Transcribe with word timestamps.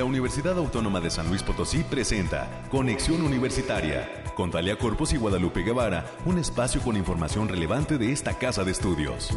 La 0.00 0.06
Universidad 0.06 0.56
Autónoma 0.56 0.98
de 0.98 1.10
San 1.10 1.28
Luis 1.28 1.42
Potosí 1.42 1.84
presenta 1.84 2.62
Conexión 2.70 3.20
Universitaria 3.20 4.24
con 4.34 4.50
Talia 4.50 4.78
Corpus 4.78 5.12
y 5.12 5.18
Guadalupe 5.18 5.60
Guevara, 5.60 6.06
un 6.24 6.38
espacio 6.38 6.80
con 6.80 6.96
información 6.96 7.50
relevante 7.50 7.98
de 7.98 8.10
esta 8.10 8.32
casa 8.38 8.64
de 8.64 8.70
estudios. 8.70 9.28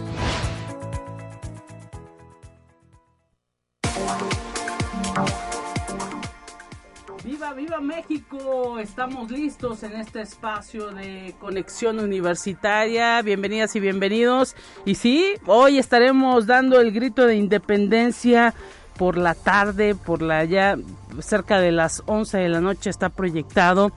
¡Viva, 7.25 7.53
viva 7.53 7.81
México! 7.81 8.79
Estamos 8.79 9.31
listos 9.31 9.83
en 9.83 9.97
este 9.97 10.21
espacio 10.21 10.91
de 10.91 11.35
conexión 11.41 11.99
universitaria. 11.99 13.21
Bienvenidas 13.21 13.75
y 13.75 13.81
bienvenidos. 13.81 14.55
Y 14.85 14.95
sí, 14.95 15.33
hoy 15.45 15.77
estaremos 15.77 16.47
dando 16.47 16.79
el 16.79 16.93
grito 16.93 17.25
de 17.25 17.35
independencia 17.35 18.53
por 18.97 19.17
la 19.17 19.35
tarde, 19.35 19.95
por 19.95 20.21
la 20.21 20.43
ya 20.45 20.77
cerca 21.19 21.59
de 21.59 21.71
las 21.71 22.03
11 22.05 22.37
de 22.37 22.49
la 22.49 22.61
noche 22.61 22.89
está 22.89 23.09
proyectado 23.09 23.91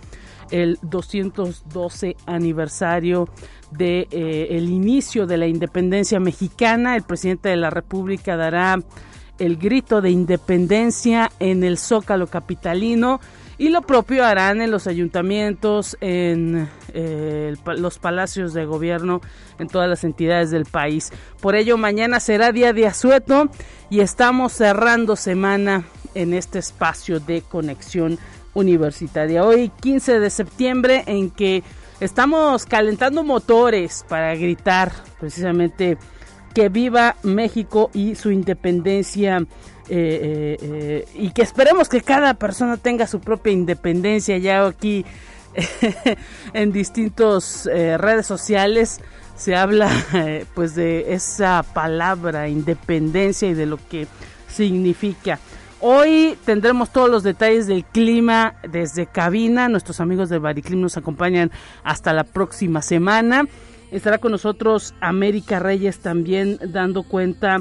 el 0.50 0.78
212 0.82 2.16
aniversario 2.26 3.28
de 3.70 4.06
eh, 4.10 4.48
el 4.50 4.68
inicio 4.68 5.26
de 5.26 5.36
la 5.36 5.46
independencia 5.46 6.20
mexicana. 6.20 6.96
El 6.96 7.02
presidente 7.02 7.48
de 7.48 7.56
la 7.56 7.70
República 7.70 8.36
dará 8.36 8.78
el 9.38 9.56
grito 9.56 10.00
de 10.00 10.10
independencia 10.10 11.30
en 11.40 11.64
el 11.64 11.78
Zócalo 11.78 12.26
capitalino 12.28 13.20
y 13.58 13.70
lo 13.70 13.82
propio 13.82 14.24
harán 14.24 14.60
en 14.60 14.70
los 14.70 14.86
ayuntamientos, 14.86 15.96
en 16.00 16.68
eh, 16.92 17.54
los 17.64 17.98
palacios 17.98 18.52
de 18.52 18.66
gobierno, 18.66 19.20
en 19.58 19.68
todas 19.68 19.88
las 19.88 20.04
entidades 20.04 20.50
del 20.50 20.66
país. 20.66 21.12
Por 21.40 21.54
ello, 21.54 21.76
mañana 21.78 22.20
será 22.20 22.52
día 22.52 22.72
de 22.72 22.86
asueto 22.86 23.48
y 23.88 24.00
estamos 24.00 24.52
cerrando 24.52 25.16
semana 25.16 25.84
en 26.14 26.34
este 26.34 26.58
espacio 26.58 27.20
de 27.20 27.42
conexión 27.42 28.18
universitaria. 28.54 29.44
Hoy 29.44 29.70
15 29.80 30.20
de 30.20 30.30
septiembre 30.30 31.04
en 31.06 31.30
que 31.30 31.62
estamos 32.00 32.66
calentando 32.66 33.22
motores 33.22 34.04
para 34.08 34.34
gritar 34.34 34.92
precisamente 35.18 35.98
que 36.54 36.68
viva 36.70 37.16
México 37.22 37.90
y 37.92 38.14
su 38.14 38.30
independencia 38.30 39.46
eh, 39.88 40.56
eh, 40.58 40.58
eh, 40.62 41.08
y 41.14 41.30
que 41.30 41.42
esperemos 41.42 41.88
que 41.88 42.00
cada 42.00 42.34
persona 42.34 42.76
tenga 42.76 43.06
su 43.06 43.20
propia 43.20 43.52
independencia 43.52 44.36
ya 44.36 44.66
aquí 44.66 45.04
en 46.52 46.72
distintas 46.72 47.66
redes 47.66 48.26
sociales 48.26 49.00
se 49.36 49.54
habla 49.54 49.90
pues 50.54 50.74
de 50.74 51.14
esa 51.14 51.62
palabra 51.62 52.48
independencia 52.48 53.48
y 53.48 53.54
de 53.54 53.66
lo 53.66 53.78
que 53.88 54.06
significa 54.48 55.38
Hoy 55.80 56.38
tendremos 56.46 56.90
todos 56.90 57.10
los 57.10 57.22
detalles 57.22 57.66
del 57.66 57.84
clima 57.84 58.54
desde 58.66 59.04
cabina. 59.06 59.68
Nuestros 59.68 60.00
amigos 60.00 60.30
de 60.30 60.38
Bariclim 60.38 60.80
nos 60.80 60.96
acompañan 60.96 61.52
hasta 61.84 62.14
la 62.14 62.24
próxima 62.24 62.80
semana. 62.80 63.44
Estará 63.90 64.18
con 64.18 64.32
nosotros 64.32 64.94
América 65.00 65.58
Reyes 65.58 66.00
también 66.00 66.58
dando 66.72 67.02
cuenta 67.02 67.58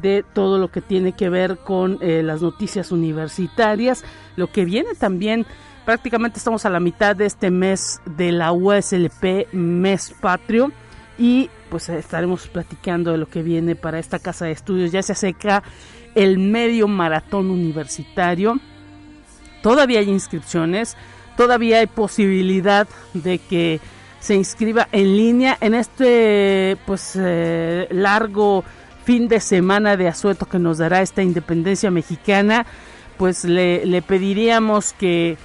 de 0.00 0.24
todo 0.32 0.58
lo 0.58 0.70
que 0.70 0.80
tiene 0.80 1.12
que 1.12 1.28
ver 1.28 1.58
con 1.58 1.98
eh, 2.00 2.22
las 2.22 2.42
noticias 2.42 2.92
universitarias. 2.92 4.04
Lo 4.36 4.50
que 4.50 4.64
viene 4.64 4.94
también, 4.94 5.46
prácticamente 5.84 6.38
estamos 6.38 6.64
a 6.64 6.70
la 6.70 6.80
mitad 6.80 7.16
de 7.16 7.26
este 7.26 7.50
mes 7.50 8.00
de 8.04 8.32
la 8.32 8.52
USLP, 8.52 9.52
mes 9.52 10.14
patrio. 10.20 10.72
Y 11.18 11.50
pues 11.68 11.88
estaremos 11.88 12.46
platicando 12.46 13.12
de 13.12 13.18
lo 13.18 13.28
que 13.28 13.42
viene 13.42 13.74
para 13.74 13.98
esta 13.98 14.18
casa 14.18 14.46
de 14.46 14.52
estudios. 14.52 14.92
Ya 14.92 15.02
se 15.02 15.12
acerca 15.12 15.62
el 16.14 16.38
medio 16.38 16.88
maratón 16.88 17.50
universitario. 17.50 18.58
Todavía 19.62 19.98
hay 19.98 20.08
inscripciones, 20.08 20.96
todavía 21.36 21.78
hay 21.78 21.86
posibilidad 21.86 22.86
de 23.14 23.38
que 23.38 23.80
se 24.20 24.34
inscriba 24.34 24.88
en 24.92 25.16
línea 25.16 25.56
en 25.60 25.74
este 25.74 26.76
pues 26.86 27.16
eh, 27.20 27.86
largo 27.90 28.64
fin 29.08 29.26
de 29.26 29.40
semana 29.40 29.96
de 29.96 30.06
asueto 30.06 30.44
que 30.44 30.58
nos 30.58 30.76
dará 30.76 31.00
esta 31.00 31.22
independencia 31.22 31.90
mexicana. 31.90 32.66
Pues 33.16 33.42
le, 33.44 34.02
pediríamos 34.02 34.92
que 34.92 35.38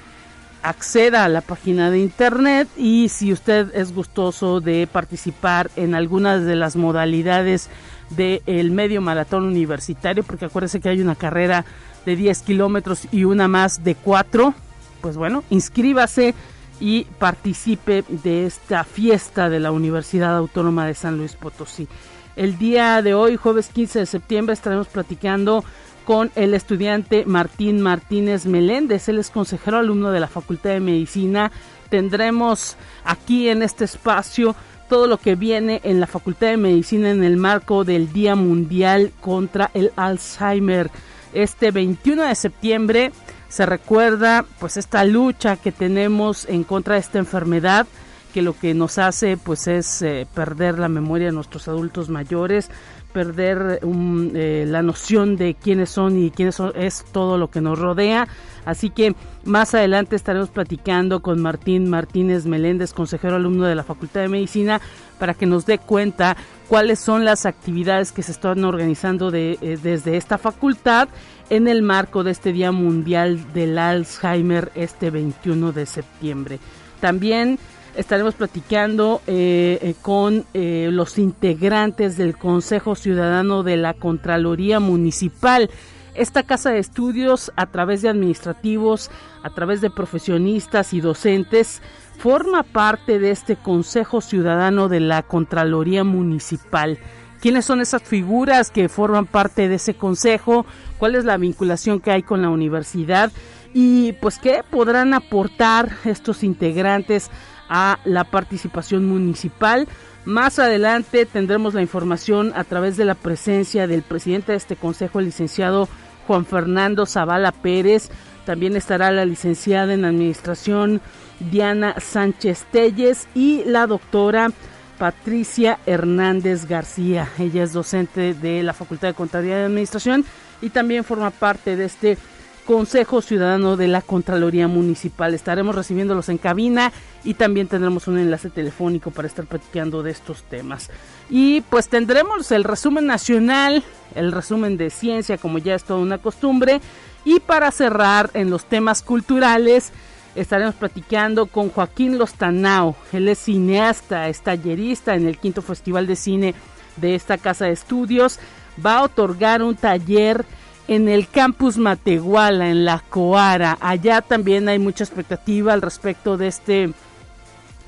acceda 0.62 1.24
a 1.24 1.30
la 1.30 1.40
página 1.40 1.90
de 1.90 2.00
internet 2.00 2.68
y 2.76 3.08
si 3.08 3.32
usted 3.32 3.74
es 3.74 3.96
gustoso 3.96 4.60
de 4.60 4.86
participar 4.86 5.72
en 5.78 5.96
algunas 5.96 6.44
de 6.44 6.58
las 6.58 6.76
modalidades 6.76 7.70
del 8.10 8.72
medio 8.72 9.00
maratón 9.00 9.46
universitario, 9.46 10.24
porque 10.24 10.44
acuérdese 10.44 10.82
que 10.82 10.90
hay 10.90 11.00
una 11.00 11.16
carrera 11.16 11.64
de 12.06 12.18
10 12.18 12.42
kilómetros 12.42 13.08
y 13.14 13.24
una 13.24 13.48
más 13.48 13.82
de 13.82 13.96
4. 13.96 14.54
Pues 15.00 15.16
bueno, 15.16 15.42
inscríbase 15.50 16.36
y 16.82 17.06
participe 17.18 18.04
de 18.10 18.46
esta 18.46 18.84
fiesta 18.84 19.50
de 19.50 19.62
la 19.62 19.72
Universidad 19.72 20.36
Autónoma 20.36 20.86
de 20.86 20.96
San 20.96 21.18
Luis 21.18 21.36
Potosí. 21.38 21.88
El 22.36 22.58
día 22.58 23.02
de 23.04 23.14
hoy, 23.14 23.36
jueves 23.36 23.70
15 23.70 24.00
de 24.00 24.06
septiembre, 24.08 24.54
estaremos 24.54 24.88
platicando 24.88 25.64
con 26.04 26.32
el 26.36 26.56
estudiante 26.56 27.26
Martín 27.26 27.80
Martínez 27.80 28.48
Meléndez. 28.48 29.08
Él 29.08 29.20
es 29.20 29.30
consejero 29.30 29.78
alumno 29.78 30.10
de 30.10 30.20
la 30.20 30.28
Facultad 30.28 30.72
de 30.72 30.80
Medicina. 30.80 31.52
Tendremos 31.90 32.76
aquí 33.04 33.50
en 33.50 33.62
este 33.62 33.86
espacio 33.86 34.56
todo 34.90 35.06
lo 35.08 35.18
que 35.18 35.36
viene 35.36 35.80
en 35.84 36.00
la 36.00 36.08
Facultad 36.08 36.48
de 36.48 36.58
Medicina 36.58 37.12
en 37.12 37.24
el 37.24 37.38
marco 37.38 37.84
del 37.84 38.12
Día 38.12 38.36
Mundial 38.36 39.12
contra 39.22 39.70
el 39.76 39.92
Alzheimer. 39.96 40.90
Este 41.34 41.70
21 41.70 42.24
de 42.24 42.36
septiembre 42.36 43.12
se 43.48 43.68
recuerda 43.68 44.44
pues 44.60 44.78
esta 44.78 45.06
lucha 45.06 45.58
que 45.58 45.72
tenemos 45.72 46.50
en 46.50 46.64
contra 46.64 46.96
de 46.96 47.02
esta 47.02 47.20
enfermedad 47.20 47.86
que 48.34 48.42
lo 48.42 48.58
que 48.58 48.74
nos 48.74 48.98
hace 48.98 49.38
pues 49.38 49.68
es 49.68 50.02
eh, 50.02 50.28
perder 50.34 50.80
la 50.80 50.90
memoria 50.90 51.28
de 51.28 51.34
nuestros 51.34 51.68
adultos 51.68 52.10
mayores, 52.10 52.70
perder 53.14 53.80
um, 53.84 54.32
eh, 54.36 54.66
la 54.68 54.82
noción 54.82 55.38
de 55.38 55.54
quiénes 55.54 55.92
son 55.92 56.18
y 56.18 56.32
quiénes 56.32 56.58
es 56.76 57.06
todo 57.12 57.38
lo 57.38 57.50
que 57.50 57.62
nos 57.62 57.80
rodea. 57.80 58.28
Así 58.66 58.90
que 58.90 59.16
más 59.46 59.76
adelante 59.76 60.16
estaremos 60.16 60.50
platicando 60.50 61.22
con 61.22 61.42
Martín 61.42 61.90
Martínez 61.90 62.46
Meléndez, 62.46 62.94
consejero 62.94 63.36
alumno 63.36 63.66
de 63.66 63.76
la 63.76 63.84
Facultad 63.84 64.22
de 64.22 64.30
Medicina, 64.30 64.82
para 65.20 65.36
que 65.36 65.46
nos 65.46 65.66
dé 65.66 65.78
cuenta 65.78 66.36
cuáles 66.68 67.00
son 67.00 67.24
las 67.24 67.46
actividades 67.46 68.12
que 68.12 68.24
se 68.24 68.32
están 68.32 68.64
organizando 68.66 69.32
eh, 69.34 69.58
desde 69.82 70.18
esta 70.18 70.38
facultad 70.38 71.08
en 71.50 71.68
el 71.68 71.84
marco 71.84 72.24
de 72.24 72.32
este 72.32 72.52
Día 72.52 72.72
Mundial 72.72 73.54
del 73.54 73.78
Alzheimer 73.78 74.72
este 74.74 75.12
21 75.12 75.72
de 75.72 75.86
septiembre. 75.86 76.60
También 77.00 77.60
estaremos 77.96 78.36
platicando 78.36 79.22
eh, 79.28 79.80
eh, 79.82 79.96
con 80.02 80.46
eh, 80.54 80.90
los 80.92 81.18
integrantes 81.18 82.18
del 82.18 82.38
Consejo 82.38 82.96
Ciudadano 82.96 83.64
de 83.64 83.78
la 83.78 83.94
Contraloría 83.94 84.80
Municipal. 84.80 85.70
Esta 86.16 86.44
casa 86.44 86.72
de 86.72 86.80
estudios, 86.80 87.52
a 87.56 87.66
través 87.66 88.02
de 88.02 88.10
administrativos, 88.10 89.10
a 89.42 89.50
través 89.50 89.82
de 89.82 89.90
profesionistas 89.90 90.94
y 90.94 91.02
docentes, 91.02 91.82
forma 92.18 92.64
parte 92.64 93.20
de 93.20 93.32
este 93.32 93.56
Consejo 93.56 94.22
Ciudadano 94.22 94.90
de 94.90 95.00
la 95.00 95.24
Contraloría 95.24 96.04
Municipal. 96.04 97.00
¿Quiénes 97.42 97.66
son 97.66 97.82
esas 97.82 98.04
figuras 98.04 98.72
que 98.72 98.88
forman 98.88 99.26
parte 99.26 99.68
de 99.68 99.76
ese 99.76 99.96
consejo? 99.96 100.66
¿Cuál 100.98 101.16
es 101.16 101.26
la 101.26 101.36
vinculación 101.36 102.00
que 102.00 102.12
hay 102.12 102.24
con 102.24 102.42
la 102.42 102.50
universidad? 102.50 103.32
Y 103.74 104.14
pues 104.14 104.38
qué 104.38 104.62
podrán 104.70 105.14
aportar 105.14 105.92
estos 106.06 106.44
integrantes 106.44 107.32
a 107.70 108.00
la 108.06 108.24
participación 108.24 109.06
municipal. 109.06 109.88
Más 110.26 110.60
adelante 110.60 111.26
tendremos 111.26 111.74
la 111.74 111.82
información 111.82 112.54
a 112.56 112.64
través 112.64 112.98
de 112.98 113.06
la 113.06 113.16
presencia 113.16 113.88
del 113.88 114.04
presidente 114.04 114.54
de 114.54 114.58
este 114.58 114.76
consejo, 114.76 115.20
el 115.20 115.26
licenciado 115.26 115.90
Juan 116.28 116.46
Fernando 116.46 117.06
Zavala 117.06 117.52
Pérez. 117.52 118.10
También 118.46 118.76
estará 118.76 119.12
la 119.12 119.26
licenciada 119.26 119.94
en 119.94 120.06
administración 120.06 121.02
Diana 121.40 121.96
Sánchez 122.00 122.66
Telles 122.72 123.28
y 123.34 123.64
la 123.66 123.88
doctora 123.88 124.52
Patricia 124.98 125.80
Hernández 125.86 126.66
García. 126.66 127.28
Ella 127.38 127.64
es 127.64 127.74
docente 127.74 128.34
de 128.34 128.64
la 128.64 128.74
Facultad 128.74 129.10
de 129.10 129.14
Contaduría 129.14 129.62
y 129.62 129.66
Administración 129.66 130.26
y 130.62 130.70
también 130.70 131.04
forma 131.04 131.32
parte 131.32 131.76
de 131.76 131.86
este 131.86 132.18
Consejo 132.66 133.22
Ciudadano 133.22 133.78
de 133.78 133.88
la 133.88 134.02
Contraloría 134.02 134.68
Municipal. 134.68 135.34
Estaremos 135.34 135.76
recibiéndolos 135.76 136.30
en 136.30 136.38
cabina 136.38 136.92
y 137.24 137.34
también 137.34 137.68
tendremos 137.68 138.08
un 138.08 138.18
enlace 138.18 138.50
telefónico 138.50 139.12
para 139.12 139.28
estar 139.28 139.46
platicando 139.46 140.04
de 140.04 140.12
estos 140.12 140.44
temas. 140.44 140.90
Y 141.30 141.62
pues 141.62 141.90
tendremos 141.90 142.52
el 142.52 142.64
resumen 142.64 143.06
nacional, 143.06 143.84
el 144.16 144.32
resumen 144.32 144.78
de 144.78 144.90
ciencia, 144.90 145.38
como 145.38 145.58
ya 145.58 145.76
es 145.76 145.84
toda 145.84 146.00
una 146.00 146.18
costumbre. 146.18 146.82
Y 147.26 147.40
para 147.40 147.72
cerrar 147.72 148.30
en 148.34 148.50
los 148.50 148.66
temas 148.66 149.02
culturales, 149.02 149.92
estaremos 150.36 150.76
platicando 150.76 151.46
con 151.46 151.70
Joaquín 151.70 152.18
Lostanao. 152.18 152.96
Él 153.12 153.28
es 153.28 153.40
cineasta, 153.40 154.30
es 154.30 154.42
tallerista 154.42 155.16
en 155.16 155.28
el 155.28 155.38
quinto 155.38 155.62
Festival 155.62 156.08
de 156.08 156.16
Cine 156.16 156.56
de 156.98 157.16
esta 157.16 157.38
casa 157.38 157.66
de 157.66 157.72
estudios. 157.72 158.40
Va 158.84 158.98
a 158.98 159.04
otorgar 159.04 159.62
un 159.62 159.76
taller 159.76 160.46
en 160.88 161.08
el 161.08 161.28
campus 161.28 161.78
Matehuala, 161.78 162.70
en 162.70 162.86
la 162.86 163.00
Coara. 163.00 163.78
Allá 163.80 164.22
también 164.22 164.68
hay 164.70 164.80
mucha 164.80 165.04
expectativa 165.04 165.74
al 165.74 165.82
respecto 165.82 166.38
de 166.38 166.48
este 166.48 166.94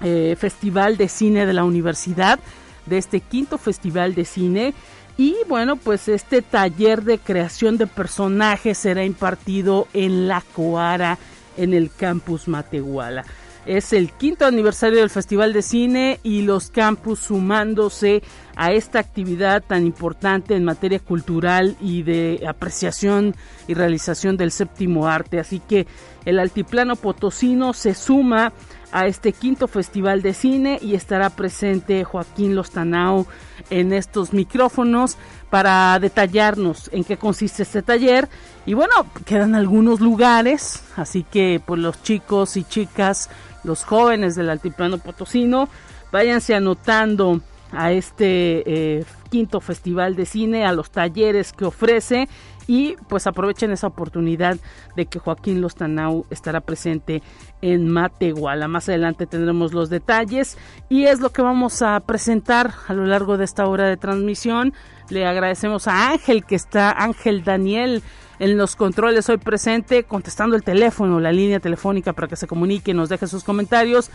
eh, 0.03 0.35
Festival 0.39 0.97
de 0.97 1.07
Cine 1.07 1.45
de 1.45 1.53
la 1.53 1.63
Universidad, 1.63 2.39
de 2.85 2.97
este 2.97 3.19
quinto 3.19 3.57
Festival 3.57 4.15
de 4.15 4.25
Cine. 4.25 4.73
Y 5.17 5.35
bueno, 5.47 5.77
pues 5.77 6.07
este 6.09 6.41
taller 6.41 7.03
de 7.03 7.19
creación 7.19 7.77
de 7.77 7.87
personajes 7.87 8.77
será 8.77 9.05
impartido 9.05 9.87
en 9.93 10.27
la 10.27 10.43
Coara, 10.53 11.17
en 11.57 11.73
el 11.73 11.89
campus 11.91 12.47
Matehuala. 12.47 13.23
Es 13.65 13.93
el 13.93 14.11
quinto 14.11 14.45
aniversario 14.45 14.99
del 14.99 15.09
Festival 15.09 15.51
de 15.51 15.63
Cine 15.63 16.19
y 16.21 16.43
los 16.43 16.69
campus 16.69 17.19
sumándose 17.19 18.21
a 18.55 18.71
esta 18.71 18.99
actividad 18.99 19.63
tan 19.63 19.87
importante 19.87 20.55
en 20.55 20.63
materia 20.63 20.99
cultural 20.99 21.75
y 21.81 22.03
de 22.03 22.45
apreciación 22.47 23.35
y 23.67 23.73
realización 23.73 24.37
del 24.37 24.51
séptimo 24.51 25.07
arte. 25.07 25.39
Así 25.39 25.59
que 25.59 25.87
el 26.25 26.37
Altiplano 26.37 26.95
Potosino 26.95 27.73
se 27.73 27.95
suma 27.95 28.53
a 28.91 29.07
este 29.07 29.33
quinto 29.33 29.67
Festival 29.67 30.21
de 30.21 30.33
Cine 30.33 30.79
y 30.79 30.93
estará 30.93 31.31
presente 31.31 32.03
Joaquín 32.03 32.55
Lostanao 32.55 33.25
en 33.71 33.93
estos 33.93 34.31
micrófonos 34.31 35.17
para 35.49 35.97
detallarnos 35.99 36.89
en 36.93 37.03
qué 37.03 37.17
consiste 37.17 37.63
este 37.63 37.81
taller. 37.81 38.29
Y 38.65 38.73
bueno, 38.73 38.93
quedan 39.25 39.55
algunos 39.55 40.01
lugares, 40.01 40.83
así 40.95 41.23
que 41.23 41.59
pues 41.65 41.79
los 41.81 42.01
chicos 42.03 42.57
y 42.57 42.63
chicas 42.63 43.29
los 43.65 43.83
jóvenes 43.83 44.35
del 44.35 44.49
Altiplano 44.49 44.97
Potosino, 44.97 45.67
váyanse 46.11 46.55
anotando 46.55 47.41
a 47.71 47.91
este 47.91 48.63
eh, 48.99 49.05
quinto 49.29 49.59
festival 49.59 50.15
de 50.15 50.25
cine, 50.25 50.65
a 50.65 50.71
los 50.71 50.91
talleres 50.91 51.51
que 51.51 51.65
ofrece 51.65 52.29
y 52.67 52.95
pues 53.07 53.27
aprovechen 53.27 53.71
esa 53.71 53.87
oportunidad 53.87 54.57
de 54.95 55.05
que 55.05 55.19
Joaquín 55.19 55.61
Lostanau 55.61 56.25
estará 56.29 56.61
presente 56.61 57.21
en 57.61 57.89
Matehuala. 57.89 58.67
Más 58.67 58.89
adelante 58.89 59.27
tendremos 59.27 59.73
los 59.73 59.89
detalles 59.89 60.57
y 60.89 61.05
es 61.05 61.19
lo 61.19 61.31
que 61.31 61.41
vamos 61.41 61.81
a 61.81 61.99
presentar 61.99 62.73
a 62.87 62.93
lo 62.93 63.05
largo 63.05 63.37
de 63.37 63.45
esta 63.45 63.67
hora 63.67 63.87
de 63.87 63.97
transmisión. 63.97 64.73
Le 65.09 65.25
agradecemos 65.25 65.87
a 65.87 66.09
Ángel 66.11 66.45
que 66.45 66.55
está, 66.55 66.91
Ángel 66.91 67.43
Daniel 67.43 68.01
en 68.39 68.57
los 68.57 68.75
controles 68.75 69.29
hoy 69.29 69.37
presente, 69.37 70.03
contestando 70.03 70.55
el 70.55 70.63
teléfono, 70.63 71.19
la 71.19 71.31
línea 71.31 71.59
telefónica 71.59 72.13
para 72.13 72.27
que 72.27 72.35
se 72.35 72.47
comunique 72.47 72.91
nos 72.93 73.09
deje 73.09 73.27
sus 73.27 73.43
comentarios. 73.43 74.09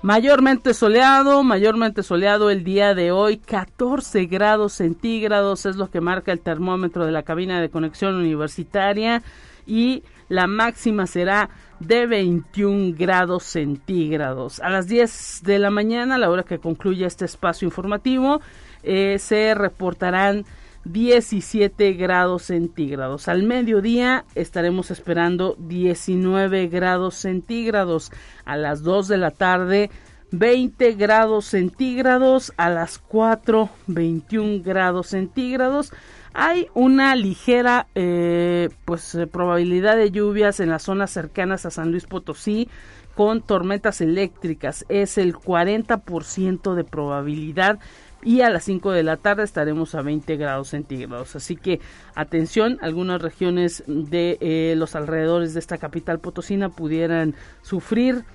Mayormente 0.06 0.76
soleado, 0.76 1.42
mayormente 1.42 2.04
soleado 2.04 2.52
el 2.52 2.64
día 2.64 2.94
de 2.94 3.12
hoy, 3.12 3.38
14 3.38 4.28
grados 4.28 4.74
centígrados 4.74 5.66
es 5.66 5.78
lo 5.78 5.90
que 5.90 6.00
marca 6.00 6.32
el 6.32 6.42
termómetro 6.42 7.08
de 7.08 7.12
la 7.12 7.24
cabina 7.24 7.60
de 7.60 7.72
conexión 7.72 8.14
universitaria 8.14 9.24
y 9.66 10.04
la 10.30 10.48
máxima 10.48 11.08
será 11.08 11.50
de 11.80 12.08
21 12.08 12.96
grados 12.98 13.44
centígrados. 13.44 14.60
A 14.60 14.70
las 14.70 14.88
10 14.88 15.42
de 15.44 15.60
la 15.60 15.70
mañana, 15.70 16.16
a 16.16 16.18
la 16.18 16.30
hora 16.30 16.44
que 16.44 16.60
concluya 16.60 17.08
este 17.08 17.26
espacio 17.26 17.66
informativo, 17.66 18.42
eh, 18.84 19.18
se 19.20 19.54
reportarán 19.56 20.46
17 20.86 21.94
grados 21.94 22.44
centígrados. 22.44 23.28
Al 23.28 23.44
mediodía 23.44 24.26
estaremos 24.36 24.92
esperando 24.92 25.56
19 25.58 26.68
grados 26.68 27.16
centígrados. 27.16 28.12
A 28.46 28.56
las 28.56 28.84
2 28.84 29.08
de 29.08 29.18
la 29.18 29.32
tarde 29.32 29.90
20 30.32 30.94
grados 30.94 31.46
centígrados. 31.46 32.54
A 32.58 32.70
las 32.70 33.00
4 33.00 33.70
21 33.88 34.64
grados 34.64 35.08
centígrados. 35.08 35.92
Hay 36.38 36.68
una 36.74 37.16
ligera 37.16 37.88
eh, 37.96 38.68
pues 38.84 39.16
eh, 39.16 39.26
probabilidad 39.26 39.96
de 39.96 40.12
lluvias 40.12 40.60
en 40.60 40.70
las 40.70 40.84
zonas 40.84 41.10
cercanas 41.10 41.66
a 41.66 41.70
San 41.72 41.92
Luis 41.92 42.08
Potosí 42.08 42.68
con 43.16 43.42
tormentas 43.42 44.02
eléctricas. 44.02 44.86
Es 44.90 45.18
el 45.18 45.34
40% 45.34 46.74
de 46.74 46.84
probabilidad 46.84 47.80
y 48.22 48.42
a 48.42 48.50
las 48.50 48.66
5 48.66 48.92
de 48.92 49.04
la 49.04 49.16
tarde 49.16 49.46
estaremos 49.46 49.96
a 49.96 50.02
20 50.02 50.36
grados 50.36 50.68
centígrados. 50.68 51.38
Así 51.38 51.56
que 51.56 51.80
atención, 52.16 52.80
algunas 52.82 53.22
regiones 53.22 53.86
de 53.88 54.38
eh, 54.42 54.74
los 54.76 54.94
alrededores 54.98 55.54
de 55.54 55.62
esta 55.62 55.78
capital 55.78 56.20
potosina 56.20 56.68
pudieran 56.68 57.34
sufrir 57.62 58.26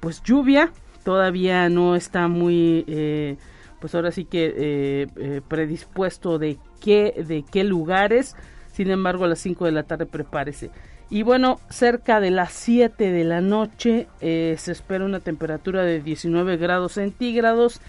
pues 0.00 0.22
lluvia. 0.22 0.72
Todavía 1.04 1.68
no 1.68 1.94
está 1.94 2.26
muy 2.26 3.36
pues 3.80 3.94
ahora 3.94 4.12
sí 4.12 4.24
que 4.24 5.42
predispuesto 5.46 6.38
de 6.38 6.58
qué, 6.80 7.24
de 7.26 7.44
qué 7.50 7.64
lugares. 7.64 8.36
Sin 8.72 8.90
embargo, 8.90 9.24
a 9.24 9.28
las 9.28 9.40
5 9.40 9.64
de 9.64 9.72
la 9.72 9.82
tarde 9.82 10.06
prepárese. 10.06 10.70
Y 11.10 11.22
bueno, 11.22 11.58
cerca 11.70 12.20
de 12.20 12.30
las 12.30 12.52
7 12.52 13.10
de 13.10 13.24
la 13.24 13.40
noche 13.40 14.08
eh, 14.20 14.56
se 14.58 14.72
espera 14.72 15.04
una 15.04 15.20
temperatura 15.20 15.82
de 15.82 16.00
19 16.00 16.56
grados 16.58 16.92
centígrados. 16.92 17.80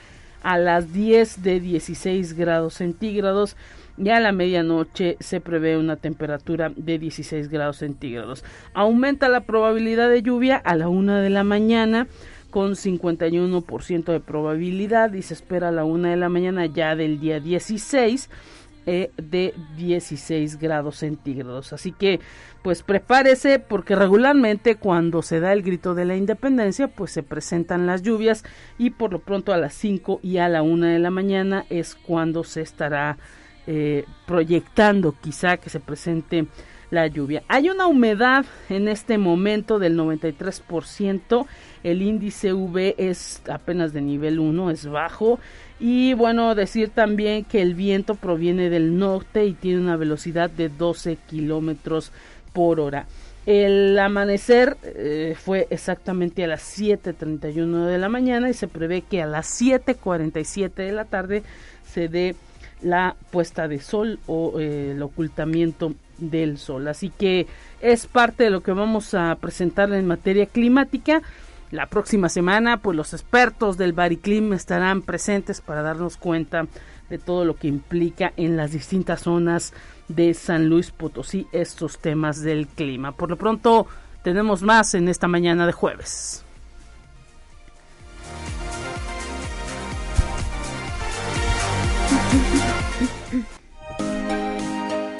A 0.41 0.57
las 0.57 0.93
10 0.93 1.43
de 1.43 1.59
16 1.59 2.33
grados 2.33 2.75
centígrados. 2.75 3.57
Y 3.97 4.09
a 4.09 4.21
la 4.21 4.31
medianoche 4.31 5.17
se 5.19 5.41
prevé 5.41 5.77
una 5.77 5.97
temperatura 5.97 6.71
de 6.73 6.97
16 6.97 7.49
grados 7.49 7.77
centígrados. 7.77 8.45
Aumenta 8.73 9.27
la 9.27 9.41
probabilidad 9.41 10.09
de 10.09 10.21
lluvia 10.21 10.55
a 10.55 10.75
la 10.77 10.87
1 10.87 11.15
de 11.15 11.29
la 11.29 11.43
mañana 11.43 12.07
con 12.49 12.71
51% 12.71 14.05
de 14.05 14.19
probabilidad 14.19 15.13
y 15.13 15.21
se 15.21 15.33
espera 15.33 15.67
a 15.67 15.71
la 15.71 15.83
una 15.83 16.11
de 16.11 16.17
la 16.17 16.29
mañana 16.29 16.65
ya 16.65 16.95
del 16.95 17.19
día 17.19 17.39
16 17.39 18.29
eh, 18.91 19.11
de 19.17 19.53
16 19.77 20.57
grados 20.57 20.95
centígrados. 20.97 21.73
Así 21.73 21.91
que 21.91 22.19
pues 22.63 22.81
prepárese 22.81 23.59
porque 23.59 23.95
regularmente 23.95 24.77
cuando 24.77 25.21
se 25.21 25.39
da 25.39 25.53
el 25.53 25.61
grito 25.61 25.93
de 25.93 26.05
la 26.05 26.15
independencia 26.15 26.87
pues 26.87 27.11
se 27.11 27.21
presentan 27.21 27.85
las 27.85 28.01
lluvias 28.01 28.43
y 28.79 28.89
por 28.89 29.11
lo 29.11 29.19
pronto 29.19 29.53
a 29.53 29.57
las 29.57 29.75
5 29.75 30.21
y 30.23 30.37
a 30.37 30.49
la 30.49 30.63
una 30.63 30.91
de 30.91 30.97
la 30.97 31.11
mañana 31.11 31.67
es 31.69 31.93
cuando 31.93 32.43
se 32.43 32.61
estará 32.61 33.19
eh, 33.67 34.05
proyectando 34.25 35.13
quizá 35.21 35.57
que 35.57 35.69
se 35.69 35.79
presente 35.79 36.47
la 36.89 37.05
lluvia. 37.05 37.43
Hay 37.47 37.69
una 37.69 37.85
humedad 37.85 38.43
en 38.69 38.87
este 38.87 39.19
momento 39.19 39.77
del 39.77 39.95
93%, 39.95 41.45
el 41.83 42.01
índice 42.01 42.53
V 42.53 42.95
es 42.97 43.43
apenas 43.47 43.93
de 43.93 44.01
nivel 44.01 44.39
1, 44.39 44.71
es 44.71 44.87
bajo. 44.87 45.39
Y 45.79 46.13
bueno, 46.13 46.55
decir 46.55 46.89
también 46.89 47.45
que 47.45 47.61
el 47.61 47.73
viento 47.73 48.15
proviene 48.15 48.69
del 48.69 48.97
norte 48.97 49.45
y 49.45 49.53
tiene 49.53 49.79
una 49.79 49.95
velocidad 49.95 50.49
de 50.49 50.69
12 50.69 51.17
kilómetros 51.29 52.11
por 52.51 52.79
hora. 52.79 53.05
El 53.45 53.97
amanecer 53.97 54.77
eh, 54.83 55.35
fue 55.41 55.67
exactamente 55.69 56.43
a 56.43 56.47
las 56.47 56.77
7.31 56.77 57.85
de 57.85 57.97
la 57.97 58.09
mañana 58.09 58.49
y 58.49 58.53
se 58.53 58.67
prevé 58.67 59.01
que 59.01 59.21
a 59.21 59.25
las 59.25 59.61
7.47 59.61 60.73
de 60.73 60.91
la 60.91 61.05
tarde 61.05 61.43
se 61.91 62.09
dé 62.09 62.35
la 62.81 63.15
puesta 63.31 63.67
de 63.67 63.79
sol 63.79 64.19
o 64.27 64.59
eh, 64.59 64.91
el 64.91 65.01
ocultamiento 65.01 65.93
del 66.17 66.57
sol. 66.57 66.87
Así 66.87 67.09
que 67.09 67.47
es 67.81 68.07
parte 68.07 68.43
de 68.43 68.49
lo 68.49 68.61
que 68.61 68.73
vamos 68.73 69.13
a 69.13 69.35
presentar 69.39 69.91
en 69.93 70.05
materia 70.05 70.45
climática. 70.45 71.21
La 71.71 71.85
próxima 71.85 72.29
semana, 72.29 72.77
pues 72.77 72.97
los 72.97 73.13
expertos 73.13 73.77
del 73.77 73.93
Bariclim 73.93 74.53
estarán 74.53 75.03
presentes 75.03 75.61
para 75.61 75.83
darnos 75.83 76.17
cuenta 76.17 76.65
de 77.09 77.19
todo 77.19 77.45
lo 77.45 77.55
que 77.55 77.67
implica 77.67 78.33
en 78.37 78.57
las 78.57 78.71
distintas 78.71 79.21
zonas 79.21 79.73
de 80.07 80.33
San 80.33 80.67
Luis 80.67 80.89
Potosí 80.89 81.47
estos 81.51 81.99
temas 81.99 82.41
del 82.41 82.67
clima. 82.67 83.11
Por 83.11 83.29
lo 83.29 83.37
pronto, 83.37 83.85
tenemos 84.23 84.63
más 84.63 84.95
en 84.95 85.09
esta 85.09 85.27
mañana 85.27 85.67
de 85.67 85.71
jueves. 85.71 86.43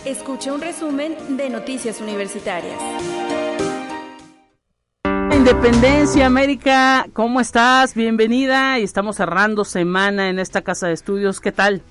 Escucha 0.03 0.51
un 0.53 0.61
resumen 0.61 1.37
de 1.37 1.49
Noticias 1.51 2.01
Universitarias 2.01 2.79
Independencia, 5.49 6.27
América. 6.27 7.07
¿Cómo 7.13 7.41
estás? 7.41 7.95
Bienvenida 7.95 8.77
y 8.77 8.83
estamos 8.83 9.15
cerrando 9.15 9.65
semana 9.65 10.29
en 10.29 10.37
esta 10.37 10.61
casa 10.61 10.85
de 10.85 10.93
estudios. 10.93 11.41
¿Qué 11.41 11.51
tal? 11.51 11.81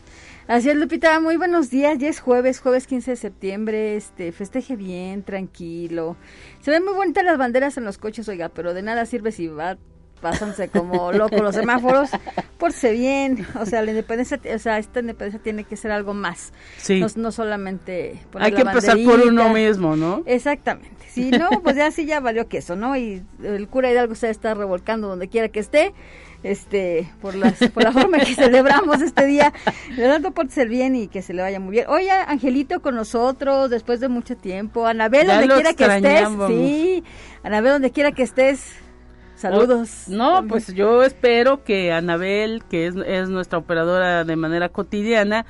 Así 0.47 0.71
es, 0.71 0.77
Lupita, 0.77 1.19
muy 1.19 1.37
buenos 1.37 1.69
días. 1.69 1.99
Ya 1.99 2.09
es 2.09 2.21
jueves, 2.21 2.61
jueves 2.61 2.87
15 2.87 3.11
de 3.11 3.17
septiembre. 3.17 3.97
Este, 3.97 4.31
festeje 4.31 4.77
bien, 4.77 5.25
tranquilo. 5.25 6.17
Se 6.61 6.71
ven 6.71 6.85
muy 6.85 6.95
bonitas 6.95 7.25
las 7.25 7.37
banderas 7.37 7.77
en 7.77 7.85
los 7.85 7.99
coches, 7.99 8.29
oiga, 8.29 8.49
pero 8.49 8.75
de 8.75 8.83
nada 8.83 9.07
sirve 9.07 9.33
si 9.33 9.49
va 9.49 9.77
pasándose 10.21 10.69
como 10.69 11.13
loco 11.13 11.43
los 11.43 11.55
semáforos, 11.55 12.11
pórtese 12.59 12.93
bien, 12.93 13.47
o 13.61 13.67
sea, 13.67 13.83
la 13.83 13.91
independencia, 13.91 14.41
o 14.55 14.59
sea, 14.59 14.79
esta 14.79 15.01
independencia 15.01 15.41
tiene 15.43 15.65
que 15.65 15.77
ser 15.77 15.91
algo 15.91 16.15
más, 16.15 16.53
Sí. 16.79 17.01
no, 17.01 17.07
no 17.17 17.33
solamente 17.33 18.21
poner 18.31 18.47
Hay 18.47 18.53
la 18.53 18.57
que 18.57 18.63
empezar 18.69 18.99
por 19.05 19.21
uno 19.21 19.49
mismo, 19.51 19.97
¿no? 19.97 20.23
Exactamente, 20.27 21.07
si 21.09 21.31
no, 21.31 21.49
pues 21.63 21.77
ya 21.77 21.91
sí 21.91 22.07
ya 22.07 22.21
valió 22.21 22.49
queso, 22.49 22.77
¿no? 22.77 22.97
Y 22.97 23.23
el 23.43 23.69
cura 23.69 23.91
Hidalgo 23.91 24.15
se 24.15 24.31
está 24.31 24.55
revolcando 24.55 25.09
donde 25.09 25.29
quiera 25.29 25.49
que 25.49 25.61
esté, 25.61 25.93
este, 26.45 27.09
por 27.21 27.35
las, 27.35 27.55
por 27.75 27.83
la 27.83 27.91
forma 27.93 28.19
en 28.19 28.27
que 28.27 28.35
celebramos 28.35 29.03
este 29.03 29.27
día, 29.27 29.53
de 29.97 30.03
tanto 30.07 30.31
por 30.31 30.49
ser 30.51 30.69
bien 30.69 30.95
y 30.95 31.09
que 31.09 31.21
se 31.23 31.35
le 31.35 31.43
vaya 31.43 31.59
muy 31.59 31.73
bien. 31.73 31.87
Oye, 31.89 32.11
Angelito 32.11 32.81
con 32.81 32.95
nosotros 32.95 33.71
después 33.71 33.99
de 34.01 34.09
mucho 34.09 34.37
tiempo, 34.37 34.87
Anabel 34.87 35.27
donde 35.27 35.49
quiera 35.49 35.75
que 35.75 35.85
estés, 35.85 36.29
sí, 36.47 37.05
Anabel 37.43 37.73
donde 37.73 37.91
quiera 37.91 38.13
que 38.13 38.23
estés, 38.23 38.77
saludos. 39.39 40.09
No, 40.09 40.45
pues 40.47 40.75
yo 40.75 41.03
espero 41.03 41.65
que 41.65 41.93
Anabel, 41.93 42.63
que 42.69 42.87
es, 42.87 42.97
es 42.97 43.29
nuestra 43.29 43.59
operadora 43.59 44.25
de 44.25 44.37
manera 44.37 44.69
cotidiana, 44.69 45.47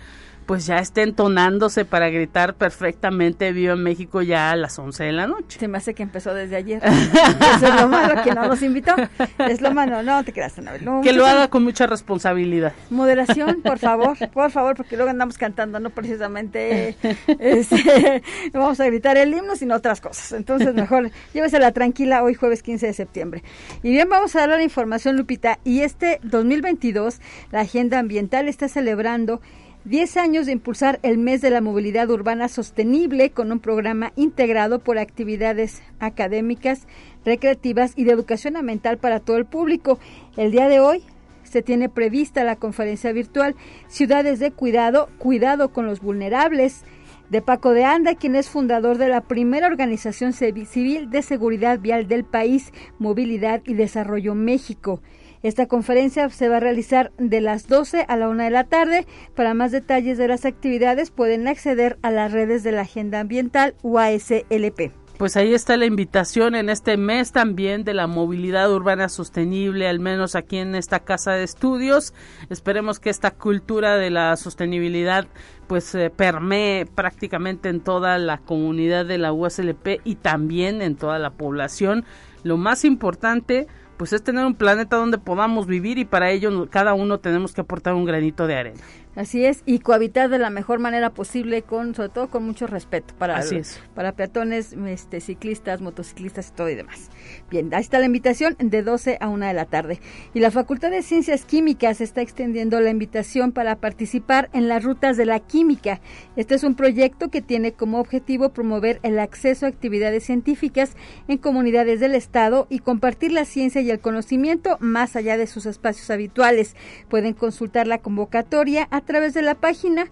pues 0.49 0.65
ya 0.65 0.79
esté 0.79 1.03
entonándose 1.03 1.85
para 1.85 2.09
gritar 2.09 2.55
perfectamente 2.55 3.53
Viva 3.53 3.77
México 3.77 4.23
ya 4.23 4.51
a 4.51 4.57
las 4.57 4.79
11 4.79 5.05
de 5.05 5.13
la 5.13 5.27
noche. 5.27 5.59
Se 5.61 5.69
me 5.69 5.77
hace 5.77 5.93
que 5.93 6.03
empezó 6.03 6.33
desde 6.33 6.57
ayer. 6.57 6.83
Eso 7.57 7.67
es 7.67 7.75
lo 7.79 7.87
malo, 7.87 8.23
que 8.25 8.35
no 8.35 8.47
nos 8.47 8.63
invitó. 8.63 8.95
Es 9.37 9.61
lo 9.61 9.75
malo, 9.75 10.03
no 10.03 10.25
te 10.25 10.33
creas, 10.33 10.59
Anabel. 10.59 10.87
No, 10.87 11.03
Que 11.03 11.13
lo 11.13 11.27
haga 11.27 11.49
con 11.49 11.65
mucha 11.65 11.87
responsabilidad. 11.87 12.73
Moderación, 12.89 13.61
por 13.61 13.79
favor, 13.79 14.17
por 14.33 14.51
favor, 14.51 14.75
porque 14.75 14.97
luego 14.97 15.11
andamos 15.11 15.37
cantando, 15.37 15.81
no 15.81 15.91
precisamente 15.91 16.97
este, 17.39 18.23
no 18.55 18.61
vamos 18.61 18.81
a 18.81 18.87
gritar 18.87 19.19
el 19.19 19.35
himno, 19.35 19.55
sino 19.55 19.75
otras 19.75 20.01
cosas. 20.01 20.33
Entonces, 20.33 20.73
mejor 20.73 21.11
llévesela 21.35 21.73
tranquila 21.73 22.23
hoy 22.23 22.33
jueves 22.33 22.63
15 22.63 22.87
de 22.87 22.95
septiembre. 22.95 23.43
Y 23.83 23.91
bien, 23.91 24.09
vamos 24.09 24.35
a 24.35 24.41
dar 24.41 24.49
la 24.49 24.63
información, 24.63 25.19
Lupita. 25.19 25.59
Y 25.63 25.83
este 25.83 26.21
2022, 26.23 27.21
la 27.53 27.61
Agenda 27.61 27.99
Ambiental 27.99 28.49
está 28.49 28.67
celebrando 28.67 29.43
10 29.85 30.17
años 30.19 30.47
de 30.47 30.53
impulsar 30.53 30.99
el 31.03 31.19
mes 31.19 31.41
de 31.41 31.51
la 31.51 31.61
movilidad 31.61 32.11
urbana 32.11 32.49
sostenible 32.49 33.31
con 33.31 33.53
un 33.53 33.61
programa 33.61 34.13
integrado 34.17 34.81
por 34.81 34.99
actividades 34.99 35.83
académicas, 35.99 36.87
recreativas 37.25 37.93
y 37.97 38.05
de 38.05 38.13
educación 38.13 38.57
ambiental 38.57 38.99
para 38.99 39.21
todo 39.21 39.37
el 39.39 39.47
público. 39.47 39.99
El 40.37 40.51
día 40.51 40.69
de 40.69 40.81
hoy 40.81 41.03
se 41.43 41.63
tiene 41.63 41.89
prevista 41.89 42.45
la 42.45 42.57
conferencia 42.57 43.13
virtual 43.13 43.55
Ciudades 43.87 44.41
de 44.41 44.51
Cuidado, 44.51 45.09
Cuidado 45.19 45.71
con 45.73 45.87
los 45.87 46.01
Vulnerables, 46.01 46.85
de 47.31 47.43
Paco 47.43 47.73
de 47.73 47.85
Anda, 47.85 48.15
quien 48.15 48.37
es 48.37 48.49
fundador 48.49 48.97
de 48.99 49.09
la 49.09 49.21
primera 49.23 49.67
organización 49.67 50.33
civi- 50.33 50.65
civil 50.65 51.11
de 51.11 51.23
seguridad 51.23 51.79
vial 51.79 52.09
del 52.09 52.25
país, 52.25 52.73
Movilidad 52.99 53.61
y 53.67 53.75
Desarrollo 53.75 54.35
México. 54.35 55.01
Esta 55.43 55.67
conferencia 55.67 56.29
se 56.31 56.49
va 56.49 56.57
a 56.57 56.61
realizar 56.61 57.13
de 57.19 57.41
las 57.41 57.69
12 57.69 58.05
a 58.09 58.17
la 58.17 58.29
1 58.29 58.45
de 58.45 58.51
la 58.51 58.65
tarde. 58.65 59.07
Para 59.35 59.55
más 59.55 59.73
detalles 59.73 60.19
de 60.19 60.29
las 60.29 60.45
actividades 60.45 61.11
pueden 61.11 61.47
acceder 61.47 61.99
a 62.03 62.11
las 62.11 62.33
redes 62.33 62.63
de 62.63 62.73
la 62.73 62.83
Agenda 62.83 63.21
Ambiental 63.21 63.75
UASLP. 63.83 64.93
Pues 65.19 65.37
ahí 65.37 65.53
está 65.53 65.77
la 65.77 65.85
invitación 65.85 66.55
en 66.55 66.69
este 66.69 66.97
mes 66.97 67.33
también 67.33 67.83
de 67.83 67.93
la 67.93 68.07
movilidad 68.07 68.73
urbana 68.73 69.09
sostenible, 69.09 69.89
al 69.89 69.99
menos 69.99 70.37
aquí 70.37 70.59
en 70.59 70.77
esta 70.77 71.01
casa 71.01 71.33
de 71.33 71.43
estudios. 71.43 72.15
Esperemos 72.51 73.01
que 73.01 73.11
esta 73.11 73.33
cultura 73.33 73.97
de 73.97 74.11
la 74.11 74.37
sostenibilidad 74.37 75.27
pues 75.67 75.93
eh, 75.97 76.11
permee 76.11 76.87
prácticamente 76.87 77.69
en 77.69 77.81
toda 77.81 78.17
la 78.19 78.39
comunidad 78.39 79.07
de 79.07 79.19
la 79.19 79.33
USLP 79.33 80.01
y 80.05 80.15
también 80.15 80.83
en 80.83 80.95
toda 80.95 81.19
la 81.19 81.31
población. 81.31 82.05
Lo 82.45 82.57
más 82.57 82.85
importante 82.85 83.67
pues 83.99 84.13
es 84.13 84.23
tener 84.23 84.47
un 84.47 84.55
planeta 84.55 84.97
donde 84.97 85.19
podamos 85.19 85.67
vivir 85.67 85.99
y 85.99 86.05
para 86.05 86.31
ello 86.31 86.69
cada 86.71 86.95
uno 86.95 87.19
tenemos 87.19 87.53
que 87.53 87.61
aportar 87.61 87.95
un 87.95 88.07
granito 88.07 88.47
de 88.47 88.57
arena. 88.57 88.81
Así 89.19 89.45
es, 89.45 89.65
y 89.67 89.81
cohabitar 89.81 90.29
de 90.29 90.39
la 90.39 90.49
mejor 90.49 90.79
manera 90.79 91.11
posible, 91.11 91.63
con 91.63 91.93
sobre 91.93 92.09
todo 92.09 92.31
con 92.31 92.45
mucho 92.45 92.69
respeto 92.69 93.15
para, 93.19 93.37
Así 93.37 93.57
es. 93.57 93.83
para 93.93 94.13
peatones, 94.13 94.75
este, 94.87 95.21
ciclistas, 95.21 95.81
motociclistas 95.81 96.51
y 96.51 96.53
todo 96.53 96.69
y 96.69 96.77
demás. 96.77 97.11
Bien, 97.51 97.75
ahí 97.75 97.81
está 97.81 97.99
la 97.99 98.05
invitación 98.05 98.55
de 98.61 98.81
12 98.85 99.19
a 99.21 99.29
1 99.29 99.47
de 99.47 99.55
la 99.55 99.65
tarde. 99.65 100.01
Y 100.35 100.39
la 100.39 100.53
Facultad 100.53 100.93
de 100.93 101.03
Ciencias 101.03 101.45
Químicas 101.45 102.01
está 102.01 102.21
extendiendo 102.21 102.79
la 102.79 102.91
invitación 102.91 103.51
para 103.51 103.75
participar 103.75 104.51
en 104.53 104.69
las 104.69 104.85
rutas 104.85 105.17
de 105.17 105.27
la 105.27 105.41
química. 105.41 106.01
Este 106.37 106.55
es 106.55 106.63
un 106.63 106.77
proyecto 106.77 107.29
que 107.29 107.43
tiene 107.43 107.73
como 107.73 107.99
objetivo 107.99 108.51
promover 108.51 109.01
el 109.03 109.19
acceso 109.19 109.67
a 109.67 109.69
actividades 109.69 110.23
científicas 110.23 110.93
en 111.27 111.39
comunidades 111.39 111.99
del 111.99 112.15
Estado 112.15 112.69
y 112.71 112.79
compartir 112.79 113.33
la 113.33 113.47
ciencia 113.47 113.81
y 113.81 113.91
el 113.91 113.99
conocimiento 113.99 114.77
más 114.79 115.17
allá 115.17 115.37
de 115.37 115.49
sus 115.49 115.67
espacios 115.67 116.09
habituales. 116.09 116.77
Pueden 117.09 117.35
consultar 117.35 117.89
la 117.89 117.99
convocatoria 117.99 118.87
a 118.93 119.08
través 119.09 119.35
de 119.35 119.43
la 119.43 119.57
página 119.57 120.09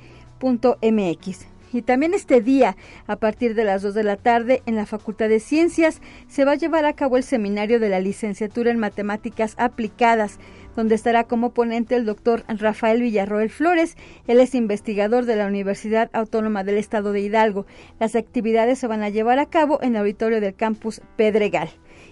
Y 1.71 1.81
también 1.81 2.13
este 2.13 2.41
día, 2.41 2.75
a 3.07 3.15
partir 3.15 3.55
de 3.55 3.63
las 3.63 3.81
2 3.81 3.93
de 3.95 4.03
la 4.03 4.17
tarde, 4.17 4.61
en 4.67 4.75
la 4.75 4.85
Facultad 4.85 5.27
de 5.27 5.39
Ciencias, 5.39 6.01
se 6.27 6.45
va 6.45 6.51
a 6.51 6.55
llevar 6.55 6.85
a 6.85 6.93
cabo 6.93 7.17
el 7.17 7.23
seminario 7.23 7.79
de 7.79 7.89
la 7.89 7.99
licenciatura 7.99 8.69
en 8.69 8.77
Matemáticas 8.77 9.55
Aplicadas, 9.57 10.37
donde 10.75 10.95
estará 10.95 11.25
como 11.25 11.53
ponente 11.53 11.95
el 11.95 12.05
doctor 12.05 12.43
Rafael 12.47 13.01
Villarroel 13.01 13.49
Flores. 13.49 13.95
Él 14.27 14.39
es 14.39 14.55
investigador 14.55 15.25
de 15.25 15.35
la 15.35 15.47
Universidad 15.47 16.09
Autónoma 16.13 16.63
del 16.63 16.77
Estado 16.77 17.11
de 17.11 17.21
Hidalgo. 17.21 17.65
Las 17.99 18.15
actividades 18.15 18.79
se 18.79 18.87
van 18.87 19.03
a 19.03 19.09
llevar 19.09 19.39
a 19.39 19.47
cabo 19.47 19.79
en 19.81 19.95
el 19.95 20.01
auditorio 20.01 20.41
del 20.41 20.55
campus 20.55 21.01
Pedregal. 21.15 21.69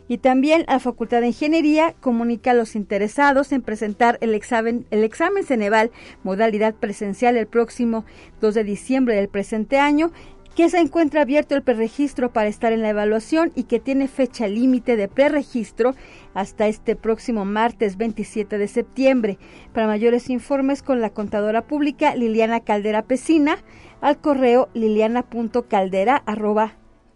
Y 0.08 0.18
también 0.18 0.65
la 0.68 0.80
Facultad 0.80 1.22
de 1.22 1.27
Ingeniería 1.27 1.94
comunica 2.00 2.51
a 2.51 2.53
los 2.53 2.75
interesados 2.75 3.51
en 3.51 3.62
presentar 3.62 4.18
el 4.22 4.34
examen, 4.34 4.86
el 4.91 5.03
examen 5.03 5.46
Ceneval, 5.46 5.91
modalidad 6.24 6.75
presencial, 6.75 7.38
el 7.38 7.48
próximo 7.48 8.06
2 8.41 8.56
de 8.56 8.63
diciembre 8.63 9.15
del 9.15 9.30
presente 9.30 9.80
año, 9.80 10.12
que 10.55 10.70
se 10.70 10.79
encuentra 10.79 11.22
abierto 11.22 11.55
el 11.55 11.63
preregistro 11.63 12.31
para 12.31 12.50
estar 12.50 12.74
en 12.74 12.81
la 12.81 12.89
evaluación 12.89 13.51
y 13.55 13.63
que 13.63 13.79
tiene 13.79 14.08
fecha 14.08 14.48
límite 14.48 14.96
de 14.98 15.08
preregistro 15.08 15.96
hasta 16.34 16.67
este 16.67 16.96
próximo 16.96 17.46
martes 17.46 17.98
27 17.98 18.58
de 18.58 18.67
septiembre. 18.67 19.38
Para 19.74 19.88
mayores 19.88 20.29
informes 20.29 20.84
con 20.84 21.00
la 21.00 21.10
contadora 21.10 21.62
pública 21.62 22.15
Liliana 22.15 22.60
Caldera 22.60 23.03
Pesina 23.03 23.58
al 24.01 24.20
correo 24.20 24.70
liliana.caldera 24.74 26.17
arroba 26.25 26.74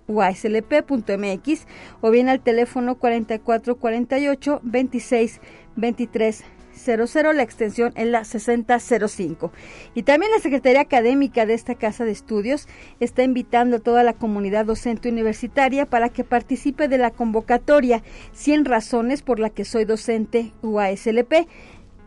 uaslp.mx 0.07 1.65
o 2.01 2.11
bien 2.11 2.29
al 2.29 2.39
teléfono 2.39 2.95
4448 2.95 4.61
26 4.63 5.41
23 5.75 6.43
00, 6.43 6.54
la 6.87 7.43
extensión 7.43 7.93
es 7.95 8.07
la 8.07 8.23
6005. 8.23 9.51
Y 9.93 10.03
también 10.03 10.31
la 10.31 10.39
Secretaría 10.39 10.81
Académica 10.81 11.45
de 11.45 11.53
esta 11.53 11.75
Casa 11.75 12.05
de 12.05 12.11
Estudios 12.11 12.67
está 12.99 13.23
invitando 13.23 13.77
a 13.77 13.79
toda 13.79 14.03
la 14.03 14.13
comunidad 14.13 14.65
docente 14.65 15.09
universitaria 15.09 15.85
para 15.85 16.09
que 16.09 16.23
participe 16.23 16.87
de 16.87 16.97
la 16.97 17.11
convocatoria 17.11 18.03
100 18.33 18.65
razones 18.65 19.21
por 19.21 19.39
la 19.39 19.49
que 19.49 19.65
soy 19.65 19.85
docente 19.85 20.51
UASLP 20.61 21.47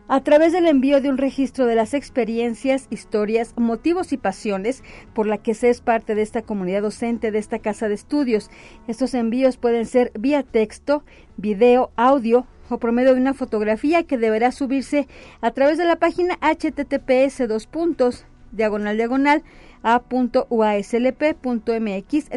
a 0.07 0.23
través 0.23 0.53
del 0.53 0.65
envío 0.65 1.01
de 1.01 1.09
un 1.09 1.19
registro 1.19 1.67
de 1.67 1.75
las 1.75 1.93
experiencias, 1.93 2.87
historias, 2.89 3.53
motivos 3.57 4.11
y 4.11 4.17
pasiones 4.17 4.83
por 5.13 5.27
la 5.27 5.37
que 5.37 5.53
se 5.53 5.69
es 5.69 5.81
parte 5.81 6.15
de 6.15 6.23
esta 6.23 6.41
comunidad 6.41 6.81
docente 6.81 7.31
de 7.31 7.37
esta 7.37 7.59
casa 7.59 7.87
de 7.87 7.93
estudios. 7.93 8.49
Estos 8.87 9.13
envíos 9.13 9.57
pueden 9.57 9.85
ser 9.85 10.11
vía 10.17 10.41
texto, 10.41 11.03
video, 11.37 11.91
audio 11.95 12.47
o 12.69 12.77
por 12.77 12.91
medio 12.91 13.13
de 13.13 13.21
una 13.21 13.33
fotografía 13.33 14.03
que 14.03 14.17
deberá 14.17 14.51
subirse 14.51 15.07
a 15.41 15.51
través 15.51 15.77
de 15.77 15.85
la 15.85 15.97
página 15.97 16.37
https 16.41 17.47
dos 17.47 17.67
puntos 17.67 18.25
diagonal 18.51 18.97
diagonal 18.97 19.43
a.uaslp.mx 19.83 20.89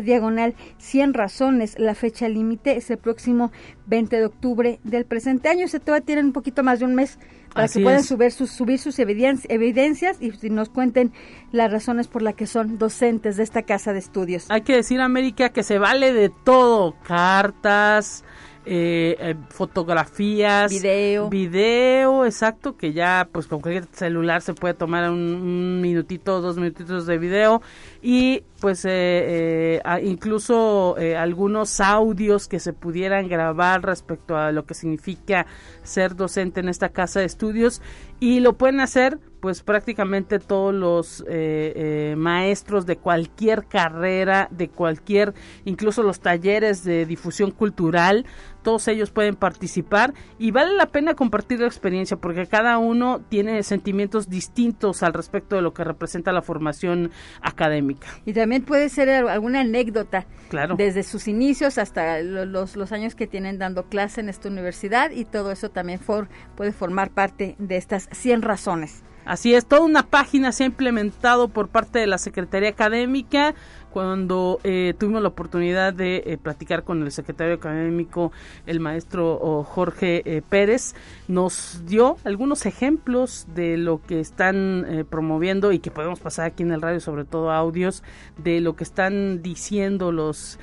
diagonal 0.05 0.55
100 0.79 1.15
razones. 1.15 1.79
La 1.79 1.95
fecha 1.95 2.29
límite 2.29 2.77
es 2.77 2.91
el 2.91 2.99
próximo 2.99 3.53
20 3.87 4.17
de 4.17 4.27
octubre 4.27 4.81
del 4.85 5.05
presente 5.07 5.49
año. 5.49 5.67
Se 5.69 5.81
todavía 5.81 6.05
tienen 6.07 6.27
un 6.27 6.33
poquito 6.33 6.63
más 6.63 6.79
de 6.81 6.85
un 6.85 6.95
mes 6.95 7.19
para 7.53 7.65
Así 7.65 7.81
que 7.81 7.85
puedan 7.85 8.05
subir 8.05 8.31
sus, 8.31 8.51
subir 8.51 8.79
sus 8.79 8.99
evidencias, 8.99 9.51
evidencias 9.51 10.19
y 10.21 10.31
nos 10.51 10.69
cuenten 10.71 11.13
las 11.51 11.71
razones 11.71 12.09
por 12.09 12.23
las 12.23 12.35
que 12.35 12.47
son 12.47 12.79
docentes 12.79 13.37
de 13.37 13.43
esta 13.43 13.63
casa 13.63 13.93
de 13.93 13.99
estudios. 13.99 14.47
Hay 14.49 14.63
que 14.63 14.77
decir, 14.77 15.01
América, 15.01 15.51
que 15.51 15.63
se 15.63 15.79
vale 15.79 16.13
de 16.13 16.31
todo. 16.31 16.95
Cartas, 17.03 18.25
eh, 18.65 19.17
eh, 19.19 19.35
fotografías, 19.49 20.71
video, 20.71 21.29
video, 21.29 22.25
exacto, 22.25 22.77
que 22.77 22.93
ya 22.93 23.29
pues 23.33 23.47
con 23.47 23.61
cualquier 23.61 23.87
celular 23.93 24.41
se 24.41 24.55
puede 24.55 24.75
tomar 24.75 25.11
un, 25.11 25.81
minutito, 25.81 26.41
dos 26.41 26.57
minutitos 26.57 27.07
de 27.07 27.19
video. 27.19 27.63
Y 28.03 28.45
pues 28.61 28.85
eh, 28.89 29.83
incluso 30.05 30.97
algunos 31.17 31.81
audios 31.81 32.47
que 32.47 32.61
se 32.61 32.73
pudieran 32.73 33.29
grabar 33.29 33.83
respecto 33.83 34.37
a 34.37 34.53
lo 34.53 34.65
que 34.65 34.75
significa 34.75 35.47
ser 35.83 36.15
docente 36.15 36.61
en 36.61 36.69
esta 36.69 36.91
casa 36.91 37.21
de 37.21 37.27
estudios. 37.27 37.83
Y 38.21 38.41
lo 38.41 38.53
pueden 38.53 38.79
hacer 38.79 39.19
pues 39.43 39.61
prácticamente 39.65 40.39
todos 40.39 40.73
los 40.73 41.23
eh, 41.23 41.73
eh, 41.75 42.15
maestros 42.17 42.87
de 42.87 42.97
cualquier 42.97 43.65
carrera, 43.67 44.47
de 44.53 44.69
cualquier, 44.69 45.35
incluso 45.65 46.05
los 46.05 46.21
talleres 46.21 46.85
de 46.85 47.07
difusión 47.07 47.51
cultural, 47.51 48.25
todos 48.63 48.89
ellos 48.89 49.11
pueden 49.11 49.37
participar 49.37 50.15
y 50.39 50.51
vale 50.51 50.75
la 50.75 50.87
pena 50.87 51.15
compartir 51.15 51.61
la 51.61 51.67
experiencia 51.67 52.17
porque 52.17 52.47
cada 52.47 52.79
uno 52.79 53.21
tiene 53.29 53.63
sentimientos 53.63 54.29
distintos 54.29 55.03
al 55.03 55.13
respecto 55.13 55.57
de 55.57 55.63
lo 55.63 55.75
que 55.75 55.85
representa 55.85 56.33
la 56.33 56.43
formación 56.43 57.11
académica. 57.41 58.09
Y 58.25 58.33
también 58.33 58.63
puede 58.63 58.89
ser 58.89 59.09
alguna 59.11 59.61
anécdota, 59.61 60.27
claro. 60.49 60.77
desde 60.77 61.03
sus 61.03 61.29
inicios 61.29 61.79
hasta 61.79 62.21
los, 62.21 62.77
los 62.77 62.93
años 62.93 63.15
que 63.15 63.27
tienen 63.27 63.59
dando 63.59 63.85
clase 63.85 64.21
en 64.21 64.29
esta 64.29 64.49
universidad 64.49 65.11
y 65.11 65.25
todo 65.25 65.53
eso 65.53 65.71
también 65.71 65.99
for, 65.99 66.29
puede 66.57 66.73
formar 66.73 67.11
parte 67.11 67.57
de 67.59 67.77
estas 67.77 68.09
100 68.13 68.43
razones. 68.43 69.03
Así 69.25 69.55
es, 69.55 69.67
toda 69.67 69.83
una 69.83 70.03
página 70.03 70.51
se 70.51 70.65
ha 70.65 70.67
implementado 70.67 71.49
por 71.49 71.69
parte 71.69 72.01
de 72.01 72.09
la 72.09 72.19
Secretaría 72.19 72.71
Académica 72.71 73.55
cuando 73.93 74.59
eh, 74.65 74.95
tuvimos 74.99 75.23
la 75.23 75.29
oportunidad 75.29 75.93
de 75.93 76.23
eh, 76.25 76.39
platicar 76.39 76.83
con 76.83 77.03
el 77.03 77.13
secretario 77.13 77.55
académico, 77.55 78.33
el 78.67 78.81
maestro 78.81 79.63
Jorge 79.65 80.23
eh, 80.25 80.43
Pérez, 80.49 80.95
nos 81.29 81.83
dio 81.87 82.17
algunos 82.25 82.65
ejemplos 82.65 83.47
de 83.55 83.77
lo 83.77 84.01
que 84.01 84.21
están 84.21 85.07
promoviendo 85.11 85.73
y 85.73 85.79
que 85.79 85.91
podemos 85.91 86.21
pasar 86.21 86.47
aquí 86.47 86.63
en 86.63 86.73
el 86.73 86.81
radio, 86.81 87.01
sobre 87.01 87.25
todo 87.25 87.51
audios, 87.51 88.03
de 88.39 88.61
lo 88.61 88.77
que 88.77 88.85
están 88.85 89.43
diciendo 89.43 90.11
los 90.11 90.59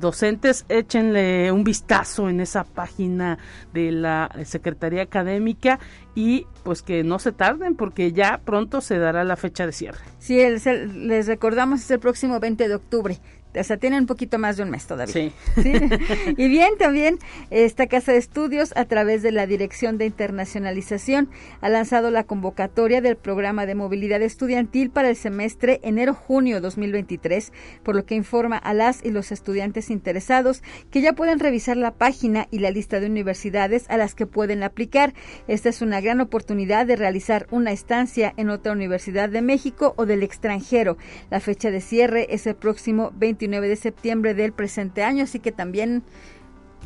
docentes. 0.00 0.66
Échenle 0.68 1.50
un 1.50 1.64
vistazo 1.64 2.28
en 2.28 2.40
esa 2.40 2.64
página 2.64 3.38
de 3.72 3.92
la 3.92 4.30
Secretaría 4.44 5.02
Académica 5.02 5.78
y 6.14 6.46
pues 6.62 6.82
que 6.82 7.02
no 7.02 7.18
se 7.18 7.32
tarden 7.32 7.74
porque 7.74 8.12
ya 8.12 8.40
pronto 8.44 8.80
se 8.80 8.98
dará 8.98 9.24
la 9.24 9.36
fecha 9.36 9.66
de 9.66 9.72
cierre. 9.72 10.00
Sí, 10.18 10.36
les 10.36 11.26
recordamos 11.26 11.80
es 11.80 11.90
el 11.90 12.00
próximo 12.00 12.40
20 12.40 12.68
de 12.68 12.74
octubre 12.74 13.20
o 13.54 13.64
sea, 13.64 13.76
tienen 13.76 14.00
un 14.00 14.06
poquito 14.06 14.38
más 14.38 14.56
de 14.56 14.62
un 14.62 14.70
mes 14.70 14.86
todavía. 14.86 15.14
Sí. 15.54 15.80
Y 16.36 16.48
bien, 16.48 16.76
también 16.78 17.18
esta 17.50 17.86
Casa 17.86 18.12
de 18.12 18.18
Estudios, 18.18 18.72
a 18.76 18.84
través 18.86 19.22
de 19.22 19.30
la 19.30 19.46
Dirección 19.46 19.98
de 19.98 20.06
Internacionalización, 20.06 21.28
ha 21.60 21.68
lanzado 21.68 22.10
la 22.10 22.24
convocatoria 22.24 23.00
del 23.00 23.16
programa 23.16 23.66
de 23.66 23.74
movilidad 23.74 24.20
estudiantil 24.22 24.90
para 24.90 25.08
el 25.08 25.16
semestre 25.16 25.80
enero-junio 25.82 26.60
2023, 26.60 27.52
por 27.82 27.94
lo 27.94 28.04
que 28.04 28.14
informa 28.14 28.56
a 28.56 28.74
las 28.74 29.04
y 29.04 29.10
los 29.10 29.32
estudiantes 29.32 29.90
interesados 29.90 30.62
que 30.90 31.00
ya 31.00 31.12
pueden 31.12 31.38
revisar 31.38 31.76
la 31.76 31.92
página 31.92 32.48
y 32.50 32.58
la 32.58 32.70
lista 32.70 33.00
de 33.00 33.06
universidades 33.06 33.86
a 33.88 33.96
las 33.96 34.14
que 34.14 34.26
pueden 34.26 34.62
aplicar. 34.62 35.14
Esta 35.46 35.68
es 35.68 35.82
una 35.82 36.00
gran 36.00 36.20
oportunidad 36.20 36.86
de 36.86 36.96
realizar 36.96 37.46
una 37.50 37.72
estancia 37.72 38.34
en 38.36 38.50
otra 38.50 38.72
universidad 38.72 39.28
de 39.28 39.42
México 39.42 39.94
o 39.96 40.06
del 40.06 40.22
extranjero. 40.22 40.96
La 41.30 41.40
fecha 41.40 41.70
de 41.70 41.80
cierre 41.80 42.26
es 42.30 42.46
el 42.46 42.56
próximo 42.56 43.12
20 43.16 43.43
de 43.48 43.76
septiembre 43.76 44.34
del 44.34 44.52
presente 44.52 45.02
año, 45.02 45.24
así 45.24 45.38
que 45.38 45.52
también 45.52 46.02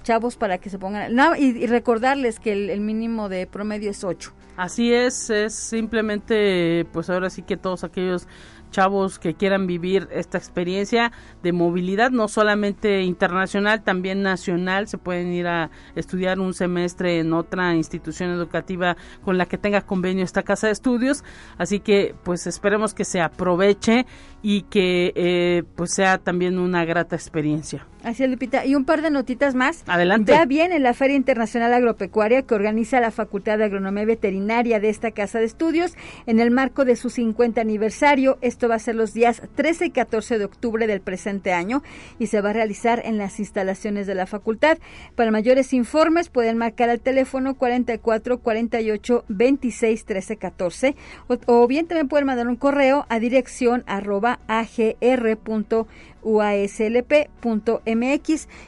chavos 0.02 0.36
para 0.36 0.58
que 0.58 0.70
se 0.70 0.78
pongan 0.78 1.12
y, 1.38 1.66
recordarles 1.66 2.40
que 2.40 2.52
el, 2.52 2.80
mínimo 2.80 3.28
de 3.28 3.46
promedio 3.46 3.90
es 3.90 4.04
8. 4.04 4.32
Así 4.56 4.92
es, 4.92 5.30
es 5.30 5.54
simplemente 5.54 6.84
pues 6.92 7.10
ahora 7.10 7.30
sí 7.30 7.42
que 7.42 7.56
todos 7.56 7.84
aquellos 7.84 8.26
chavos 8.70 9.18
que 9.18 9.34
quieran 9.34 9.66
vivir 9.66 10.08
esta 10.12 10.38
experiencia 10.38 11.12
de 11.42 11.52
movilidad, 11.52 12.10
no 12.10 12.28
solamente 12.28 13.02
internacional, 13.02 13.82
también 13.82 14.22
nacional. 14.22 14.88
Se 14.88 14.98
pueden 14.98 15.32
ir 15.32 15.46
a 15.46 15.70
estudiar 15.94 16.40
un 16.40 16.54
semestre 16.54 17.18
en 17.20 17.32
otra 17.32 17.74
institución 17.74 18.30
educativa 18.30 18.96
con 19.24 19.38
la 19.38 19.46
que 19.46 19.58
tenga 19.58 19.82
convenio 19.82 20.24
esta 20.24 20.42
casa 20.42 20.66
de 20.66 20.72
estudios. 20.72 21.24
Así 21.56 21.80
que 21.80 22.14
pues 22.24 22.46
esperemos 22.46 22.94
que 22.94 23.04
se 23.04 23.20
aproveche 23.20 24.06
y 24.42 24.62
que 24.62 25.12
eh, 25.16 25.64
pues 25.76 25.92
sea 25.94 26.18
también 26.18 26.58
una 26.58 26.84
grata 26.84 27.16
experiencia. 27.16 27.86
Así 28.04 28.22
es, 28.22 28.30
Lupita. 28.30 28.64
Y 28.64 28.74
un 28.74 28.84
par 28.84 29.02
de 29.02 29.10
notitas 29.10 29.54
más. 29.54 29.82
Adelante. 29.86 30.32
Ya 30.32 30.44
viene 30.44 30.78
la 30.78 30.94
Feria 30.94 31.16
Internacional 31.16 31.74
Agropecuaria 31.74 32.42
que 32.42 32.54
organiza 32.54 33.00
la 33.00 33.10
Facultad 33.10 33.58
de 33.58 33.64
Agronomía 33.64 34.04
Veterinaria 34.04 34.78
de 34.78 34.88
esta 34.88 35.10
casa 35.10 35.40
de 35.40 35.46
estudios 35.46 35.94
en 36.26 36.38
el 36.38 36.50
marco 36.50 36.84
de 36.84 36.94
su 36.94 37.10
50 37.10 37.60
aniversario. 37.60 38.38
Esto 38.58 38.68
va 38.68 38.74
a 38.74 38.80
ser 38.80 38.96
los 38.96 39.14
días 39.14 39.40
13 39.54 39.86
y 39.86 39.90
14 39.90 40.36
de 40.36 40.44
octubre 40.44 40.88
del 40.88 41.00
presente 41.00 41.52
año 41.52 41.84
y 42.18 42.26
se 42.26 42.40
va 42.40 42.50
a 42.50 42.52
realizar 42.52 43.00
en 43.04 43.16
las 43.16 43.38
instalaciones 43.38 44.08
de 44.08 44.16
la 44.16 44.26
facultad. 44.26 44.78
Para 45.14 45.30
mayores 45.30 45.72
informes 45.72 46.28
pueden 46.28 46.58
marcar 46.58 46.90
al 46.90 46.98
teléfono 46.98 47.54
44 47.54 48.38
48 48.40 49.24
26 49.28 50.04
13 50.04 50.36
14 50.38 50.96
o, 51.28 51.38
o 51.46 51.68
bien 51.68 51.86
también 51.86 52.08
pueden 52.08 52.26
mandar 52.26 52.48
un 52.48 52.56
correo 52.56 53.06
a 53.08 53.20
dirección 53.20 53.84
arroba 53.86 54.40
agr.com 54.48 55.86
uaslp.mx 56.28 57.88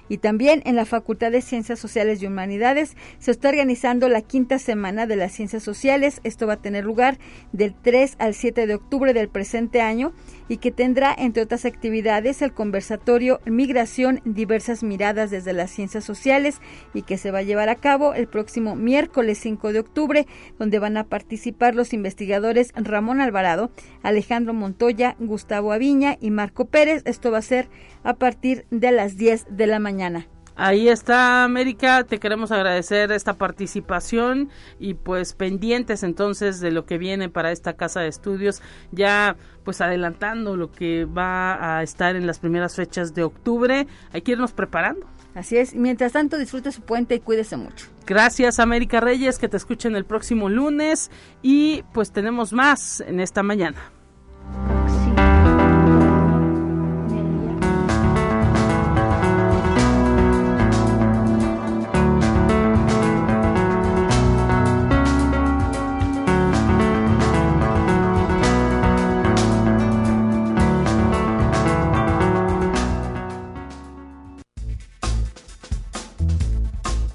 y 0.09 0.19
también 0.19 0.63
en 0.65 0.77
la 0.77 0.87
Facultad 0.87 1.31
de 1.31 1.43
Ciencias 1.43 1.79
Sociales 1.79 2.23
y 2.23 2.27
Humanidades 2.27 2.97
se 3.19 3.31
está 3.31 3.51
organizando 3.51 4.09
la 4.09 4.23
quinta 4.23 4.59
semana 4.59 5.07
de 5.07 5.17
las 5.17 5.33
ciencias 5.33 5.63
sociales. 5.63 6.21
Esto 6.25 6.47
va 6.47 6.55
a 6.55 6.63
tener 6.63 6.85
lugar 6.85 7.19
del 7.53 7.75
3 7.75 8.17
al 8.19 8.35
7 8.35 8.67
de 8.67 8.75
octubre 8.75 9.13
del 9.13 9.29
presente 9.29 9.83
año 9.83 10.13
y 10.49 10.57
que 10.57 10.73
tendrá, 10.73 11.15
entre 11.17 11.43
otras 11.43 11.65
actividades, 11.65 12.43
el 12.43 12.53
conversatorio 12.53 13.41
Migración, 13.45 14.21
diversas 14.25 14.83
miradas 14.83 15.31
desde 15.31 15.53
las 15.53 15.71
ciencias 15.71 16.05
sociales 16.05 16.61
y 16.95 17.03
que 17.03 17.19
se 17.19 17.31
va 17.31 17.39
a 17.39 17.43
llevar 17.43 17.69
a 17.69 17.77
cabo 17.77 18.15
el 18.15 18.27
próximo 18.27 18.75
miércoles 18.75 19.39
5 19.39 19.73
de 19.73 19.81
octubre, 19.81 20.27
donde 20.59 20.79
van 20.79 20.97
a 20.97 21.05
participar 21.05 21.75
los 21.75 21.93
investigadores 21.93 22.73
Ramón 22.75 23.21
Alvarado, 23.21 23.71
Alejandro 24.03 24.55
Montoya, 24.55 25.15
Gustavo 25.19 25.73
Aviña 25.73 26.17
y 26.21 26.31
Marco 26.31 26.65
Pérez. 26.65 27.03
Esto 27.05 27.31
va 27.31 27.39
a 27.39 27.43
ser 27.51 27.69
a 28.05 28.15
partir 28.15 28.65
de 28.71 28.93
las 28.93 29.17
10 29.17 29.47
de 29.51 29.67
la 29.67 29.79
mañana. 29.79 30.27
Ahí 30.57 30.89
está 30.89 31.43
América, 31.45 32.05
te 32.05 32.19
queremos 32.19 32.53
agradecer 32.53 33.13
esta 33.13 33.39
participación 33.39 34.51
y 34.79 34.93
pues 34.93 35.33
pendientes 35.33 36.03
entonces 36.03 36.61
de 36.61 36.71
lo 36.71 36.85
que 36.85 36.99
viene 36.99 37.31
para 37.31 37.51
esta 37.51 37.75
casa 37.75 38.01
de 38.01 38.09
estudios, 38.09 38.61
ya 38.93 39.37
pues 39.65 39.81
adelantando 39.81 40.57
lo 40.57 40.71
que 40.71 41.07
va 41.07 41.79
a 41.79 41.83
estar 41.83 42.15
en 42.15 42.27
las 42.27 42.41
primeras 42.41 42.77
fechas 42.77 43.15
de 43.15 43.23
octubre, 43.23 43.87
hay 44.13 44.21
que 44.21 44.33
irnos 44.33 44.53
preparando. 44.53 45.07
Así 45.35 45.57
es, 45.57 45.75
mientras 45.75 46.13
tanto 46.13 46.37
disfrute 46.37 46.73
su 46.73 46.83
puente 46.83 47.15
y 47.15 47.21
cuídese 47.21 47.57
mucho. 47.57 47.87
Gracias 48.07 48.59
América 48.59 49.01
Reyes, 49.01 49.39
que 49.39 49.49
te 49.49 49.57
escuchen 49.57 49.97
el 49.97 50.05
próximo 50.05 50.51
lunes 50.51 51.11
y 51.41 51.85
pues 51.95 52.13
tenemos 52.13 52.53
más 52.53 53.01
en 53.01 53.21
esta 53.21 53.43
mañana. 53.43 53.79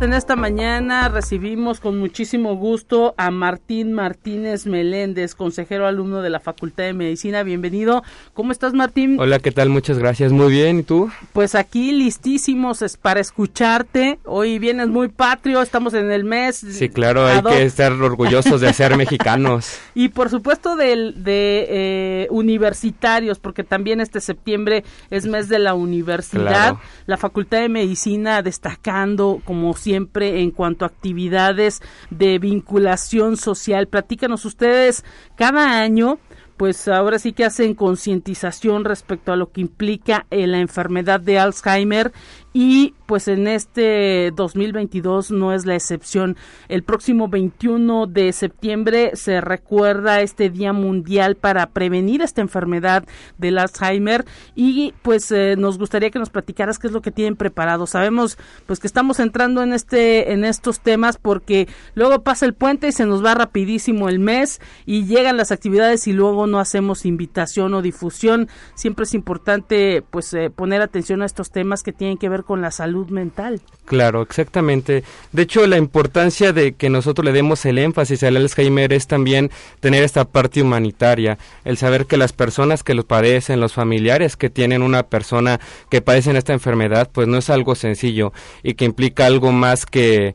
En 0.00 0.12
esta 0.12 0.36
mañana 0.36 1.08
recibimos 1.08 1.80
con 1.80 1.98
muchísimo 1.98 2.56
gusto 2.56 3.14
a 3.16 3.30
Martín 3.30 3.92
Martínez 3.92 4.66
Meléndez, 4.66 5.34
consejero 5.34 5.86
alumno 5.86 6.20
de 6.20 6.30
la 6.30 6.40
Facultad 6.40 6.84
de 6.84 6.92
Medicina. 6.92 7.42
Bienvenido. 7.42 8.02
¿Cómo 8.34 8.52
estás, 8.52 8.74
Martín? 8.74 9.18
Hola, 9.18 9.38
¿qué 9.38 9.50
tal? 9.50 9.70
Muchas 9.70 9.98
gracias. 9.98 10.32
Muy 10.32 10.52
bien. 10.52 10.80
¿Y 10.80 10.82
tú? 10.82 11.10
Pues 11.32 11.54
aquí 11.54 11.92
listísimos 11.92 12.84
para 13.00 13.20
escucharte. 13.20 14.18
Hoy 14.24 14.58
vienes 14.58 14.88
muy 14.88 15.08
patrio, 15.08 15.62
estamos 15.62 15.94
en 15.94 16.10
el 16.10 16.24
mes. 16.24 16.56
Sí, 16.56 16.88
claro, 16.88 17.26
hay 17.26 17.40
que 17.42 17.62
estar 17.62 17.92
orgullosos 17.92 18.60
de 18.60 18.72
ser 18.72 18.96
mexicanos. 18.96 19.78
Y 19.96 20.08
por 20.08 20.28
supuesto 20.28 20.74
de, 20.74 21.12
de 21.14 21.66
eh, 21.68 22.26
universitarios, 22.30 23.38
porque 23.38 23.62
también 23.62 24.00
este 24.00 24.20
septiembre 24.20 24.82
es 25.08 25.24
mes 25.26 25.48
de 25.48 25.60
la 25.60 25.74
universidad. 25.74 26.78
La 27.06 27.16
Facultad 27.16 27.60
de 27.60 27.68
Medicina 27.68 28.42
destacando 28.42 29.40
como 29.44 29.72
siempre 29.84 30.40
en 30.40 30.50
cuanto 30.50 30.84
a 30.84 30.88
actividades 30.88 31.82
de 32.10 32.38
vinculación 32.38 33.36
social. 33.36 33.86
Platícanos 33.86 34.44
ustedes 34.46 35.04
cada 35.36 35.80
año 35.80 36.18
pues 36.56 36.86
ahora 36.88 37.18
sí 37.18 37.32
que 37.32 37.44
hacen 37.44 37.74
concientización 37.74 38.84
respecto 38.84 39.32
a 39.32 39.36
lo 39.36 39.50
que 39.50 39.60
implica 39.60 40.26
eh, 40.30 40.46
la 40.46 40.58
enfermedad 40.60 41.20
de 41.20 41.38
Alzheimer 41.38 42.12
y 42.56 42.94
pues 43.06 43.26
en 43.26 43.48
este 43.48 44.30
2022 44.30 45.32
no 45.32 45.52
es 45.52 45.66
la 45.66 45.74
excepción. 45.74 46.36
El 46.68 46.84
próximo 46.84 47.28
21 47.28 48.06
de 48.06 48.32
septiembre 48.32 49.10
se 49.14 49.40
recuerda 49.40 50.20
este 50.20 50.50
Día 50.50 50.72
Mundial 50.72 51.34
para 51.34 51.66
prevenir 51.66 52.22
esta 52.22 52.40
enfermedad 52.40 53.04
del 53.38 53.58
Alzheimer 53.58 54.24
y 54.54 54.94
pues 55.02 55.32
eh, 55.32 55.56
nos 55.58 55.78
gustaría 55.78 56.10
que 56.10 56.20
nos 56.20 56.30
platicaras 56.30 56.78
qué 56.78 56.86
es 56.86 56.92
lo 56.92 57.02
que 57.02 57.10
tienen 57.10 57.34
preparado. 57.34 57.88
Sabemos 57.88 58.38
pues 58.66 58.78
que 58.78 58.86
estamos 58.86 59.18
entrando 59.18 59.62
en 59.62 59.72
este 59.72 60.32
en 60.32 60.44
estos 60.44 60.78
temas 60.78 61.18
porque 61.18 61.68
luego 61.96 62.22
pasa 62.22 62.46
el 62.46 62.54
puente 62.54 62.86
y 62.86 62.92
se 62.92 63.04
nos 63.04 63.24
va 63.24 63.34
rapidísimo 63.34 64.08
el 64.08 64.20
mes 64.20 64.60
y 64.86 65.06
llegan 65.06 65.36
las 65.36 65.50
actividades 65.50 66.06
y 66.06 66.12
luego 66.12 66.46
no 66.46 66.60
hacemos 66.60 67.04
invitación 67.04 67.74
o 67.74 67.82
difusión. 67.82 68.48
Siempre 68.76 69.02
es 69.02 69.14
importante 69.14 70.04
pues 70.08 70.32
eh, 70.34 70.50
poner 70.50 70.82
atención 70.82 71.20
a 71.20 71.26
estos 71.26 71.50
temas 71.50 71.82
que 71.82 71.92
tienen 71.92 72.16
que 72.16 72.28
ver 72.28 72.43
con 72.44 72.60
la 72.60 72.70
salud 72.70 73.08
mental. 73.08 73.60
Claro, 73.84 74.22
exactamente. 74.22 75.04
De 75.32 75.42
hecho, 75.42 75.66
la 75.66 75.76
importancia 75.76 76.52
de 76.52 76.72
que 76.72 76.88
nosotros 76.88 77.24
le 77.24 77.32
demos 77.32 77.64
el 77.66 77.78
énfasis 77.78 78.22
al 78.22 78.36
Alzheimer 78.36 78.92
es 78.92 79.06
también 79.06 79.50
tener 79.80 80.04
esta 80.04 80.24
parte 80.24 80.62
humanitaria, 80.62 81.38
el 81.64 81.76
saber 81.76 82.06
que 82.06 82.16
las 82.16 82.32
personas 82.32 82.82
que 82.82 82.94
lo 82.94 83.04
padecen, 83.04 83.60
los 83.60 83.74
familiares 83.74 84.36
que 84.36 84.50
tienen 84.50 84.82
una 84.82 85.04
persona 85.04 85.60
que 85.90 86.00
padecen 86.00 86.36
esta 86.36 86.52
enfermedad, 86.52 87.10
pues 87.12 87.28
no 87.28 87.36
es 87.36 87.50
algo 87.50 87.74
sencillo 87.74 88.32
y 88.62 88.74
que 88.74 88.84
implica 88.84 89.26
algo 89.26 89.52
más 89.52 89.86
que 89.86 90.34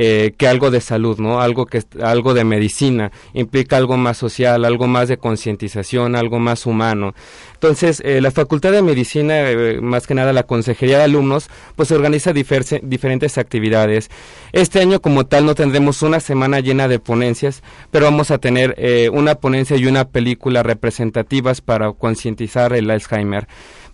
eh, 0.00 0.34
que 0.36 0.46
algo 0.46 0.70
de 0.70 0.80
salud, 0.80 1.18
¿no? 1.18 1.40
Algo 1.40 1.66
que 1.66 1.82
algo 2.00 2.32
de 2.32 2.44
medicina 2.44 3.10
implica 3.34 3.76
algo 3.76 3.96
más 3.96 4.16
social, 4.16 4.64
algo 4.64 4.86
más 4.86 5.08
de 5.08 5.16
concientización, 5.16 6.14
algo 6.14 6.38
más 6.38 6.66
humano. 6.66 7.14
Entonces, 7.54 8.00
eh, 8.04 8.20
la 8.20 8.30
Facultad 8.30 8.70
de 8.70 8.80
Medicina, 8.80 9.50
eh, 9.50 9.80
más 9.80 10.06
que 10.06 10.14
nada 10.14 10.32
la 10.32 10.44
Consejería 10.44 10.98
de 10.98 11.02
Alumnos, 11.02 11.50
pues 11.74 11.90
organiza 11.90 12.32
diferentes 12.32 13.38
actividades. 13.38 14.08
Este 14.52 14.78
año 14.78 15.00
como 15.00 15.26
tal 15.26 15.44
no 15.46 15.56
tendremos 15.56 16.00
una 16.02 16.20
semana 16.20 16.60
llena 16.60 16.86
de 16.86 17.00
ponencias, 17.00 17.64
pero 17.90 18.04
vamos 18.04 18.30
a 18.30 18.38
tener 18.38 18.76
una 19.12 19.34
ponencia 19.34 19.76
y 19.76 19.86
una 19.86 20.04
película 20.04 20.62
representativas 20.62 21.60
para 21.60 21.92
concientizar 21.92 22.72
el 22.72 22.88
Alzheimer. 22.88 23.48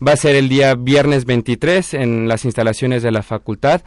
Va 0.06 0.12
a 0.12 0.16
ser 0.16 0.36
el 0.36 0.50
día 0.50 0.74
viernes 0.74 1.24
23 1.24 1.94
en 1.94 2.28
las 2.28 2.44
instalaciones 2.44 3.02
de 3.02 3.10
la 3.10 3.22
facultad. 3.22 3.80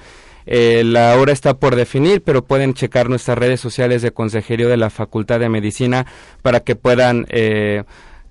Eh, 0.50 0.84
la 0.86 1.16
hora 1.18 1.34
está 1.34 1.56
por 1.56 1.76
definir, 1.76 2.22
pero 2.24 2.44
pueden 2.44 2.74
checar 2.74 3.10
nuestras 3.10 3.38
redes 3.38 3.60
sociales 3.60 4.02
de 4.02 4.12
Consejería 4.12 4.68
de 4.68 4.78
la 4.78 4.90
Facultad 4.90 5.42
de 5.42 5.50
Medicina 5.50 6.06
para 6.42 6.62
que 6.62 6.78
puedan 6.78 7.26
eh, 7.30 7.84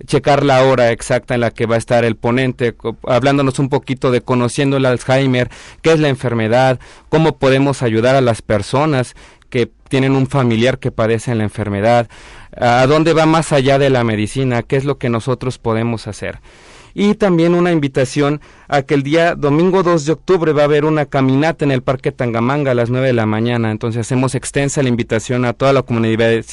checar 0.06 0.42
la 0.42 0.64
hora 0.64 0.92
exacta 0.92 1.34
en 1.34 1.40
la 1.40 1.50
que 1.50 1.66
va 1.66 1.74
a 1.74 1.78
estar 1.78 2.04
el 2.04 2.16
ponente, 2.16 2.74
hablándonos 3.06 3.58
un 3.58 3.68
poquito 3.68 4.10
de 4.10 4.22
conociendo 4.22 4.78
el 4.78 4.86
Alzheimer, 4.86 5.50
qué 5.82 5.92
es 5.92 6.00
la 6.00 6.08
enfermedad, 6.08 6.80
cómo 7.10 7.36
podemos 7.38 7.82
ayudar 7.82 8.16
a 8.16 8.22
las 8.22 8.40
personas 8.40 9.14
que 9.50 9.70
tienen 9.88 10.12
un 10.12 10.26
familiar 10.26 10.78
que 10.78 10.90
padece 10.90 11.34
la 11.34 11.44
enfermedad, 11.44 12.08
a 12.56 12.86
dónde 12.86 13.12
va 13.12 13.26
más 13.26 13.52
allá 13.52 13.78
de 13.78 13.90
la 13.90 14.04
medicina, 14.04 14.62
qué 14.62 14.76
es 14.76 14.84
lo 14.84 14.96
que 14.98 15.10
nosotros 15.10 15.58
podemos 15.58 16.06
hacer. 16.06 16.40
Y 16.98 17.14
también 17.14 17.54
una 17.54 17.72
invitación 17.72 18.40
a 18.68 18.82
que 18.82 18.94
el 18.94 19.02
día 19.02 19.34
domingo 19.34 19.82
2 19.82 20.04
de 20.04 20.12
octubre 20.12 20.52
va 20.52 20.62
a 20.62 20.64
haber 20.64 20.84
una 20.84 21.06
caminata 21.06 21.64
en 21.64 21.70
el 21.70 21.82
Parque 21.82 22.12
Tangamanga 22.12 22.72
a 22.72 22.74
las 22.74 22.90
9 22.90 23.08
de 23.08 23.12
la 23.12 23.26
mañana. 23.26 23.70
Entonces 23.70 24.00
hacemos 24.00 24.34
extensa 24.34 24.82
la 24.82 24.88
invitación 24.88 25.44
a 25.44 25.52
toda 25.52 25.72
la 25.72 25.82
comunidad 25.82 26.44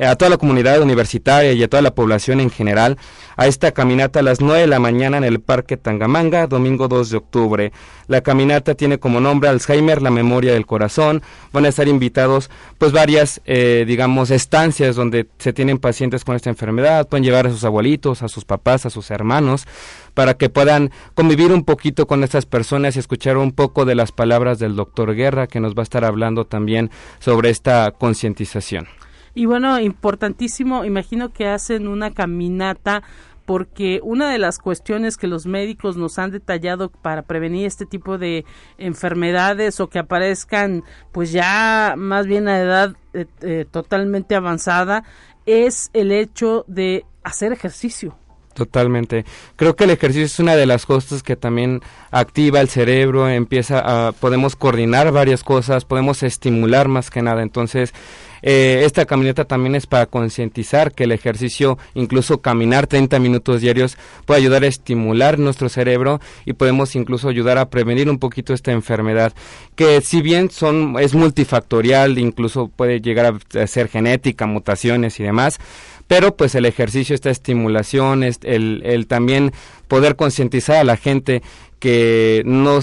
a 0.00 0.16
toda 0.16 0.28
la 0.28 0.36
comunidad 0.36 0.80
universitaria 0.80 1.52
y 1.52 1.62
a 1.62 1.68
toda 1.68 1.82
la 1.82 1.94
población 1.94 2.40
en 2.40 2.50
general 2.50 2.98
a 3.36 3.46
esta 3.46 3.72
caminata 3.72 4.20
a 4.20 4.22
las 4.22 4.40
9 4.40 4.62
de 4.62 4.66
la 4.66 4.80
mañana 4.80 5.16
en 5.16 5.24
el 5.24 5.40
Parque 5.40 5.76
Tangamanga, 5.76 6.46
domingo 6.46 6.88
2 6.88 7.10
de 7.10 7.16
octubre. 7.16 7.72
La 8.08 8.20
caminata 8.20 8.74
tiene 8.74 8.98
como 8.98 9.20
nombre 9.20 9.48
Alzheimer, 9.48 10.02
la 10.02 10.10
memoria 10.10 10.52
del 10.52 10.66
corazón. 10.66 11.22
Van 11.52 11.64
a 11.64 11.68
estar 11.68 11.86
invitados 11.86 12.50
pues 12.78 12.90
varias, 12.90 13.40
eh, 13.44 13.84
digamos, 13.86 14.30
estancias 14.30 14.96
donde 14.96 15.28
se 15.38 15.52
tienen 15.52 15.78
pacientes 15.78 16.24
con 16.24 16.34
esta 16.34 16.50
enfermedad. 16.50 17.08
Pueden 17.08 17.24
llevar 17.24 17.46
a 17.46 17.50
sus 17.50 17.64
abuelitos, 17.64 18.22
a 18.22 18.28
sus 18.28 18.44
papás, 18.44 18.86
a 18.86 18.90
sus 18.90 19.10
hermanos 19.10 19.66
para 20.18 20.34
que 20.34 20.48
puedan 20.48 20.90
convivir 21.14 21.52
un 21.52 21.62
poquito 21.62 22.08
con 22.08 22.24
estas 22.24 22.44
personas 22.44 22.96
y 22.96 22.98
escuchar 22.98 23.36
un 23.36 23.52
poco 23.52 23.84
de 23.84 23.94
las 23.94 24.10
palabras 24.10 24.58
del 24.58 24.74
doctor 24.74 25.14
Guerra, 25.14 25.46
que 25.46 25.60
nos 25.60 25.76
va 25.76 25.82
a 25.82 25.82
estar 25.84 26.04
hablando 26.04 26.44
también 26.44 26.90
sobre 27.20 27.50
esta 27.50 27.92
concientización. 27.92 28.88
Y 29.36 29.46
bueno, 29.46 29.78
importantísimo, 29.78 30.84
imagino 30.84 31.32
que 31.32 31.46
hacen 31.46 31.86
una 31.86 32.10
caminata 32.10 33.04
porque 33.46 34.00
una 34.02 34.32
de 34.32 34.38
las 34.38 34.58
cuestiones 34.58 35.16
que 35.16 35.28
los 35.28 35.46
médicos 35.46 35.96
nos 35.96 36.18
han 36.18 36.32
detallado 36.32 36.90
para 36.90 37.22
prevenir 37.22 37.64
este 37.68 37.86
tipo 37.86 38.18
de 38.18 38.44
enfermedades 38.76 39.78
o 39.78 39.88
que 39.88 40.00
aparezcan 40.00 40.82
pues 41.12 41.30
ya 41.30 41.94
más 41.96 42.26
bien 42.26 42.48
a 42.48 42.58
edad 42.58 42.96
eh, 43.12 43.26
eh, 43.42 43.66
totalmente 43.70 44.34
avanzada 44.34 45.04
es 45.46 45.90
el 45.92 46.10
hecho 46.10 46.64
de 46.66 47.06
hacer 47.22 47.52
ejercicio. 47.52 48.18
Totalmente. 48.58 49.24
Creo 49.54 49.76
que 49.76 49.84
el 49.84 49.90
ejercicio 49.90 50.24
es 50.24 50.40
una 50.40 50.56
de 50.56 50.66
las 50.66 50.84
cosas 50.84 51.22
que 51.22 51.36
también 51.36 51.80
activa 52.10 52.60
el 52.60 52.68
cerebro, 52.68 53.28
empieza 53.28 54.08
a, 54.08 54.10
podemos 54.10 54.56
coordinar 54.56 55.12
varias 55.12 55.44
cosas, 55.44 55.84
podemos 55.84 56.24
estimular 56.24 56.88
más 56.88 57.08
que 57.08 57.22
nada. 57.22 57.42
Entonces, 57.42 57.94
eh, 58.42 58.82
esta 58.84 59.06
caminata 59.06 59.44
también 59.44 59.76
es 59.76 59.86
para 59.86 60.06
concientizar 60.06 60.90
que 60.90 61.04
el 61.04 61.12
ejercicio, 61.12 61.78
incluso 61.94 62.40
caminar 62.40 62.88
30 62.88 63.20
minutos 63.20 63.60
diarios, 63.60 63.96
puede 64.26 64.40
ayudar 64.40 64.64
a 64.64 64.66
estimular 64.66 65.38
nuestro 65.38 65.68
cerebro 65.68 66.20
y 66.44 66.54
podemos 66.54 66.96
incluso 66.96 67.28
ayudar 67.28 67.58
a 67.58 67.70
prevenir 67.70 68.10
un 68.10 68.18
poquito 68.18 68.54
esta 68.54 68.72
enfermedad, 68.72 69.34
que 69.76 70.00
si 70.00 70.20
bien 70.20 70.50
son, 70.50 70.96
es 70.98 71.14
multifactorial, 71.14 72.18
incluso 72.18 72.72
puede 72.74 73.00
llegar 73.00 73.38
a 73.54 73.66
ser 73.68 73.86
genética, 73.86 74.46
mutaciones 74.46 75.20
y 75.20 75.22
demás, 75.22 75.60
pero 76.08 76.36
pues 76.36 76.54
el 76.54 76.64
ejercicio, 76.64 77.14
esta 77.14 77.30
estimulación, 77.30 78.24
el, 78.24 78.82
el 78.84 79.06
también 79.06 79.52
poder 79.86 80.16
concientizar 80.16 80.76
a 80.76 80.84
la 80.84 80.96
gente 80.96 81.42
que 81.78 82.42
no 82.44 82.80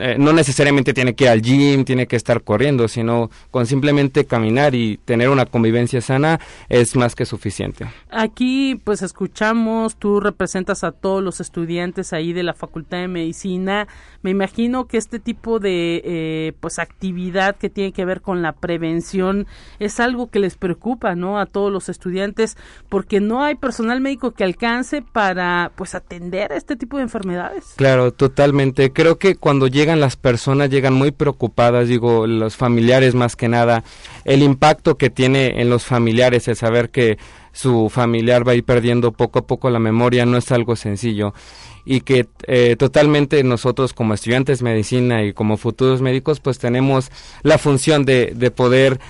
eh, 0.00 0.16
no 0.18 0.32
necesariamente 0.32 0.94
tiene 0.94 1.14
que 1.14 1.24
ir 1.24 1.30
al 1.30 1.42
gym, 1.42 1.84
tiene 1.84 2.06
que 2.06 2.16
estar 2.16 2.42
corriendo, 2.42 2.88
sino 2.88 3.30
con 3.50 3.66
simplemente 3.66 4.24
caminar 4.24 4.74
y 4.74 4.98
tener 5.04 5.28
una 5.28 5.46
convivencia 5.46 6.00
sana 6.00 6.40
es 6.68 6.96
más 6.96 7.14
que 7.14 7.26
suficiente. 7.26 7.86
Aquí 8.10 8.80
pues 8.84 9.02
escuchamos, 9.02 9.96
tú 9.96 10.20
representas 10.20 10.84
a 10.84 10.92
todos 10.92 11.22
los 11.22 11.40
estudiantes 11.40 12.12
ahí 12.12 12.32
de 12.32 12.42
la 12.42 12.54
Facultad 12.54 12.98
de 12.98 13.08
Medicina. 13.08 13.88
Me 14.22 14.30
imagino 14.30 14.86
que 14.86 14.96
este 14.96 15.18
tipo 15.18 15.58
de 15.60 16.02
eh, 16.04 16.52
pues 16.60 16.78
actividad 16.78 17.56
que 17.56 17.70
tiene 17.70 17.92
que 17.92 18.04
ver 18.04 18.20
con 18.20 18.42
la 18.42 18.52
prevención 18.52 19.46
es 19.78 20.00
algo 20.00 20.30
que 20.30 20.40
les 20.40 20.56
preocupa, 20.56 21.14
¿no? 21.14 21.38
A 21.38 21.46
todos 21.46 21.72
los 21.72 21.88
estudiantes 21.88 22.56
porque 22.88 23.20
no 23.20 23.42
hay 23.42 23.54
personal 23.54 24.00
médico 24.00 24.32
que 24.32 24.44
alcance 24.44 25.02
para 25.02 25.72
pues 25.76 25.94
atender 25.94 26.52
este 26.52 26.76
tipo 26.76 26.96
de 26.96 27.04
enfermedades. 27.04 27.74
Claro, 27.76 28.12
totalmente. 28.12 28.92
Creo 28.92 29.18
que 29.18 29.36
cuando 29.36 29.66
llega 29.66 29.87
las 29.96 30.16
personas, 30.16 30.70
llegan 30.70 30.94
muy 30.94 31.10
preocupadas, 31.10 31.88
digo, 31.88 32.26
los 32.26 32.56
familiares 32.56 33.14
más 33.14 33.36
que 33.36 33.48
nada, 33.48 33.84
el 34.24 34.42
impacto 34.42 34.96
que 34.96 35.10
tiene 35.10 35.60
en 35.60 35.70
los 35.70 35.84
familiares 35.84 36.48
el 36.48 36.56
saber 36.56 36.90
que 36.90 37.18
su 37.52 37.88
familiar 37.90 38.46
va 38.46 38.52
a 38.52 38.54
ir 38.54 38.64
perdiendo 38.64 39.12
poco 39.12 39.40
a 39.40 39.46
poco 39.46 39.70
la 39.70 39.78
memoria 39.80 40.24
no 40.26 40.36
es 40.36 40.52
algo 40.52 40.76
sencillo. 40.76 41.34
Y 41.84 42.02
que 42.02 42.28
eh, 42.46 42.76
totalmente 42.76 43.42
nosotros 43.42 43.94
como 43.94 44.14
estudiantes 44.14 44.58
de 44.58 44.64
medicina 44.64 45.24
y 45.24 45.32
como 45.32 45.56
futuros 45.56 46.02
médicos 46.02 46.38
pues 46.38 46.58
tenemos 46.58 47.10
la 47.42 47.58
función 47.58 48.04
de, 48.04 48.32
de 48.36 48.50
poder 48.50 49.00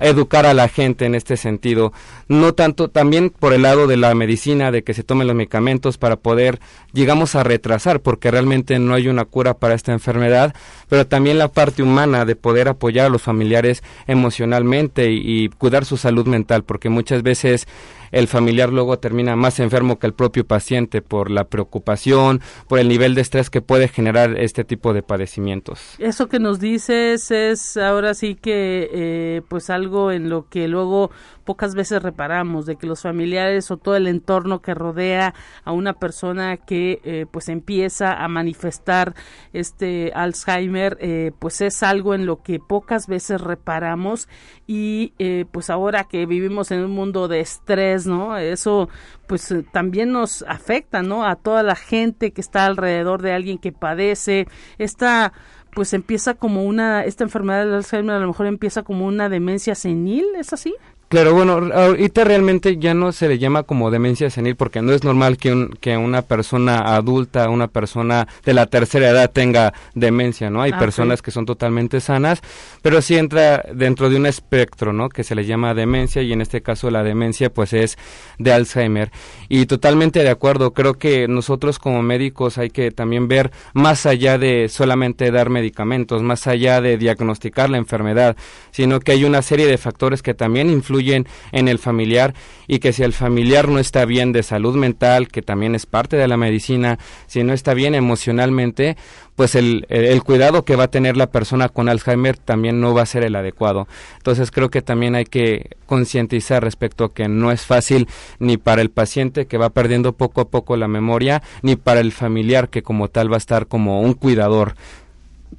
educar 0.00 0.46
a 0.46 0.54
la 0.54 0.68
gente 0.68 1.04
en 1.04 1.14
este 1.14 1.36
sentido. 1.36 1.92
No 2.28 2.54
tanto, 2.54 2.88
también 2.88 3.30
por 3.30 3.52
el 3.52 3.62
lado 3.62 3.86
de 3.86 3.96
la 3.96 4.14
medicina, 4.14 4.70
de 4.70 4.84
que 4.84 4.94
se 4.94 5.02
tomen 5.02 5.26
los 5.26 5.36
medicamentos 5.36 5.98
para 5.98 6.16
poder, 6.16 6.60
llegamos 6.92 7.34
a 7.34 7.42
retrasar, 7.42 8.00
porque 8.00 8.30
realmente 8.30 8.78
no 8.78 8.94
hay 8.94 9.08
una 9.08 9.24
cura 9.24 9.54
para 9.54 9.74
esta 9.74 9.92
enfermedad, 9.92 10.54
pero 10.88 11.06
también 11.06 11.38
la 11.38 11.48
parte 11.48 11.82
humana 11.82 12.24
de 12.24 12.36
poder 12.36 12.68
apoyar 12.68 13.06
a 13.06 13.10
los 13.10 13.22
familiares 13.22 13.82
emocionalmente 14.06 15.10
y 15.10 15.48
cuidar 15.48 15.84
su 15.84 15.96
salud 15.96 16.26
mental, 16.26 16.64
porque 16.64 16.88
muchas 16.88 17.22
veces 17.22 17.66
el 18.12 18.28
familiar 18.28 18.72
luego 18.72 18.98
termina 18.98 19.36
más 19.36 19.60
enfermo 19.60 19.98
que 19.98 20.06
el 20.06 20.14
propio 20.14 20.46
paciente 20.46 21.02
por 21.02 21.30
la 21.30 21.44
preocupación, 21.44 22.40
por 22.68 22.78
el 22.78 22.88
nivel 22.88 23.14
de 23.14 23.22
estrés 23.22 23.50
que 23.50 23.60
puede 23.60 23.88
generar 23.88 24.38
este 24.38 24.64
tipo 24.64 24.92
de 24.92 25.02
padecimientos. 25.02 25.80
Eso 25.98 26.28
que 26.28 26.38
nos 26.38 26.60
dices 26.60 27.30
es 27.30 27.76
ahora 27.76 28.14
sí 28.14 28.34
que 28.34 28.90
eh, 28.92 29.42
pues 29.48 29.70
algo 29.70 30.12
en 30.12 30.28
lo 30.28 30.48
que 30.48 30.68
luego 30.68 31.10
pocas 31.48 31.74
veces 31.74 32.02
reparamos 32.02 32.66
de 32.66 32.76
que 32.76 32.86
los 32.86 33.00
familiares 33.00 33.70
o 33.70 33.78
todo 33.78 33.96
el 33.96 34.06
entorno 34.06 34.60
que 34.60 34.74
rodea 34.74 35.32
a 35.64 35.72
una 35.72 35.94
persona 35.94 36.58
que 36.58 37.00
eh, 37.04 37.24
pues 37.30 37.48
empieza 37.48 38.12
a 38.12 38.28
manifestar 38.28 39.14
este 39.54 40.12
Alzheimer 40.14 40.98
eh, 41.00 41.32
pues 41.38 41.62
es 41.62 41.82
algo 41.82 42.14
en 42.14 42.26
lo 42.26 42.42
que 42.42 42.58
pocas 42.60 43.06
veces 43.06 43.40
reparamos 43.40 44.28
y 44.66 45.14
pues 45.50 45.70
ahora 45.70 46.04
que 46.04 46.26
vivimos 46.26 46.70
en 46.70 46.84
un 46.84 46.90
mundo 46.90 47.26
de 47.26 47.40
estrés 47.40 48.06
¿no? 48.06 48.36
Eso 48.36 48.88
pues 49.26 49.50
eh, 49.50 49.64
también 49.70 50.12
nos 50.12 50.42
afecta, 50.42 51.02
¿no? 51.02 51.24
A 51.24 51.36
toda 51.36 51.62
la 51.62 51.76
gente 51.76 52.32
que 52.32 52.40
está 52.40 52.66
alrededor 52.66 53.22
de 53.22 53.32
alguien 53.32 53.58
que 53.58 53.72
padece 53.72 54.48
esta 54.78 55.32
pues 55.74 55.92
empieza 55.92 56.34
como 56.34 56.64
una 56.64 57.04
esta 57.04 57.24
enfermedad 57.24 57.64
del 57.64 57.74
Alzheimer 57.74 58.16
a 58.16 58.20
lo 58.20 58.26
mejor 58.26 58.46
empieza 58.46 58.82
como 58.82 59.06
una 59.06 59.28
demencia 59.28 59.74
senil, 59.74 60.24
¿es 60.36 60.52
así? 60.52 60.74
Claro, 61.08 61.32
bueno, 61.32 61.70
ahorita 61.72 62.22
realmente 62.24 62.76
ya 62.76 62.92
no 62.92 63.12
se 63.12 63.28
le 63.28 63.38
llama 63.38 63.62
como 63.62 63.90
demencia 63.90 64.28
senil 64.28 64.56
porque 64.56 64.82
no 64.82 64.92
es 64.92 65.04
normal 65.04 65.38
que, 65.38 65.50
un, 65.50 65.70
que 65.80 65.96
una 65.96 66.20
persona 66.20 66.80
adulta, 66.80 67.48
una 67.48 67.66
persona 67.66 68.28
de 68.44 68.52
la 68.52 68.66
tercera 68.66 69.08
edad 69.08 69.30
tenga 69.30 69.72
demencia, 69.94 70.50
¿no? 70.50 70.60
Hay 70.60 70.72
ah, 70.74 70.78
personas 70.78 71.22
que 71.22 71.30
son 71.30 71.46
totalmente 71.46 72.02
sanas, 72.02 72.42
pero 72.82 73.00
sí 73.00 73.16
entra 73.16 73.64
dentro 73.72 74.10
de 74.10 74.16
un 74.16 74.26
espectro, 74.26 74.92
¿no? 74.92 75.08
Que 75.08 75.24
se 75.24 75.34
le 75.34 75.46
llama 75.46 75.72
demencia 75.72 76.20
y 76.20 76.30
en 76.34 76.42
este 76.42 76.60
caso 76.60 76.90
la 76.90 77.02
demencia 77.02 77.48
pues 77.48 77.72
es 77.72 77.96
de 78.38 78.52
Alzheimer. 78.52 79.10
Y 79.48 79.64
totalmente 79.64 80.22
de 80.22 80.28
acuerdo, 80.28 80.74
creo 80.74 80.98
que 80.98 81.26
nosotros 81.26 81.78
como 81.78 82.02
médicos 82.02 82.58
hay 82.58 82.68
que 82.68 82.90
también 82.90 83.28
ver 83.28 83.50
más 83.72 84.04
allá 84.04 84.36
de 84.36 84.68
solamente 84.68 85.30
dar 85.30 85.48
medicamentos, 85.48 86.22
más 86.22 86.46
allá 86.46 86.82
de 86.82 86.98
diagnosticar 86.98 87.70
la 87.70 87.78
enfermedad, 87.78 88.36
sino 88.72 89.00
que 89.00 89.12
hay 89.12 89.24
una 89.24 89.40
serie 89.40 89.66
de 89.66 89.78
factores 89.78 90.20
que 90.20 90.34
también 90.34 90.68
influyen 90.68 90.97
en 91.00 91.68
el 91.68 91.78
familiar 91.78 92.34
y 92.66 92.78
que 92.80 92.92
si 92.92 93.02
el 93.02 93.12
familiar 93.12 93.68
no 93.68 93.78
está 93.78 94.04
bien 94.04 94.32
de 94.32 94.42
salud 94.42 94.76
mental, 94.76 95.28
que 95.28 95.42
también 95.42 95.74
es 95.74 95.86
parte 95.86 96.16
de 96.16 96.28
la 96.28 96.36
medicina, 96.36 96.98
si 97.26 97.42
no 97.42 97.52
está 97.52 97.74
bien 97.74 97.94
emocionalmente, 97.94 98.96
pues 99.36 99.54
el, 99.54 99.86
el, 99.88 100.22
cuidado 100.22 100.64
que 100.64 100.76
va 100.76 100.84
a 100.84 100.90
tener 100.90 101.16
la 101.16 101.30
persona 101.30 101.68
con 101.68 101.88
Alzheimer 101.88 102.36
también 102.36 102.80
no 102.80 102.92
va 102.92 103.02
a 103.02 103.06
ser 103.06 103.24
el 103.24 103.36
adecuado. 103.36 103.86
Entonces 104.16 104.50
creo 104.50 104.68
que 104.68 104.82
también 104.82 105.14
hay 105.14 105.24
que 105.24 105.76
concientizar 105.86 106.62
respecto 106.62 107.04
a 107.04 107.14
que 107.14 107.28
no 107.28 107.52
es 107.52 107.62
fácil 107.62 108.08
ni 108.38 108.56
para 108.56 108.82
el 108.82 108.90
paciente 108.90 109.46
que 109.46 109.56
va 109.56 109.70
perdiendo 109.70 110.12
poco 110.12 110.40
a 110.40 110.48
poco 110.48 110.76
la 110.76 110.88
memoria, 110.88 111.42
ni 111.62 111.76
para 111.76 112.00
el 112.00 112.12
familiar 112.12 112.68
que 112.68 112.82
como 112.82 113.08
tal 113.08 113.30
va 113.30 113.36
a 113.36 113.38
estar 113.38 113.66
como 113.68 114.02
un 114.02 114.14
cuidador 114.14 114.74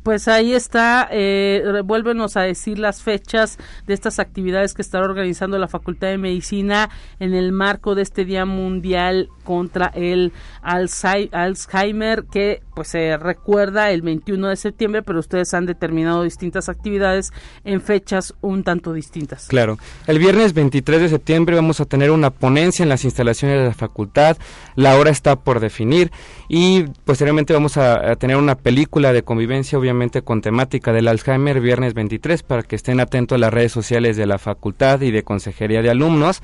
pues 0.03 0.27
ahí 0.27 0.53
está, 0.53 1.07
eh, 1.11 1.81
vuélvenos 1.83 2.37
a 2.37 2.41
decir 2.41 2.79
las 2.79 3.01
fechas 3.01 3.57
de 3.87 3.93
estas 3.93 4.19
actividades 4.19 4.73
que 4.73 4.81
estará 4.81 5.05
organizando 5.05 5.57
la 5.57 5.67
Facultad 5.67 6.07
de 6.07 6.17
Medicina 6.17 6.89
en 7.19 7.33
el 7.33 7.51
marco 7.51 7.95
de 7.95 8.03
este 8.03 8.25
Día 8.25 8.45
Mundial 8.45 9.29
contra 9.43 9.87
el 9.87 10.31
Alzheimer, 10.61 12.25
que 12.25 12.61
pues 12.75 12.89
se 12.89 13.17
recuerda 13.17 13.91
el 13.91 14.01
21 14.03 14.47
de 14.47 14.55
septiembre, 14.55 15.01
pero 15.01 15.19
ustedes 15.19 15.53
han 15.53 15.65
determinado 15.65 16.23
distintas 16.23 16.69
actividades 16.69 17.33
en 17.63 17.81
fechas 17.81 18.35
un 18.41 18.63
tanto 18.63 18.93
distintas. 18.93 19.47
Claro, 19.47 19.79
el 20.07 20.19
viernes 20.19 20.53
23 20.53 21.01
de 21.01 21.09
septiembre 21.09 21.55
vamos 21.55 21.81
a 21.81 21.85
tener 21.85 22.11
una 22.11 22.29
ponencia 22.29 22.83
en 22.83 22.89
las 22.89 23.03
instalaciones 23.03 23.57
de 23.57 23.65
la 23.65 23.73
facultad, 23.73 24.37
la 24.75 24.95
hora 24.97 25.09
está 25.09 25.35
por 25.35 25.59
definir 25.59 26.11
y 26.47 26.83
posteriormente 27.03 27.53
vamos 27.53 27.77
a 27.77 28.15
tener 28.17 28.37
una 28.37 28.55
película 28.55 29.11
de 29.13 29.23
convivencia 29.23 29.78
obviamente 29.79 30.21
con 30.21 30.41
temática 30.41 30.93
del 30.93 31.07
Alzheimer 31.07 31.59
viernes 31.61 31.93
23 31.93 32.43
para 32.43 32.63
que 32.63 32.75
estén 32.75 32.99
atentos 32.99 33.35
a 33.35 33.39
las 33.39 33.53
redes 33.53 33.71
sociales 33.71 34.17
de 34.17 34.25
la 34.25 34.37
facultad 34.37 35.01
y 35.01 35.11
de 35.11 35.23
consejería 35.23 35.81
de 35.81 35.89
alumnos. 35.89 36.41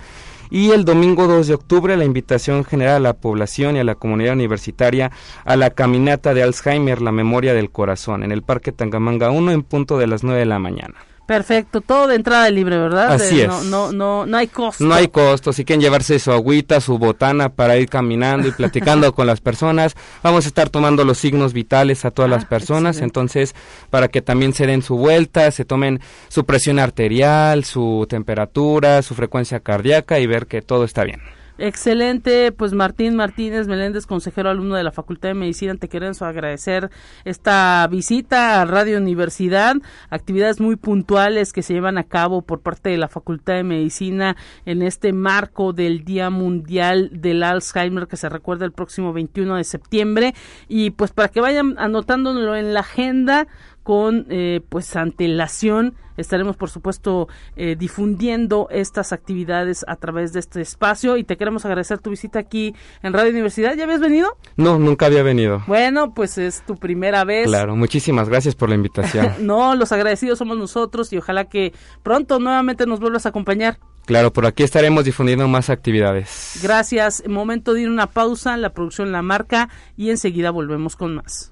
Y 0.50 0.72
el 0.72 0.86
domingo 0.86 1.28
2 1.28 1.48
de 1.48 1.54
octubre 1.56 1.98
la 1.98 2.06
invitación 2.06 2.64
general 2.64 2.98
a 2.98 3.00
la 3.00 3.14
población 3.14 3.76
y 3.76 3.80
a 3.80 3.84
la 3.84 3.96
comunidad 3.96 4.34
universitaria 4.34 5.12
a 5.44 5.56
la 5.56 5.72
caminata 5.72 6.34
de 6.34 6.44
Alzheimer, 6.44 7.02
la 7.02 7.12
memoria 7.12 7.54
del 7.54 7.72
corazón, 7.72 8.24
en 8.24 8.32
el 8.32 8.44
Parque 8.44 8.72
Tangamanga 8.72 9.32
1 9.32 9.52
en 9.52 9.64
punto 9.64 9.98
de 9.98 10.08
las 10.08 10.24
9 10.24 10.40
de 10.40 10.46
la 10.46 10.60
mañana. 10.60 10.96
Perfecto, 11.26 11.82
todo 11.82 12.08
de 12.08 12.16
entrada 12.16 12.50
libre, 12.52 12.78
¿verdad? 12.78 13.14
Así 13.14 13.42
es. 13.42 13.48
No, 13.48 13.64
no, 13.64 13.92
no, 13.92 14.26
no 14.28 14.38
hay 14.38 14.48
costo. 14.48 14.84
No 14.84 14.94
hay 14.94 15.08
costo, 15.08 15.54
si 15.54 15.66
quieren 15.66 15.82
llevarse 15.82 16.20
su 16.20 16.32
agüita, 16.32 16.80
su 16.82 17.00
botana 17.00 17.50
para 17.50 17.78
ir 17.78 17.90
caminando 17.90 18.48
y 18.48 18.52
platicando 18.58 19.14
con 19.14 19.26
las 19.26 19.42
personas. 19.42 19.96
Vamos 20.22 20.46
a 20.46 20.48
estar 20.48 20.70
tomando 20.70 21.04
los 21.04 21.18
signos 21.18 21.54
vitales 21.54 22.06
a 22.06 22.12
todas 22.12 22.30
las 22.30 22.44
ah, 22.44 22.50
personas, 22.50 23.00
entonces 23.00 23.56
para 23.90 24.08
que 24.08 24.22
también 24.22 24.54
se 24.54 24.68
den 24.68 24.84
su 24.84 24.98
vuelta, 24.98 25.50
se 25.50 25.66
tomen 25.66 26.00
su 26.28 26.46
presión 26.46 26.78
arterial, 26.78 27.66
su 27.66 28.06
temperatura, 28.08 29.02
su 29.02 29.16
frecuencia 29.16 29.60
cardíaca 29.60 30.20
y 30.20 30.28
ver 30.28 30.46
que 30.46 30.62
todo 30.62 30.84
está 30.84 31.04
bien. 31.04 31.22
Excelente, 31.58 32.52
pues 32.52 32.74
Martín 32.74 33.16
Martínez 33.16 33.68
Meléndez, 33.68 34.06
consejero 34.06 34.50
alumno 34.50 34.76
de 34.76 34.84
la 34.84 34.92
Facultad 34.92 35.30
de 35.30 35.36
Medicina, 35.36 35.74
te 35.76 35.88
queremos 35.88 36.22
agradecer 36.22 36.90
esta 37.24 37.88
visita 37.90 38.62
a 38.62 38.66
Radio 38.66 38.98
Universidad, 38.98 39.76
actividades 40.10 40.60
muy 40.60 40.76
puntuales 40.76 41.54
que 41.54 41.64
se 41.64 41.74
llevan 41.74 41.98
a 41.98 42.04
cabo 42.04 42.42
por 42.42 42.60
parte 42.60 42.90
de 42.90 42.98
la 42.98 43.08
Facultad 43.08 43.54
de 43.54 43.64
Medicina 43.64 44.36
en 44.66 44.82
este 44.82 45.14
marco 45.14 45.72
del 45.72 46.04
Día 46.04 46.30
Mundial 46.30 47.10
del 47.14 47.42
Alzheimer 47.42 48.08
que 48.08 48.18
se 48.18 48.28
recuerda 48.28 48.66
el 48.66 48.74
próximo 48.74 49.14
21 49.14 49.56
de 49.56 49.64
septiembre. 49.64 50.34
Y 50.68 50.90
pues 50.90 51.12
para 51.12 51.30
que 51.30 51.40
vayan 51.40 51.76
anotándolo 51.78 52.56
en 52.56 52.74
la 52.74 52.82
agenda 52.82 53.48
con 53.84 54.26
eh, 54.30 54.62
pues 54.68 54.96
antelación 54.98 55.96
estaremos 56.18 56.56
por 56.58 56.70
supuesto 56.70 57.28
eh, 57.56 57.76
difundiendo 57.78 58.68
estas 58.72 59.14
actividades 59.14 59.86
a 59.88 59.96
través 59.96 60.34
de 60.34 60.40
este 60.40 60.62
espacio 60.62 61.18
y 61.18 61.24
te 61.24 61.38
queremos 61.38 61.66
agradecer 61.66 62.00
tu 62.00 62.10
visita 62.10 62.40
aquí 62.40 62.76
en 63.04 63.14
Radio 63.14 63.32
Universidad. 63.32 63.76
¿Ya 63.76 63.84
habías 63.84 64.02
venido? 64.02 64.38
No, 64.58 64.80
nunca 64.80 65.06
había 65.08 65.24
venido. 65.24 65.64
Bueno, 65.68 66.14
pues 66.14 66.38
es 66.38 66.66
tu 66.66 66.76
primera 66.76 67.24
vez. 67.24 67.48
Claro, 67.48 67.76
muchísimas 67.76 68.30
gracias 68.30 68.56
por 68.56 68.70
la 68.70 68.76
invitación. 68.76 69.34
no, 69.40 69.76
los 69.76 69.92
agradecidos 69.92 70.40
somos 70.40 70.58
nosotros 70.58 71.12
y 71.14 71.18
ojalá 71.18 71.46
que 71.46 71.74
pronto 72.04 72.40
nuevamente 72.40 72.86
nos 72.86 73.00
vuelvas 73.00 73.26
a 73.26 73.30
acompañar. 73.30 73.78
Claro, 74.06 74.32
por 74.32 74.46
aquí 74.46 74.64
estaremos 74.64 75.04
difundiendo 75.04 75.48
más 75.48 75.70
actividades. 75.70 76.60
Gracias. 76.62 77.24
Momento 77.28 77.74
de 77.74 77.82
ir 77.82 77.90
una 77.90 78.08
pausa, 78.08 78.56
la 78.56 78.70
producción 78.70 79.12
la 79.12 79.24
marca 79.24 79.70
y 79.98 80.12
enseguida 80.12 80.52
volvemos 80.52 80.96
con 80.96 81.16
más. 81.16 81.52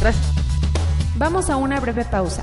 Gracias. 0.00 0.32
Vamos 1.18 1.50
a 1.50 1.56
una 1.56 1.78
breve 1.80 2.04
pausa. 2.04 2.42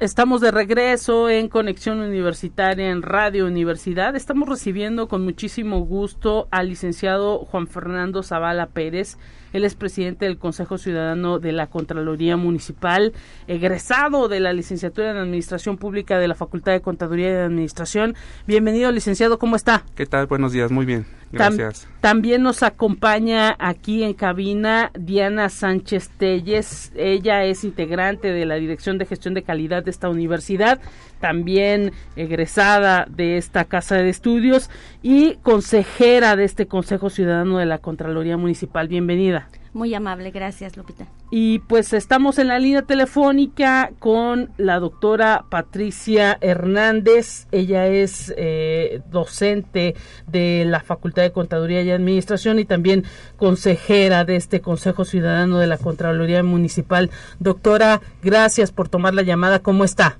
Estamos 0.00 0.40
de 0.40 0.52
regreso 0.52 1.28
en 1.28 1.48
Conexión 1.48 1.98
Universitaria 1.98 2.88
en 2.88 3.02
Radio 3.02 3.46
Universidad. 3.46 4.14
Estamos 4.14 4.48
recibiendo 4.48 5.08
con 5.08 5.24
muchísimo 5.24 5.80
gusto 5.80 6.46
al 6.52 6.68
licenciado 6.68 7.40
Juan 7.40 7.66
Fernando 7.66 8.22
Zavala 8.22 8.68
Pérez. 8.68 9.18
Él 9.52 9.64
es 9.64 9.74
presidente 9.74 10.24
del 10.24 10.38
Consejo 10.38 10.78
Ciudadano 10.78 11.38
de 11.38 11.52
la 11.52 11.68
Contraloría 11.68 12.36
Municipal, 12.36 13.12
egresado 13.46 14.28
de 14.28 14.40
la 14.40 14.52
licenciatura 14.52 15.10
en 15.10 15.16
Administración 15.16 15.76
Pública 15.76 16.18
de 16.18 16.28
la 16.28 16.34
Facultad 16.34 16.72
de 16.72 16.80
Contaduría 16.80 17.30
y 17.30 17.36
Administración. 17.36 18.14
Bienvenido, 18.46 18.90
licenciado, 18.92 19.38
¿cómo 19.38 19.56
está? 19.56 19.84
¿Qué 19.94 20.06
tal? 20.06 20.26
Buenos 20.26 20.52
días, 20.52 20.70
muy 20.70 20.86
bien. 20.86 21.06
Gracias. 21.30 21.86
también 22.00 22.42
nos 22.42 22.62
acompaña 22.62 23.54
aquí 23.58 24.02
en 24.02 24.14
cabina 24.14 24.90
Diana 24.98 25.50
Sánchez 25.50 26.08
Telles. 26.16 26.90
Ella 26.96 27.44
es 27.44 27.64
integrante 27.64 28.32
de 28.32 28.46
la 28.46 28.54
Dirección 28.54 28.96
de 28.96 29.04
Gestión 29.04 29.34
de 29.34 29.42
Calidad 29.42 29.84
de 29.84 29.90
esta 29.90 30.08
universidad, 30.08 30.80
también 31.20 31.92
egresada 32.16 33.06
de 33.10 33.36
esta 33.36 33.64
casa 33.64 33.96
de 33.96 34.08
estudios 34.08 34.70
y 35.02 35.34
consejera 35.42 36.34
de 36.36 36.44
este 36.44 36.66
Consejo 36.66 37.10
Ciudadano 37.10 37.58
de 37.58 37.66
la 37.66 37.78
Contraloría 37.78 38.36
Municipal. 38.36 38.88
Bienvenida. 38.88 39.47
Muy 39.78 39.94
amable, 39.94 40.32
gracias 40.32 40.76
Lupita. 40.76 41.06
Y 41.30 41.60
pues 41.60 41.92
estamos 41.92 42.40
en 42.40 42.48
la 42.48 42.58
línea 42.58 42.82
telefónica 42.82 43.92
con 44.00 44.50
la 44.56 44.80
doctora 44.80 45.44
Patricia 45.48 46.36
Hernández. 46.40 47.46
Ella 47.52 47.86
es 47.86 48.34
eh, 48.36 49.02
docente 49.08 49.94
de 50.26 50.64
la 50.66 50.80
Facultad 50.80 51.22
de 51.22 51.30
Contaduría 51.30 51.82
y 51.82 51.92
Administración 51.92 52.58
y 52.58 52.64
también 52.64 53.04
consejera 53.36 54.24
de 54.24 54.34
este 54.34 54.60
Consejo 54.60 55.04
Ciudadano 55.04 55.60
de 55.60 55.68
la 55.68 55.78
Contraloría 55.78 56.42
Municipal. 56.42 57.12
Doctora, 57.38 58.00
gracias 58.20 58.72
por 58.72 58.88
tomar 58.88 59.14
la 59.14 59.22
llamada. 59.22 59.60
¿Cómo 59.60 59.84
está? 59.84 60.18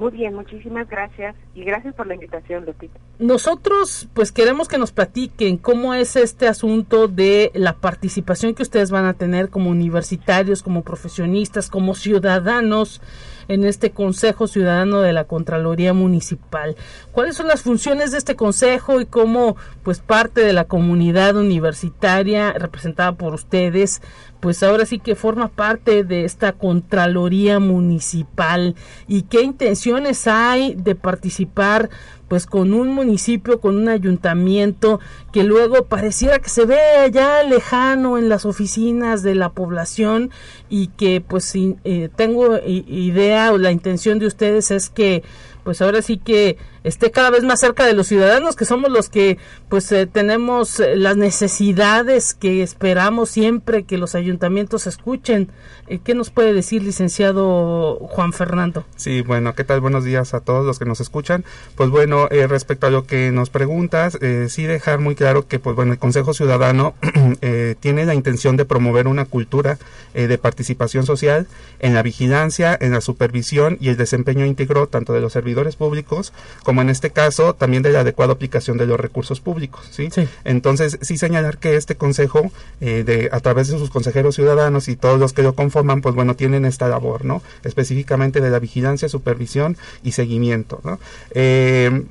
Muy 0.00 0.12
bien, 0.12 0.34
muchísimas 0.34 0.88
gracias 0.88 1.36
y 1.54 1.62
gracias 1.62 1.94
por 1.94 2.06
la 2.06 2.14
invitación, 2.14 2.64
Lupita. 2.64 2.98
Nosotros 3.18 4.08
pues 4.14 4.32
queremos 4.32 4.66
que 4.66 4.78
nos 4.78 4.92
platiquen 4.92 5.58
cómo 5.58 5.92
es 5.92 6.16
este 6.16 6.48
asunto 6.48 7.06
de 7.06 7.50
la 7.54 7.74
participación 7.74 8.54
que 8.54 8.62
ustedes 8.62 8.90
van 8.90 9.04
a 9.04 9.12
tener 9.12 9.50
como 9.50 9.68
universitarios, 9.68 10.62
como 10.62 10.84
profesionistas, 10.84 11.68
como 11.68 11.94
ciudadanos 11.94 13.02
en 13.50 13.64
este 13.64 13.90
Consejo 13.90 14.46
Ciudadano 14.46 15.00
de 15.00 15.12
la 15.12 15.24
Contraloría 15.24 15.92
Municipal. 15.92 16.76
¿Cuáles 17.10 17.36
son 17.36 17.48
las 17.48 17.62
funciones 17.62 18.12
de 18.12 18.18
este 18.18 18.36
consejo 18.36 19.00
y 19.00 19.06
cómo 19.06 19.56
pues 19.82 19.98
parte 19.98 20.40
de 20.42 20.52
la 20.52 20.66
comunidad 20.66 21.36
universitaria 21.36 22.52
representada 22.52 23.12
por 23.12 23.34
ustedes 23.34 24.02
pues 24.38 24.62
ahora 24.62 24.86
sí 24.86 24.98
que 24.98 25.16
forma 25.16 25.48
parte 25.48 26.04
de 26.04 26.24
esta 26.24 26.52
Contraloría 26.52 27.58
Municipal 27.58 28.74
y 29.06 29.22
qué 29.22 29.42
intenciones 29.42 30.26
hay 30.28 30.74
de 30.74 30.94
participar 30.94 31.90
pues 32.30 32.46
con 32.46 32.74
un 32.74 32.94
municipio, 32.94 33.60
con 33.60 33.76
un 33.76 33.88
ayuntamiento 33.88 35.00
que 35.32 35.42
luego 35.42 35.86
pareciera 35.86 36.38
que 36.38 36.48
se 36.48 36.64
ve 36.64 36.78
allá 36.78 37.42
lejano 37.42 38.18
en 38.18 38.28
las 38.28 38.46
oficinas 38.46 39.24
de 39.24 39.34
la 39.34 39.48
población 39.48 40.30
y 40.68 40.86
que 40.96 41.20
pues 41.20 41.52
eh, 41.56 42.08
tengo 42.14 42.56
idea 42.64 43.52
o 43.52 43.58
la 43.58 43.72
intención 43.72 44.20
de 44.20 44.28
ustedes 44.28 44.70
es 44.70 44.90
que 44.90 45.24
pues 45.64 45.82
ahora 45.82 46.02
sí 46.02 46.18
que 46.18 46.56
esté 46.84 47.10
cada 47.10 47.30
vez 47.30 47.44
más 47.44 47.60
cerca 47.60 47.84
de 47.84 47.92
los 47.92 48.06
ciudadanos, 48.06 48.56
que 48.56 48.64
somos 48.64 48.90
los 48.90 49.08
que 49.08 49.38
pues 49.68 49.90
eh, 49.92 50.06
tenemos 50.06 50.80
eh, 50.80 50.96
las 50.96 51.16
necesidades 51.16 52.34
que 52.34 52.62
esperamos 52.62 53.30
siempre 53.30 53.84
que 53.84 53.98
los 53.98 54.14
ayuntamientos 54.14 54.86
escuchen. 54.86 55.50
Eh, 55.86 56.00
¿Qué 56.02 56.14
nos 56.14 56.30
puede 56.30 56.54
decir, 56.54 56.82
licenciado 56.82 57.96
Juan 57.96 58.32
Fernando? 58.32 58.84
Sí, 58.96 59.22
bueno, 59.22 59.54
¿qué 59.54 59.64
tal? 59.64 59.80
Buenos 59.80 60.04
días 60.04 60.34
a 60.34 60.40
todos 60.40 60.64
los 60.64 60.78
que 60.78 60.84
nos 60.84 61.00
escuchan. 61.00 61.44
Pues 61.74 61.90
bueno, 61.90 62.28
respecto 62.28 62.86
a 62.86 62.90
lo 62.90 63.06
que 63.06 63.30
nos 63.32 63.50
preguntas, 63.50 64.18
sí 64.48 64.64
dejar 64.64 65.00
muy 65.00 65.14
claro 65.14 65.46
que 65.46 65.58
pues 65.58 65.74
bueno, 65.76 65.92
el 65.92 65.98
Consejo 65.98 66.32
Ciudadano 66.32 66.94
tiene 67.80 68.06
la 68.06 68.14
intención 68.14 68.56
de 68.56 68.64
promover 68.64 69.08
una 69.08 69.24
cultura 69.24 69.78
de 70.14 70.38
participación 70.38 71.06
social 71.06 71.46
en 71.80 71.94
la 71.94 72.02
vigilancia, 72.02 72.76
en 72.80 72.92
la 72.92 73.00
supervisión 73.00 73.76
y 73.80 73.88
el 73.88 73.96
desempeño 73.96 74.46
íntegro 74.46 74.86
tanto 74.86 75.12
de 75.12 75.20
los 75.20 75.32
servidores 75.32 75.76
públicos 75.76 76.32
en 76.78 76.90
este 76.90 77.10
caso 77.10 77.54
también 77.54 77.82
de 77.82 77.90
la 77.90 78.00
adecuada 78.00 78.32
aplicación 78.32 78.78
de 78.78 78.86
los 78.86 78.98
recursos 78.98 79.40
públicos. 79.40 79.88
¿sí? 79.90 80.08
Entonces, 80.44 80.98
sí 81.02 81.18
señalar 81.18 81.58
que 81.58 81.76
este 81.76 81.96
consejo, 81.96 82.52
eh, 82.80 83.04
de, 83.04 83.28
a 83.32 83.40
través 83.40 83.68
de 83.68 83.78
sus 83.78 83.90
consejeros 83.90 84.34
ciudadanos 84.34 84.88
y 84.88 84.96
todos 84.96 85.18
los 85.18 85.32
que 85.32 85.42
lo 85.42 85.54
conforman, 85.54 86.00
pues 86.00 86.14
bueno, 86.14 86.36
tienen 86.36 86.64
esta 86.64 86.88
labor, 86.88 87.24
¿no? 87.24 87.42
Específicamente 87.64 88.40
de 88.40 88.50
la 88.50 88.58
vigilancia, 88.58 89.08
supervisión 89.08 89.76
y 90.02 90.12
seguimiento, 90.12 90.80
¿no? 90.84 90.98
Eh, 91.32 92.04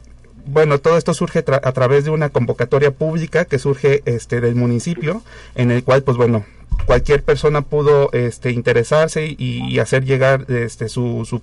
bueno, 0.45 0.80
todo 0.80 0.98
esto 0.98 1.13
surge 1.13 1.39
a 1.39 1.72
través 1.74 2.06
de 2.06 2.10
una 2.10 2.30
convocatoria 2.30 2.91
pública 2.91 3.45
que 3.45 3.60
surge 3.60 4.02
este 4.06 4.41
del 4.41 4.56
municipio, 4.56 5.22
en 5.56 5.69
el 5.69 5.84
cual, 5.84 6.02
pues 6.02 6.17
bueno, 6.17 6.43
cualquier 6.90 7.22
persona 7.22 7.62
pudo 7.62 8.12
este, 8.14 8.52
interesarse 8.52 9.36
y, 9.38 9.78
hacer 9.80 10.06
llegar 10.06 10.46
este, 10.50 10.90
su, 10.90 11.24
su, 11.24 11.40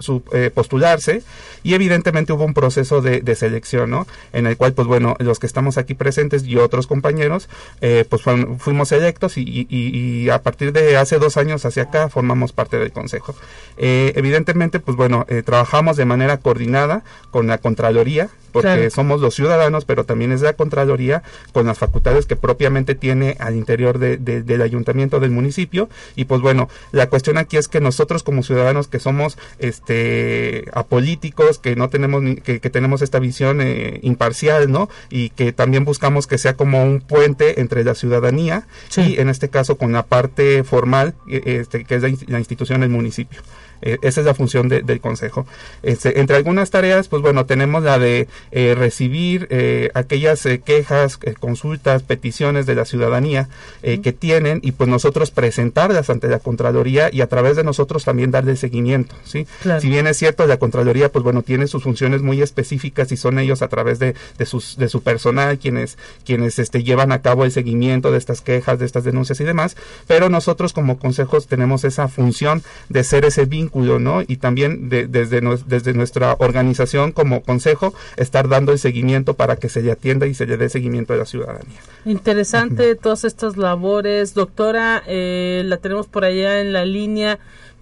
su 0.00 0.22
eh, 0.32 0.50
postularse 0.52 1.22
y 1.62 1.74
evidentemente 1.74 2.32
hubo 2.32 2.44
un 2.44 2.52
proceso 2.52 3.00
de, 3.00 3.34
selección, 3.36 3.90
¿no? 3.90 4.06
En 4.32 4.46
el 4.46 4.56
cual, 4.56 4.72
pues 4.72 4.88
bueno, 4.88 5.14
los 5.20 5.38
que 5.38 5.46
estamos 5.46 5.78
aquí 5.78 5.94
presentes 5.94 6.44
y 6.44 6.56
otros 6.56 6.88
compañeros, 6.88 7.48
eh, 7.80 8.04
pues 8.08 8.22
fuimos 8.58 8.90
electos 8.90 9.34
y, 9.36 10.28
a 10.30 10.42
partir 10.42 10.72
de 10.72 10.96
hace 10.96 11.18
dos 11.18 11.36
años 11.36 11.64
hacia 11.64 11.84
acá 11.84 12.08
formamos 12.08 12.52
parte 12.52 12.78
del 12.78 12.90
consejo. 12.90 13.36
Eh, 13.76 14.12
evidentemente, 14.16 14.80
pues 14.80 14.96
bueno, 14.96 15.26
trabajamos 15.44 15.96
de 15.96 16.04
manera 16.04 16.38
coordinada 16.38 17.04
con 17.30 17.46
la 17.46 17.58
Contraloría, 17.58 18.30
porque 18.52 18.90
somos 18.90 19.20
los 19.20 19.34
ciudadanos, 19.34 19.84
pero 19.84 20.04
también 20.04 20.32
es 20.32 20.40
la 20.40 20.54
Contraloría 20.54 21.22
con 21.52 21.66
las 21.66 21.78
facultades 21.78 22.26
que 22.26 22.36
propiamente 22.36 22.94
tiene 22.94 23.36
al 23.38 23.54
interior 23.56 23.98
de, 23.98 24.16
del 24.16 24.62
ayuntamiento 24.68 25.20
del 25.20 25.30
municipio. 25.30 25.88
Y 26.16 26.24
pues 26.24 26.40
bueno, 26.40 26.68
la 26.92 27.08
cuestión 27.08 27.38
aquí 27.38 27.56
es 27.56 27.68
que 27.68 27.80
nosotros 27.80 28.22
como 28.22 28.42
ciudadanos 28.42 28.88
que 28.88 29.00
somos 29.00 29.38
este 29.58 30.64
apolíticos, 30.72 31.58
que 31.58 31.76
no 31.76 31.88
tenemos 31.88 32.22
que, 32.42 32.60
tenemos 32.60 33.02
esta 33.02 33.18
visión 33.18 33.60
eh, 33.60 34.00
imparcial, 34.02 34.70
¿no? 34.70 34.88
Y 35.10 35.30
que 35.30 35.52
también 35.52 35.84
buscamos 35.84 36.26
que 36.26 36.38
sea 36.38 36.54
como 36.54 36.84
un 36.84 37.00
puente 37.00 37.60
entre 37.60 37.84
la 37.84 37.94
ciudadanía 37.94 38.66
y 38.96 39.20
en 39.20 39.28
este 39.28 39.48
caso 39.48 39.76
con 39.76 39.92
la 39.92 40.04
parte 40.04 40.64
formal, 40.64 41.14
eh, 41.28 41.42
este, 41.60 41.84
que 41.84 41.96
es 41.96 42.28
la 42.28 42.38
institución 42.38 42.80
del 42.80 42.90
municipio. 42.90 43.40
Eh, 43.82 43.98
esa 44.02 44.20
es 44.20 44.26
la 44.26 44.34
función 44.34 44.68
del 44.68 45.00
Consejo. 45.00 45.46
Este, 45.82 46.20
entre 46.20 46.36
algunas 46.36 46.70
tareas, 46.70 47.08
pues 47.08 47.22
bueno, 47.22 47.46
tenemos 47.46 47.82
la 47.82 47.98
de 47.98 48.28
eh, 48.50 48.74
recibir 48.76 49.46
eh, 49.50 49.90
aquellas 49.94 50.46
quejas, 50.64 51.18
consultas, 51.38 52.02
peticiones 52.02 52.66
de 52.66 52.74
la 52.74 52.84
ciudadanía 52.84 53.48
que 53.82 54.12
tienen 54.12 54.60
y 54.62 54.72
pues 54.72 54.88
nosotros 54.88 55.30
presentarlas 55.30 56.10
ante 56.10 56.28
la 56.28 56.38
Contraloría 56.38 57.10
y 57.12 57.20
a 57.20 57.26
través 57.26 57.56
de 57.56 57.64
nosotros 57.64 58.04
también 58.04 58.30
darle 58.30 58.56
seguimiento. 58.56 59.14
¿sí? 59.24 59.46
Si 59.80 59.88
bien 59.88 60.06
es 60.06 60.16
cierto, 60.16 60.46
la 60.46 60.58
Contraloría, 60.58 61.10
pues 61.10 61.22
bueno, 61.22 61.42
tiene 61.42 61.66
sus 61.66 61.82
funciones 61.82 62.22
muy 62.22 62.42
específicas 62.42 63.12
y 63.12 63.16
son 63.16 63.38
ellos 63.38 63.62
a 63.62 63.68
través 63.68 63.98
de, 63.98 64.14
de, 64.38 64.46
sus, 64.46 64.76
de 64.76 64.88
su 64.88 65.02
personal 65.02 65.58
quienes, 65.58 65.98
quienes 66.24 66.58
este, 66.58 66.82
llevan 66.82 67.12
a 67.12 67.22
cabo 67.22 67.44
el 67.44 67.52
seguimiento 67.52 68.10
de 68.10 68.18
estas 68.18 68.40
quejas, 68.40 68.78
de 68.78 68.86
estas 68.86 69.04
denuncias 69.04 69.40
y 69.40 69.44
demás, 69.44 69.76
pero 70.06 70.28
nosotros 70.28 70.72
como 70.72 70.98
consejos 70.98 71.46
tenemos 71.46 71.84
esa 71.84 72.08
función 72.08 72.62
de 72.88 73.04
ser 73.04 73.24
ese 73.24 73.44
vínculo 73.44 73.67
¿no? 73.98 74.22
Y 74.26 74.36
también 74.36 74.88
desde, 74.88 75.40
desde 75.66 75.92
nuestra 75.94 76.36
organización 76.38 77.12
como 77.12 77.42
consejo, 77.42 77.94
estar 78.16 78.48
dando 78.48 78.72
el 78.72 78.78
seguimiento 78.78 79.34
para 79.34 79.56
que 79.56 79.68
se 79.68 79.82
le 79.82 79.92
atienda 79.92 80.26
y 80.26 80.34
se 80.34 80.46
le 80.46 80.56
dé 80.56 80.68
seguimiento 80.68 81.12
a 81.12 81.16
la 81.16 81.24
ciudadanía. 81.24 81.78
Interesante 82.04 82.94
todas 82.94 83.24
estas 83.24 83.56
labores. 83.56 84.34
Doctora, 84.34 85.02
eh, 85.06 85.62
la 85.64 85.78
tenemos 85.78 86.06
por 86.06 86.24
allá 86.24 86.60
en 86.60 86.72
la 86.72 86.84
línea. 86.84 87.38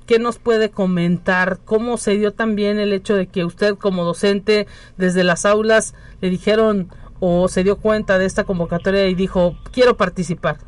¿Qué 0.06 0.18
nos 0.18 0.38
puede 0.38 0.70
comentar? 0.70 1.58
¿Cómo 1.64 1.98
se 1.98 2.16
dio 2.16 2.32
también 2.32 2.78
el 2.78 2.92
hecho 2.92 3.14
de 3.14 3.26
que 3.26 3.44
usted 3.44 3.74
como 3.74 4.04
docente 4.04 4.68
desde 4.96 5.24
las 5.24 5.44
aulas 5.44 5.94
le 6.20 6.30
dijeron 6.30 6.88
o 7.18 7.48
se 7.48 7.64
dio 7.64 7.76
cuenta 7.76 8.18
de 8.18 8.26
esta 8.26 8.44
convocatoria 8.44 9.08
y 9.08 9.14
dijo, 9.14 9.56
quiero 9.72 9.96
participar? 9.96 10.58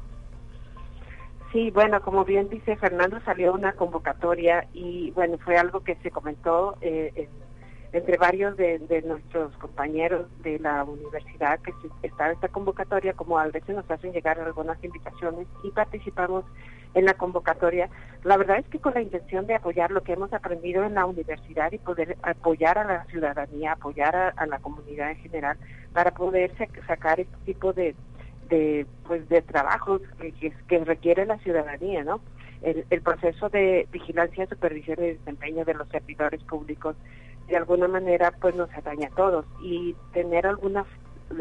Sí, 1.58 1.72
bueno, 1.72 2.00
como 2.02 2.24
bien 2.24 2.48
dice 2.48 2.76
Fernando, 2.76 3.18
salió 3.24 3.52
una 3.52 3.72
convocatoria 3.72 4.68
y 4.72 5.10
bueno, 5.10 5.38
fue 5.38 5.56
algo 5.56 5.80
que 5.80 5.96
se 6.04 6.12
comentó 6.12 6.76
eh, 6.80 7.28
entre 7.92 8.16
varios 8.16 8.56
de, 8.56 8.78
nuestros 9.04 9.56
compañeros 9.56 10.28
de 10.44 10.60
la 10.60 10.84
universidad 10.84 11.58
que 11.58 11.72
estaba 12.04 12.30
esta 12.30 12.46
convocatoria, 12.46 13.14
como 13.14 13.40
a 13.40 13.46
veces 13.48 13.74
nos 13.74 13.90
hacen 13.90 14.12
llegar 14.12 14.38
algunas 14.38 14.78
invitaciones 14.84 15.48
y 15.64 15.72
participamos 15.72 16.44
en 16.94 17.06
la 17.06 17.14
convocatoria. 17.14 17.90
La 18.22 18.36
verdad 18.36 18.58
es 18.58 18.68
que 18.68 18.78
con 18.78 18.94
la 18.94 19.02
intención 19.02 19.48
de 19.48 19.56
apoyar 19.56 19.90
lo 19.90 20.04
que 20.04 20.12
hemos 20.12 20.32
aprendido 20.32 20.84
en 20.84 20.94
la 20.94 21.06
universidad 21.06 21.72
y 21.72 21.78
poder 21.78 22.18
apoyar 22.22 22.78
a 22.78 22.84
la 22.84 23.04
ciudadanía, 23.06 23.72
apoyar 23.72 24.32
a 24.36 24.46
la 24.46 24.60
comunidad 24.60 25.10
en 25.10 25.16
general, 25.16 25.58
para 25.92 26.12
poder 26.12 26.52
sacar 26.86 27.18
este 27.18 27.36
tipo 27.44 27.72
de 27.72 27.96
de 28.48 28.86
pues 29.06 29.28
de 29.28 29.42
trabajos 29.42 30.02
que, 30.18 30.78
requiere 30.84 31.26
la 31.26 31.38
ciudadanía, 31.38 32.04
¿no? 32.04 32.20
El, 32.62 32.84
el, 32.90 33.02
proceso 33.02 33.48
de 33.48 33.86
vigilancia, 33.92 34.46
supervisión 34.46 34.98
y 35.00 35.12
desempeño 35.12 35.64
de 35.64 35.74
los 35.74 35.88
servidores 35.88 36.42
públicos 36.42 36.96
de 37.48 37.56
alguna 37.56 37.88
manera 37.88 38.32
pues 38.40 38.54
nos 38.54 38.70
atañe 38.74 39.06
a 39.06 39.10
todos 39.10 39.46
y 39.62 39.94
tener 40.12 40.46
alguna 40.46 40.84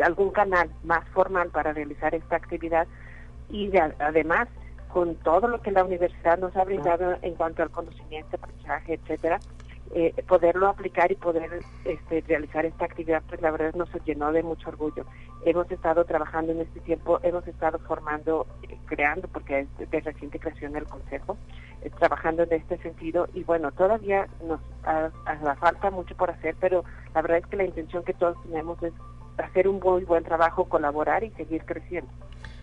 algún 0.03 0.31
canal 0.31 0.69
más 0.83 1.07
formal 1.09 1.49
para 1.49 1.73
realizar 1.73 2.13
esta 2.13 2.35
actividad 2.35 2.87
y 3.49 3.71
además 3.99 4.47
con 4.89 5.15
todo 5.15 5.47
lo 5.47 5.61
que 5.61 5.71
la 5.71 5.83
universidad 5.83 6.37
nos 6.39 6.55
ha 6.55 6.63
brindado 6.63 7.17
en 7.21 7.35
cuanto 7.35 7.61
al 7.61 7.69
conocimiento, 7.69 8.37
aprendizaje, 8.37 8.93
etcétera, 8.93 9.39
eh, 9.93 10.13
poderlo 10.28 10.67
aplicar 10.67 11.12
y 11.12 11.15
poder 11.15 11.62
este, 11.86 12.21
realizar 12.28 12.65
esta 12.65 12.86
actividad, 12.86 13.23
pues 13.28 13.41
la 13.41 13.52
verdad 13.52 13.73
nos 13.73 13.89
llenó 14.06 14.32
de 14.32 14.43
mucho 14.43 14.69
orgullo. 14.69 15.06
Hemos 15.45 15.71
estado 15.71 16.04
trabajando 16.06 16.52
en 16.52 16.62
este 16.62 16.82
tiempo, 16.82 17.19
hemos 17.23 17.47
estado 17.47 17.80
formando, 17.80 18.47
eh, 18.63 18.78
creando, 18.86 19.28
porque 19.30 19.62
es 19.62 19.89
de 19.89 20.00
reciente 20.02 20.39
creación 20.39 20.73
del 20.73 20.86
Consejo, 20.86 21.38
eh, 21.82 21.89
trabajando 22.00 22.43
en 22.43 22.54
este 22.54 22.78
sentido 22.80 23.28
y 23.34 23.43
bueno, 23.43 23.71
todavía 23.71 24.28
nos 24.45 24.60
hace 24.84 25.60
falta 25.60 25.89
mucho 25.89 26.15
por 26.15 26.32
hacer, 26.32 26.56
pero 26.60 26.84
la 27.15 27.21
verdad 27.21 27.38
es 27.39 27.45
que 27.45 27.58
la 27.58 27.65
intención 27.65 28.04
que 28.04 28.13
todos 28.13 28.41
tenemos 28.43 28.82
es 28.84 28.93
hacer 29.38 29.67
un 29.67 29.80
muy 29.80 30.04
buen 30.04 30.23
trabajo, 30.23 30.65
colaborar 30.65 31.23
y 31.23 31.32
seguir 31.32 31.63
creciendo. 31.63 32.12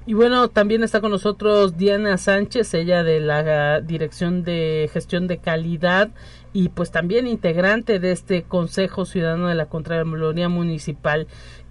Y 0.06 0.12
bueno, 0.12 0.48
también 0.48 0.82
está 0.82 1.00
con 1.00 1.10
nosotros 1.10 1.78
Diana 1.78 2.18
Sánchez, 2.18 2.74
ella 2.74 3.02
de 3.02 3.20
la 3.20 3.80
Dirección 3.80 4.42
de 4.44 4.90
Gestión 4.92 5.26
de 5.28 5.38
Calidad 5.38 6.10
y 6.52 6.68
pues 6.68 6.90
también 6.90 7.26
integrante 7.26 7.98
de 7.98 8.12
este 8.12 8.42
Consejo 8.42 9.06
Ciudadano 9.06 9.48
de 9.48 9.54
la 9.54 9.66
Contraloría 9.66 10.50
Municipal. 10.50 11.26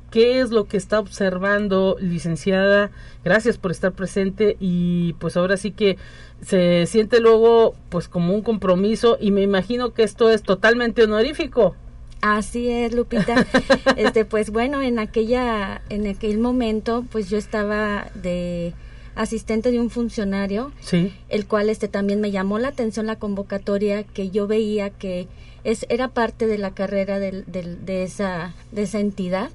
¿Qué 0.10 0.40
es 0.40 0.50
lo 0.50 0.66
que 0.66 0.78
está 0.78 1.00
observando, 1.00 1.96
licenciada? 2.00 2.90
Gracias 3.24 3.60
por 3.60 3.70
estar 3.70 3.92
presente 3.92 4.58
y 4.60 5.14
pues 5.14 5.38
ahora 5.38 5.56
sí 5.56 5.70
que 5.70 5.98
se 6.42 6.88
siente 6.88 7.20
luego 7.20 7.76
pues 7.90 8.08
como 8.10 8.34
un 8.34 8.42
compromiso 8.42 9.18
y 9.22 9.30
me 9.30 9.44
imagino 9.44 9.94
que 9.94 10.02
esto 10.02 10.32
es 10.32 10.42
totalmente 10.42 11.04
honorífico. 11.04 11.76
Así 12.24 12.70
es, 12.70 12.94
Lupita. 12.94 13.46
este, 13.98 14.24
pues 14.24 14.50
bueno, 14.50 14.82
en 14.82 14.98
aquella, 14.98 15.82
en 15.90 16.08
aquel 16.08 16.38
momento, 16.38 17.04
pues 17.12 17.30
yo 17.30 17.38
estaba 17.38 18.10
de 18.16 18.74
asistente 19.14 19.72
de 19.72 19.80
un 19.82 19.90
funcionario, 19.90 20.72
Sí. 20.80 21.12
el 21.28 21.46
cual 21.46 21.70
este 21.70 21.90
también 21.90 22.22
me 22.22 22.32
llamó 22.32 22.60
la 22.60 22.70
atención 22.70 23.08
la 23.08 23.18
convocatoria 23.18 24.04
que 24.04 24.30
yo 24.30 24.48
veía 24.48 24.90
que 24.90 25.28
es 25.66 25.86
era 25.90 26.08
parte 26.08 26.48
de 26.48 26.58
la 26.58 26.72
carrera 26.72 27.20
del- 27.20 27.44
de 27.46 28.04
esa 28.04 28.54
de 28.72 28.84
esa 28.84 29.00
entidad 29.02 29.50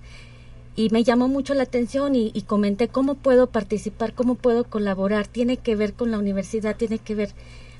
y 0.76 0.90
me 0.90 1.02
llamó 1.04 1.26
mucho 1.26 1.54
la 1.54 1.62
atención 1.64 2.14
y, 2.14 2.30
y 2.34 2.42
comenté 2.42 2.86
cómo 2.88 3.14
puedo 3.16 3.48
participar, 3.48 4.12
cómo 4.12 4.34
puedo 4.36 4.62
colaborar, 4.64 5.26
tiene 5.26 5.56
que 5.56 5.74
ver 5.74 5.94
con 5.94 6.10
la 6.12 6.18
universidad, 6.18 6.76
tiene 6.76 6.98
que 6.98 7.14
ver, 7.16 7.30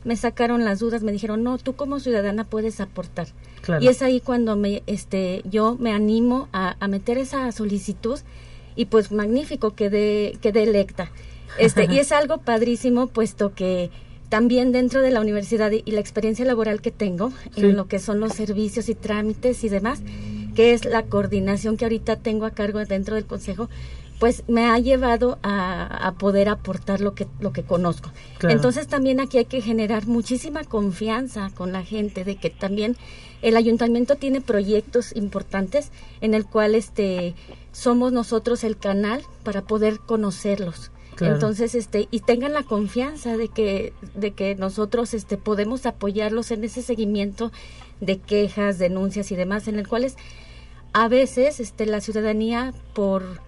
me 0.09 0.17
sacaron 0.17 0.65
las 0.65 0.79
dudas, 0.79 1.03
me 1.03 1.13
dijeron, 1.13 1.43
no, 1.43 1.59
tú 1.59 1.75
como 1.77 2.01
ciudadana 2.01 2.45
puedes 2.45 2.81
aportar. 2.81 3.29
Claro. 3.61 3.85
Y 3.85 3.89
es 3.89 4.01
ahí 4.01 4.21
cuando 4.21 4.57
me, 4.57 4.83
este, 4.87 5.43
yo 5.45 5.77
me 5.79 5.93
animo 5.93 6.49
a, 6.53 6.77
a 6.81 6.89
meter 6.89 7.19
esa 7.19 7.53
solicitud 7.53 8.19
y 8.75 8.87
pues 8.87 9.13
magnífico, 9.13 9.75
quedé, 9.75 10.39
quedé 10.41 10.63
electa. 10.63 11.11
Este, 11.59 11.85
y 11.93 11.99
es 11.99 12.11
algo 12.21 12.39
padrísimo 12.39 13.09
puesto 13.09 13.55
que 13.55 13.91
también 14.31 14.73
dentro 14.73 15.03
de 15.03 15.11
la 15.11 15.21
universidad 15.21 15.71
y 15.73 15.83
y 15.85 15.91
la 15.93 16.01
experiencia 16.01 16.45
laboral 16.47 16.81
que 16.81 16.91
tengo 16.91 17.31
Sí. 17.55 17.61
en 17.67 17.77
lo 17.77 17.87
que 17.87 17.99
son 17.99 18.19
los 18.19 18.33
servicios 18.33 18.89
y 18.89 18.95
trámites 18.95 19.63
y 19.65 19.69
demás, 19.69 20.01
que 20.55 20.73
es 20.73 20.87
la 20.87 21.03
coordinación 21.03 21.77
que 21.77 21.85
ahorita 21.85 22.17
tengo 22.17 22.47
a 22.47 22.51
cargo 22.53 22.83
dentro 22.85 23.15
del 23.17 23.27
consejo, 23.27 23.69
pues 24.19 24.45
me 24.49 24.67
ha 24.67 24.79
llevado 24.79 25.39
a, 25.43 26.09
a 26.09 26.13
poder 26.15 26.49
aportar 26.49 27.01
lo 27.01 27.15
que 27.15 27.27
lo 27.41 27.53
que 27.53 27.63
conozco. 27.63 28.11
Claro. 28.39 28.55
Entonces 28.55 28.89
también 28.89 29.21
aquí 29.21 29.39
hay 29.39 29.45
que 29.45 29.61
generar 29.61 30.07
muchísima 30.07 30.65
confianza 30.65 31.51
con 31.55 31.73
la 31.73 31.83
gente 31.83 32.25
de 32.25 32.37
que 32.37 32.51
también 32.51 32.97
el 33.43 33.57
ayuntamiento 33.57 34.17
tiene 34.17 34.41
proyectos 34.41 35.15
importantes 35.15 35.91
en 36.21 36.35
el 36.35 36.45
cual 36.45 36.75
este 36.75 37.35
somos 37.73 38.13
nosotros 38.13 38.65
el 38.65 38.77
canal 38.77 39.23
para 39.45 39.63
poder 39.63 40.01
conocerlos. 40.01 40.91
Claro. 41.15 41.35
Entonces, 41.35 41.75
este, 41.75 42.07
y 42.13 42.21
tengan 42.21 42.53
la 42.53 42.63
confianza 42.63 43.37
de 43.37 43.49
que, 43.49 43.93
de 44.15 44.33
que 44.33 44.55
nosotros, 44.55 45.15
este, 45.15 45.37
podemos 45.37 45.85
apoyarlos 45.85 46.53
en 46.53 46.63
ese 46.63 46.81
seguimiento 46.81 47.51
de 48.01 48.19
quejas, 48.19 48.79
denuncias 48.79 49.33
y 49.33 49.37
demás, 49.37 49.67
en 49.67 49.81
el 49.81 49.89
cual 49.89 50.05
es, 50.05 50.17
a 50.93 51.09
veces, 51.09 51.59
este, 51.59 51.87
la 51.87 52.01
ciudadanía 52.01 52.73
por, 52.95 53.41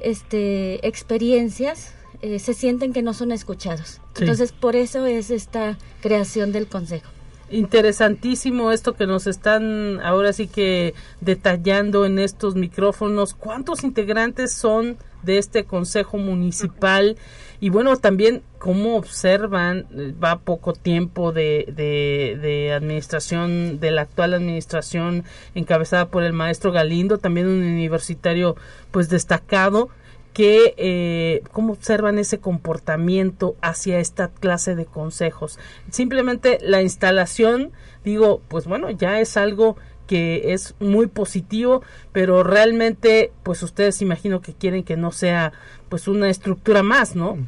este, 0.00 0.86
experiencias, 0.86 1.92
eh, 2.22 2.38
se 2.38 2.54
sienten 2.54 2.92
que 2.92 3.02
no 3.02 3.14
son 3.14 3.32
escuchados. 3.32 4.00
Sí. 4.14 4.24
Entonces, 4.24 4.52
por 4.52 4.76
eso 4.76 5.06
es 5.06 5.30
esta 5.30 5.78
creación 6.00 6.52
del 6.52 6.66
consejo. 6.66 7.10
Interesantísimo 7.50 8.72
esto 8.72 8.94
que 8.94 9.06
nos 9.06 9.26
están 9.26 10.00
ahora 10.00 10.34
sí 10.34 10.48
que 10.48 10.94
detallando 11.20 12.04
en 12.04 12.18
estos 12.18 12.56
micrófonos. 12.56 13.32
¿Cuántos 13.32 13.84
integrantes 13.84 14.52
son 14.52 14.98
de 15.22 15.38
este 15.38 15.64
Consejo 15.64 16.18
Municipal? 16.18 17.16
Y 17.60 17.70
bueno, 17.70 17.96
también 17.96 18.42
cómo 18.58 18.96
observan, 18.96 19.86
eh, 19.96 20.14
va 20.22 20.38
poco 20.38 20.72
tiempo 20.74 21.32
de, 21.32 21.72
de, 21.74 22.72
administración, 22.72 23.80
de 23.80 23.90
la 23.90 24.02
actual 24.02 24.34
administración 24.34 25.24
encabezada 25.54 26.08
por 26.08 26.22
el 26.22 26.32
maestro 26.32 26.70
Galindo, 26.70 27.18
también 27.18 27.48
un 27.48 27.62
universitario 27.62 28.56
pues 28.90 29.08
destacado 29.08 29.88
que 30.32 30.74
eh, 30.76 31.42
cómo 31.50 31.72
observan 31.72 32.18
ese 32.18 32.38
comportamiento 32.38 33.56
hacia 33.60 33.98
esta 33.98 34.28
clase 34.28 34.76
de 34.76 34.86
consejos. 34.86 35.58
Simplemente 35.90 36.58
la 36.62 36.80
instalación, 36.80 37.72
digo, 38.04 38.40
pues 38.46 38.66
bueno, 38.66 38.90
ya 38.90 39.18
es 39.18 39.36
algo 39.36 39.76
que 40.08 40.54
es 40.54 40.74
muy 40.80 41.06
positivo, 41.06 41.84
pero 42.10 42.42
realmente, 42.42 43.30
pues 43.44 43.62
ustedes 43.62 44.02
imagino 44.02 44.40
que 44.40 44.54
quieren 44.54 44.82
que 44.82 44.96
no 44.96 45.12
sea 45.12 45.52
pues 45.88 46.08
una 46.08 46.28
estructura 46.28 46.82
más, 46.82 47.14
¿no? 47.14 47.38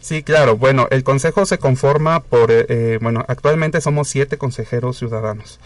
Sí, 0.00 0.22
claro. 0.22 0.56
Bueno, 0.56 0.86
el 0.90 1.02
consejo 1.02 1.46
se 1.46 1.58
conforma 1.58 2.20
por, 2.20 2.50
eh, 2.50 2.66
eh, 2.68 2.98
bueno, 3.02 3.24
actualmente 3.28 3.80
somos 3.80 4.08
siete 4.08 4.38
consejeros 4.38 4.98
ciudadanos. 4.98 5.58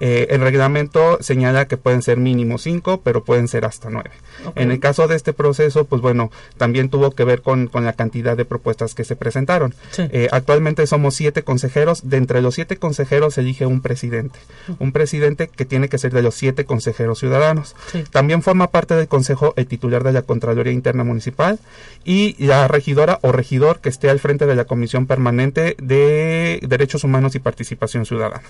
Eh, 0.00 0.28
el 0.30 0.40
reglamento 0.40 1.18
señala 1.20 1.66
que 1.66 1.76
pueden 1.76 2.02
ser 2.02 2.18
mínimo 2.18 2.58
cinco, 2.58 3.00
pero 3.02 3.24
pueden 3.24 3.48
ser 3.48 3.64
hasta 3.64 3.90
nueve. 3.90 4.10
En 4.54 4.70
el 4.70 4.78
caso 4.78 5.08
de 5.08 5.16
este 5.16 5.32
proceso, 5.32 5.84
pues 5.86 6.00
bueno, 6.00 6.30
también 6.56 6.90
tuvo 6.90 7.10
que 7.10 7.24
ver 7.24 7.42
con, 7.42 7.66
con 7.66 7.84
la 7.84 7.92
cantidad 7.94 8.36
de 8.36 8.44
propuestas 8.44 8.94
que 8.94 9.04
se 9.04 9.16
presentaron. 9.16 9.74
Sí. 9.90 10.02
Eh, 10.12 10.28
actualmente 10.30 10.86
somos 10.86 11.16
siete 11.16 11.42
consejeros. 11.42 12.08
De 12.08 12.16
entre 12.16 12.40
los 12.40 12.54
siete 12.54 12.76
consejeros 12.76 13.34
se 13.34 13.40
elige 13.40 13.66
un 13.66 13.80
presidente. 13.80 14.38
Un 14.78 14.92
presidente 14.92 15.48
que 15.48 15.64
tiene 15.64 15.88
que 15.88 15.98
ser 15.98 16.12
de 16.12 16.22
los 16.22 16.34
siete 16.34 16.64
consejeros 16.64 17.18
ciudadanos. 17.18 17.74
Sí. 17.90 18.04
También 18.10 18.42
forma 18.42 18.68
parte 18.68 18.94
del 18.94 19.08
consejo 19.08 19.54
el 19.56 19.66
titular 19.66 20.04
de 20.04 20.12
la 20.12 20.22
Contraloría 20.22 20.72
Interna 20.72 21.04
Municipal 21.04 21.58
y 22.04 22.36
la 22.44 22.68
regidora 22.68 23.18
o 23.22 23.32
regidor 23.32 23.80
que 23.80 23.88
esté 23.88 24.08
al 24.08 24.20
frente 24.20 24.46
de 24.46 24.54
la 24.54 24.64
Comisión 24.64 25.06
Permanente 25.06 25.76
de 25.82 26.60
Derechos 26.62 27.02
Humanos 27.04 27.34
y 27.34 27.40
Participación 27.40 28.06
Ciudadana. 28.06 28.42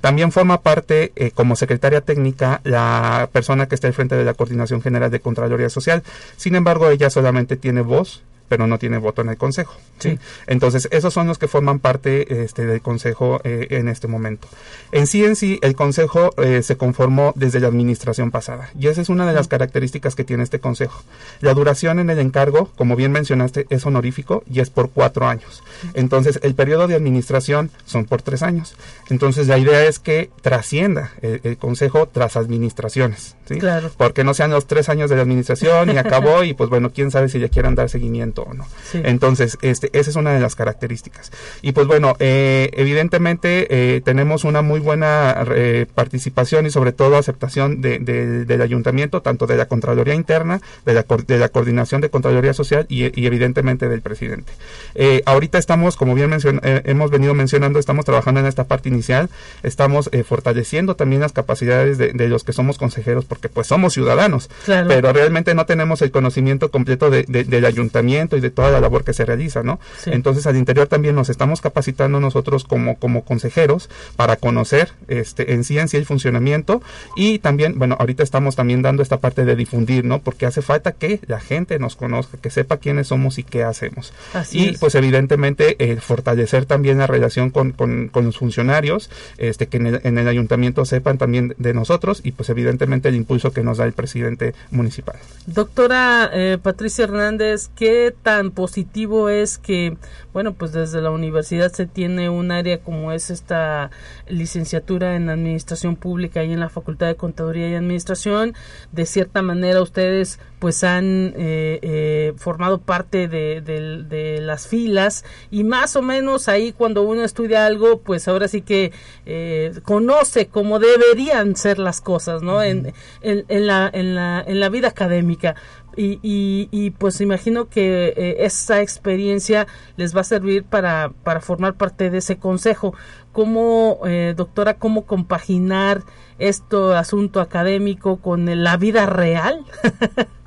También 0.00 0.32
forma 0.32 0.60
parte 0.62 0.87
eh, 0.90 1.30
como 1.34 1.56
secretaria 1.56 2.00
técnica 2.00 2.60
la 2.64 3.28
persona 3.32 3.68
que 3.68 3.74
está 3.74 3.86
al 3.86 3.94
frente 3.94 4.16
de 4.16 4.24
la 4.24 4.34
Coordinación 4.34 4.82
General 4.82 5.10
de 5.10 5.20
Contraloría 5.20 5.68
Social. 5.68 6.02
Sin 6.36 6.54
embargo, 6.54 6.90
ella 6.90 7.10
solamente 7.10 7.56
tiene 7.56 7.80
voz 7.80 8.22
pero 8.48 8.66
no 8.66 8.78
tiene 8.78 8.98
voto 8.98 9.22
en 9.22 9.28
el 9.28 9.36
consejo. 9.36 9.76
¿sí? 9.98 10.18
Entonces, 10.46 10.88
esos 10.90 11.12
son 11.12 11.26
los 11.26 11.38
que 11.38 11.48
forman 11.48 11.78
parte 11.78 12.42
este, 12.42 12.66
del 12.66 12.80
consejo 12.80 13.40
eh, 13.44 13.68
en 13.70 13.88
este 13.88 14.08
momento. 14.08 14.48
En 14.92 15.06
sí, 15.06 15.24
en 15.24 15.36
sí, 15.36 15.58
el 15.62 15.74
consejo 15.76 16.30
eh, 16.42 16.62
se 16.62 16.76
conformó 16.76 17.32
desde 17.36 17.60
la 17.60 17.68
administración 17.68 18.30
pasada 18.30 18.70
y 18.78 18.88
esa 18.88 19.00
es 19.00 19.08
una 19.08 19.26
de 19.26 19.32
las 19.32 19.48
características 19.48 20.14
que 20.14 20.24
tiene 20.24 20.42
este 20.42 20.60
consejo. 20.60 21.02
La 21.40 21.54
duración 21.54 21.98
en 21.98 22.10
el 22.10 22.18
encargo, 22.18 22.70
como 22.76 22.96
bien 22.96 23.12
mencionaste, 23.12 23.66
es 23.70 23.86
honorífico 23.86 24.42
y 24.50 24.60
es 24.60 24.70
por 24.70 24.90
cuatro 24.90 25.26
años. 25.26 25.62
Entonces, 25.94 26.40
el 26.42 26.54
periodo 26.54 26.88
de 26.88 26.94
administración 26.94 27.70
son 27.84 28.06
por 28.06 28.22
tres 28.22 28.42
años. 28.42 28.74
Entonces, 29.10 29.46
la 29.46 29.58
idea 29.58 29.84
es 29.84 29.98
que 29.98 30.30
trascienda 30.40 31.12
el, 31.22 31.40
el 31.44 31.58
consejo 31.58 32.08
tras 32.08 32.36
administraciones. 32.36 33.36
¿sí? 33.46 33.58
Claro. 33.58 33.90
Porque 33.96 34.24
no 34.24 34.34
sean 34.34 34.50
los 34.50 34.66
tres 34.66 34.88
años 34.88 35.10
de 35.10 35.16
la 35.16 35.22
administración 35.22 35.90
y 35.90 35.98
acabó 35.98 36.44
y 36.44 36.54
pues 36.54 36.70
bueno, 36.70 36.90
quién 36.92 37.10
sabe 37.10 37.28
si 37.28 37.38
le 37.38 37.50
quieran 37.50 37.74
dar 37.74 37.88
seguimiento 37.88 38.37
o 38.42 38.54
no. 38.54 38.66
Sí. 38.90 39.00
Entonces, 39.04 39.58
este, 39.62 39.90
esa 39.98 40.10
es 40.10 40.16
una 40.16 40.32
de 40.32 40.40
las 40.40 40.54
características. 40.54 41.30
Y 41.62 41.72
pues 41.72 41.86
bueno, 41.86 42.16
eh, 42.18 42.70
evidentemente 42.74 43.66
eh, 43.70 44.00
tenemos 44.00 44.44
una 44.44 44.62
muy 44.62 44.80
buena 44.80 45.44
eh, 45.54 45.86
participación 45.94 46.66
y 46.66 46.70
sobre 46.70 46.92
todo 46.92 47.16
aceptación 47.16 47.80
de, 47.80 47.98
de- 47.98 48.44
del 48.44 48.62
ayuntamiento, 48.62 49.22
tanto 49.22 49.46
de 49.46 49.56
la 49.56 49.66
Contraloría 49.66 50.14
Interna, 50.14 50.60
de 50.84 50.94
la, 50.94 51.04
de 51.26 51.38
la 51.38 51.48
Coordinación 51.48 52.00
de 52.00 52.10
Contraloría 52.10 52.52
Social 52.54 52.86
y, 52.88 53.04
y 53.20 53.26
evidentemente 53.26 53.88
del 53.88 54.00
presidente. 54.02 54.52
Eh, 54.94 55.22
ahorita 55.26 55.58
estamos, 55.58 55.96
como 55.96 56.14
bien 56.14 56.30
mencion- 56.30 56.60
hemos 56.62 57.10
venido 57.10 57.34
mencionando, 57.34 57.78
estamos 57.78 58.04
trabajando 58.04 58.40
en 58.40 58.46
esta 58.46 58.64
parte 58.64 58.88
inicial, 58.88 59.28
estamos 59.62 60.10
fortaleciendo 60.26 60.96
también 60.96 61.20
las 61.20 61.32
capacidades 61.32 61.98
de, 61.98 62.12
de 62.12 62.28
los 62.28 62.44
que 62.44 62.52
somos 62.52 62.78
consejeros, 62.78 63.24
porque 63.24 63.48
pues 63.48 63.66
somos 63.66 63.94
ciudadanos, 63.94 64.50
Claro. 64.64 64.88
pero 64.88 65.12
realmente 65.12 65.54
no 65.54 65.66
tenemos 65.66 66.02
el 66.02 66.10
conocimiento 66.10 66.70
completo 66.70 67.10
de- 67.10 67.24
de- 67.28 67.44
del 67.44 67.64
ayuntamiento 67.64 68.27
y 68.36 68.40
de 68.40 68.50
toda 68.50 68.70
la 68.70 68.80
labor 68.80 69.04
que 69.04 69.12
se 69.12 69.24
realiza, 69.24 69.62
¿no? 69.62 69.80
Sí. 70.02 70.10
Entonces 70.12 70.46
al 70.46 70.56
interior 70.56 70.86
también 70.86 71.14
nos 71.14 71.28
estamos 71.28 71.60
capacitando 71.60 72.20
nosotros 72.20 72.64
como, 72.64 72.98
como 72.98 73.24
consejeros 73.24 73.88
para 74.16 74.36
conocer 74.36 74.92
este 75.08 75.52
en 75.54 75.64
sí 75.64 75.78
en 75.78 75.88
sí 75.88 75.96
el 75.96 76.06
funcionamiento 76.06 76.82
y 77.16 77.38
también, 77.38 77.78
bueno, 77.78 77.96
ahorita 77.98 78.22
estamos 78.22 78.56
también 78.56 78.82
dando 78.82 79.02
esta 79.02 79.18
parte 79.18 79.44
de 79.44 79.56
difundir, 79.56 80.04
¿no? 80.04 80.20
Porque 80.20 80.46
hace 80.46 80.62
falta 80.62 80.92
que 80.92 81.20
la 81.26 81.40
gente 81.40 81.78
nos 81.78 81.96
conozca, 81.96 82.38
que 82.38 82.50
sepa 82.50 82.78
quiénes 82.78 83.08
somos 83.08 83.38
y 83.38 83.44
qué 83.44 83.64
hacemos. 83.64 84.12
Así 84.34 84.58
y 84.58 84.68
es. 84.70 84.78
pues 84.78 84.94
evidentemente 84.94 85.76
eh, 85.78 85.96
fortalecer 85.96 86.66
también 86.66 86.98
la 86.98 87.06
relación 87.06 87.50
con, 87.50 87.72
con, 87.72 88.08
con 88.08 88.24
los 88.26 88.38
funcionarios, 88.38 89.10
este 89.38 89.68
que 89.68 89.78
en 89.78 89.86
el, 89.86 90.00
en 90.04 90.18
el 90.18 90.28
ayuntamiento 90.28 90.84
sepan 90.84 91.18
también 91.18 91.54
de 91.58 91.74
nosotros 91.74 92.20
y 92.24 92.32
pues 92.32 92.48
evidentemente 92.50 93.08
el 93.08 93.14
impulso 93.14 93.52
que 93.52 93.62
nos 93.62 93.78
da 93.78 93.84
el 93.84 93.92
presidente 93.92 94.54
municipal. 94.70 95.16
Doctora 95.46 96.30
eh, 96.32 96.58
Patricia 96.62 97.04
Hernández, 97.04 97.70
¿qué 97.76 98.14
tan 98.22 98.50
positivo 98.50 99.28
es 99.28 99.58
que, 99.58 99.96
bueno, 100.32 100.54
pues 100.54 100.72
desde 100.72 101.00
la 101.00 101.10
universidad 101.10 101.72
se 101.72 101.86
tiene 101.86 102.28
un 102.28 102.50
área 102.50 102.78
como 102.80 103.12
es 103.12 103.30
esta 103.30 103.90
licenciatura 104.28 105.16
en 105.16 105.30
Administración 105.30 105.96
Pública 105.96 106.44
y 106.44 106.52
en 106.52 106.60
la 106.60 106.68
Facultad 106.68 107.06
de 107.06 107.16
Contaduría 107.16 107.68
y 107.68 107.74
Administración? 107.74 108.54
De 108.92 109.06
cierta 109.06 109.42
manera 109.42 109.80
ustedes 109.82 110.38
pues 110.58 110.82
han 110.82 111.34
eh, 111.36 111.78
eh, 111.82 112.32
formado 112.36 112.78
parte 112.80 113.28
de, 113.28 113.60
de- 113.60 114.02
de 114.02 114.40
las 114.40 114.66
filas 114.66 115.24
y 115.50 115.62
más 115.64 115.94
o 115.96 116.02
menos 116.02 116.48
ahí 116.48 116.72
cuando 116.72 117.02
uno 117.02 117.22
estudia 117.22 117.64
algo, 117.66 118.00
pues 118.00 118.26
ahora 118.28 118.48
sí 118.48 118.62
que 118.62 118.92
eh, 119.24 119.72
conoce 119.84 120.48
cómo 120.48 120.78
deberían 120.80 121.54
ser 121.56 121.78
las 121.78 122.00
cosas, 122.00 122.42
¿no? 122.42 122.62
en, 122.62 122.92
en, 123.22 123.44
en 123.48 123.66
la, 123.66 123.88
en, 123.92 124.14
la, 124.14 124.42
en 124.46 124.58
la 124.60 124.68
vida 124.68 124.88
académica. 124.88 125.54
Y, 126.00 126.68
y, 126.70 126.90
pues 126.92 127.20
imagino 127.20 127.68
que 127.68 128.14
eh, 128.16 128.44
esa 128.44 128.80
experiencia 128.80 129.66
les 129.96 130.16
va 130.16 130.20
a 130.20 130.24
servir 130.24 130.62
para, 130.62 131.10
para 131.24 131.40
formar 131.40 131.74
parte 131.74 132.08
de 132.08 132.18
ese 132.18 132.38
consejo. 132.38 132.94
¿Cómo, 133.32 133.98
eh, 134.06 134.34
doctora, 134.36 134.74
cómo 134.74 135.06
compaginar 135.06 136.02
esto 136.38 136.94
asunto 136.94 137.40
académico 137.40 138.18
con 138.18 138.62
la 138.62 138.76
vida 138.76 139.06
real? 139.06 139.64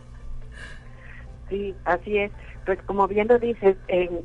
Sí, 1.49 1.75
así 1.83 2.17
es. 2.17 2.31
Pues 2.65 2.81
como 2.83 3.09
bien 3.09 3.27
lo 3.27 3.37
dices, 3.37 3.75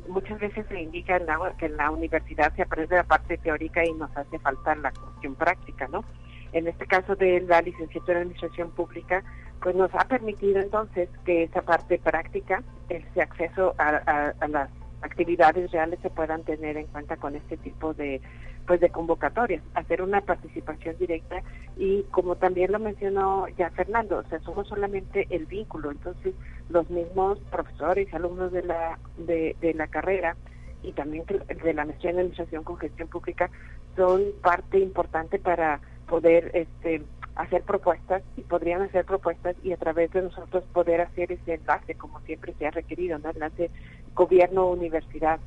muchas 0.07 0.39
veces 0.39 0.65
se 0.69 0.81
indica 0.81 1.19
que 1.57 1.65
en 1.65 1.75
la 1.75 1.91
universidad 1.91 2.55
se 2.55 2.61
aprende 2.61 2.95
la 2.95 3.03
parte 3.03 3.37
teórica 3.37 3.83
y 3.85 3.91
nos 3.91 4.15
hace 4.15 4.39
falta 4.39 4.73
la 4.75 4.93
cuestión 4.93 5.35
práctica, 5.35 5.89
¿no? 5.89 6.05
En 6.53 6.67
este 6.67 6.85
caso 6.85 7.15
de 7.15 7.41
la 7.41 7.61
licenciatura 7.61 8.13
en 8.13 8.23
Administración 8.23 8.71
Pública, 8.71 9.23
pues 9.61 9.75
nos 9.75 9.93
ha 9.95 10.05
permitido 10.07 10.59
entonces 10.59 11.09
que 11.25 11.43
esa 11.43 11.61
parte 11.61 11.99
práctica, 11.99 12.63
ese 12.89 13.21
acceso 13.21 13.75
a, 13.77 14.33
las 14.47 14.69
actividades 15.01 15.71
reales 15.71 15.99
se 16.01 16.09
puedan 16.09 16.43
tener 16.43 16.77
en 16.77 16.87
cuenta 16.87 17.17
con 17.17 17.35
este 17.35 17.57
tipo 17.57 17.93
de 17.93 18.21
pues 18.65 18.81
de 18.81 18.89
convocatorias, 18.89 19.63
hacer 19.75 20.01
una 20.01 20.19
participación 20.19 20.97
directa 20.97 21.41
y 21.77 22.03
como 22.11 22.35
también 22.35 22.73
lo 22.73 22.79
mencionó 22.79 23.47
ya 23.57 23.69
Fernando, 23.69 24.17
o 24.17 24.23
sea, 24.29 24.39
solamente 24.41 25.25
el 25.29 25.45
vínculo, 25.45 25.91
entonces 25.91 26.33
los 26.67 26.89
mismos 26.89 27.39
profesores 27.49 28.09
y 28.11 28.15
alumnos 28.15 28.51
de 28.51 28.63
la 28.63 28.99
de, 29.17 29.55
de 29.61 29.73
la 29.73 29.87
carrera 29.87 30.35
y 30.83 30.91
también 30.91 31.23
de 31.25 31.73
la 31.73 31.85
maestría 31.85 32.11
en 32.11 32.17
administración 32.17 32.63
con 32.65 32.77
gestión 32.77 33.07
pública 33.07 33.49
son 33.95 34.21
parte 34.41 34.79
importante 34.79 35.39
para 35.39 35.79
poder 36.07 36.51
este 36.53 37.01
hacer 37.35 37.61
propuestas 37.61 38.23
y 38.35 38.41
podrían 38.41 38.81
hacer 38.81 39.05
propuestas 39.05 39.55
y 39.63 39.71
a 39.71 39.77
través 39.77 40.11
de 40.11 40.23
nosotros 40.23 40.63
poder 40.73 41.01
hacer 41.01 41.31
ese 41.31 41.53
enlace 41.53 41.93
como 41.95 42.19
siempre 42.21 42.53
se 42.57 42.65
ha 42.65 42.71
requerido, 42.71 43.19
¿no? 43.19 43.29
Enlace 43.29 43.69
gobierno, 44.15 44.71
universidad 44.71 45.39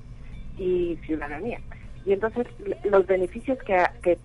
y 0.56 0.96
ciudadanía. 1.04 1.60
Y 2.04 2.12
entonces 2.12 2.46
los 2.84 3.06
beneficios 3.06 3.58
que 3.58 3.74
ha, 3.74 3.92
que, 4.02 4.18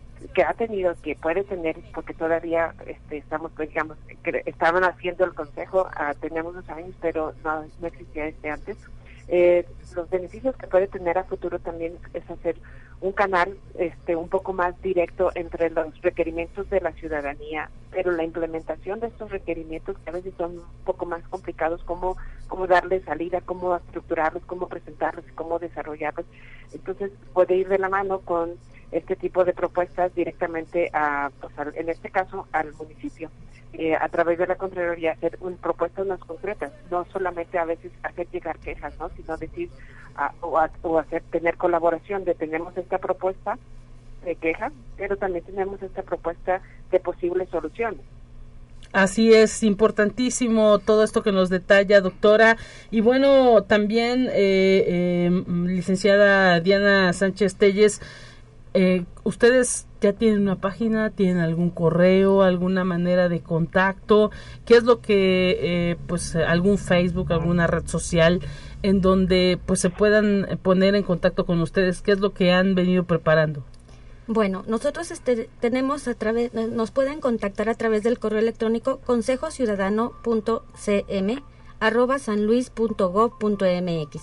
ha 0.44 0.54
tenido, 0.54 0.96
que 1.02 1.16
puede 1.16 1.44
tener, 1.44 1.76
porque 1.94 2.14
todavía 2.14 2.74
este, 2.86 3.18
estamos, 3.18 3.52
pues, 3.56 3.70
digamos, 3.70 3.98
estaban 4.46 4.84
haciendo 4.84 5.26
el 5.26 5.34
consejo, 5.34 5.88
ah, 5.96 6.14
tenemos 6.22 6.54
dos 6.54 6.70
años, 6.70 6.96
pero 7.02 7.34
no, 7.44 7.66
no 7.82 7.88
existía 7.88 8.28
este 8.28 8.50
antes, 8.50 8.78
eh, 9.28 9.66
los 9.96 10.10
beneficios 10.10 10.56
que 10.56 10.68
puede 10.68 10.88
tener 10.88 11.18
a 11.18 11.24
futuro 11.24 11.60
también 11.60 11.98
es 12.14 12.30
hacer 12.30 12.58
un 13.02 13.12
canal 13.12 13.58
este 13.78 14.16
un 14.16 14.30
poco 14.30 14.54
más 14.54 14.80
directo 14.82 15.32
entre 15.36 15.70
los 15.70 16.00
requerimientos 16.02 16.70
de 16.70 16.82
la 16.82 16.92
ciudadanía, 16.94 17.70
pero 17.92 18.12
la 18.12 18.24
implementación 18.24 19.00
de 19.00 19.08
estos 19.08 19.32
requerimientos 19.32 19.98
que 20.00 20.10
a 20.10 20.14
veces 20.14 20.34
son 20.38 20.60
un 20.60 20.84
poco 20.86 21.06
más 21.06 21.28
complicados, 21.28 21.84
cómo, 21.84 22.18
cómo 22.48 22.68
darle 22.68 23.02
salida, 23.02 23.42
cómo 23.42 23.76
estructurarlos, 23.76 24.44
cómo 24.46 24.68
presentarlos, 24.68 25.26
cómo 25.36 25.60
desarrollarlos. 25.60 26.26
Entonces 26.74 27.12
puede 27.34 27.56
ir 27.56 27.68
de 27.68 27.80
la 27.80 27.90
mano 27.90 28.20
con 28.20 28.54
este 28.92 29.16
tipo 29.16 29.44
de 29.44 29.54
propuestas 29.54 30.14
directamente 30.16 30.90
a, 30.94 31.32
pues, 31.42 31.54
en 31.76 31.90
este 31.90 32.10
caso, 32.10 32.48
al 32.52 32.74
municipio. 32.74 33.30
Eh, 33.78 33.94
a 33.94 34.08
través 34.08 34.38
de 34.38 34.48
la 34.48 34.56
Contraloría 34.56 35.12
hacer 35.12 35.38
un, 35.42 35.58
propuestas 35.58 36.08
más 36.08 36.20
concretas, 36.20 36.72
no 36.90 37.06
solamente 37.12 37.58
a 37.58 37.66
veces 37.66 37.92
hacer 38.04 38.26
llegar 38.32 38.58
quejas, 38.60 38.94
¿no? 39.00 39.10
sino 39.18 39.36
decir 39.36 39.70
o, 40.40 40.98
hacer 40.98 41.24
tener 41.30 41.58
colaboración 41.58 42.24
de 42.24 42.36
tenemos 42.36 42.78
esta 42.78 43.00
propuesta 43.00 43.58
de 44.24 44.36
queja, 44.36 44.72
pero 44.96 45.18
también 45.18 45.44
tenemos 45.44 45.82
esta 45.84 46.04
propuesta 46.04 46.62
de 46.90 47.00
posibles 47.02 47.50
soluciones. 47.50 48.00
Así 48.94 49.34
es, 49.34 49.62
importantísimo 49.64 50.80
todo 50.80 51.04
esto 51.04 51.22
que 51.22 51.34
nos 51.34 51.50
detalla, 51.50 52.00
doctora. 52.00 52.56
Y 52.92 53.02
bueno, 53.02 53.62
también, 53.64 54.30
eh, 54.32 54.86
eh, 54.88 55.44
licenciada 55.66 56.62
Diana 56.62 57.12
Sánchez 57.12 57.56
Telles, 57.58 58.02
eh, 58.76 59.06
¿Ustedes 59.24 59.88
ya 60.02 60.12
tienen 60.12 60.42
una 60.42 60.58
página, 60.58 61.10
tienen 61.10 61.38
algún 61.38 61.70
correo, 61.70 62.42
alguna 62.44 62.84
manera 62.84 63.30
de 63.30 63.40
contacto? 63.40 64.32
¿Qué 64.66 64.76
es 64.76 64.84
lo 64.84 65.00
que, 65.00 65.58
eh, 65.62 65.96
pues, 66.08 66.36
algún 66.36 66.78
Facebook, 66.78 67.32
alguna 67.32 67.68
red 67.68 67.88
social 67.88 68.42
en 68.84 69.00
donde, 69.00 69.58
pues, 69.66 69.80
se 69.80 69.90
puedan 69.90 70.60
poner 70.62 70.94
en 70.94 71.04
contacto 71.04 71.46
con 71.46 71.62
ustedes? 71.62 72.02
¿Qué 72.02 72.12
es 72.12 72.20
lo 72.20 72.34
que 72.34 72.52
han 72.52 72.76
venido 72.76 73.06
preparando? 73.06 73.64
Bueno, 74.28 74.66
nosotros 74.68 75.10
este, 75.10 75.50
tenemos 75.62 76.10
a 76.10 76.16
través, 76.16 76.54
nos 76.54 76.92
pueden 76.92 77.22
contactar 77.22 77.70
a 77.70 77.76
través 77.76 78.04
del 78.04 78.20
correo 78.20 78.40
electrónico 78.40 79.00
consejociudadano.cm 79.06 81.44
arroba 81.80 82.20
sanluis.gov.mx. 82.20 84.22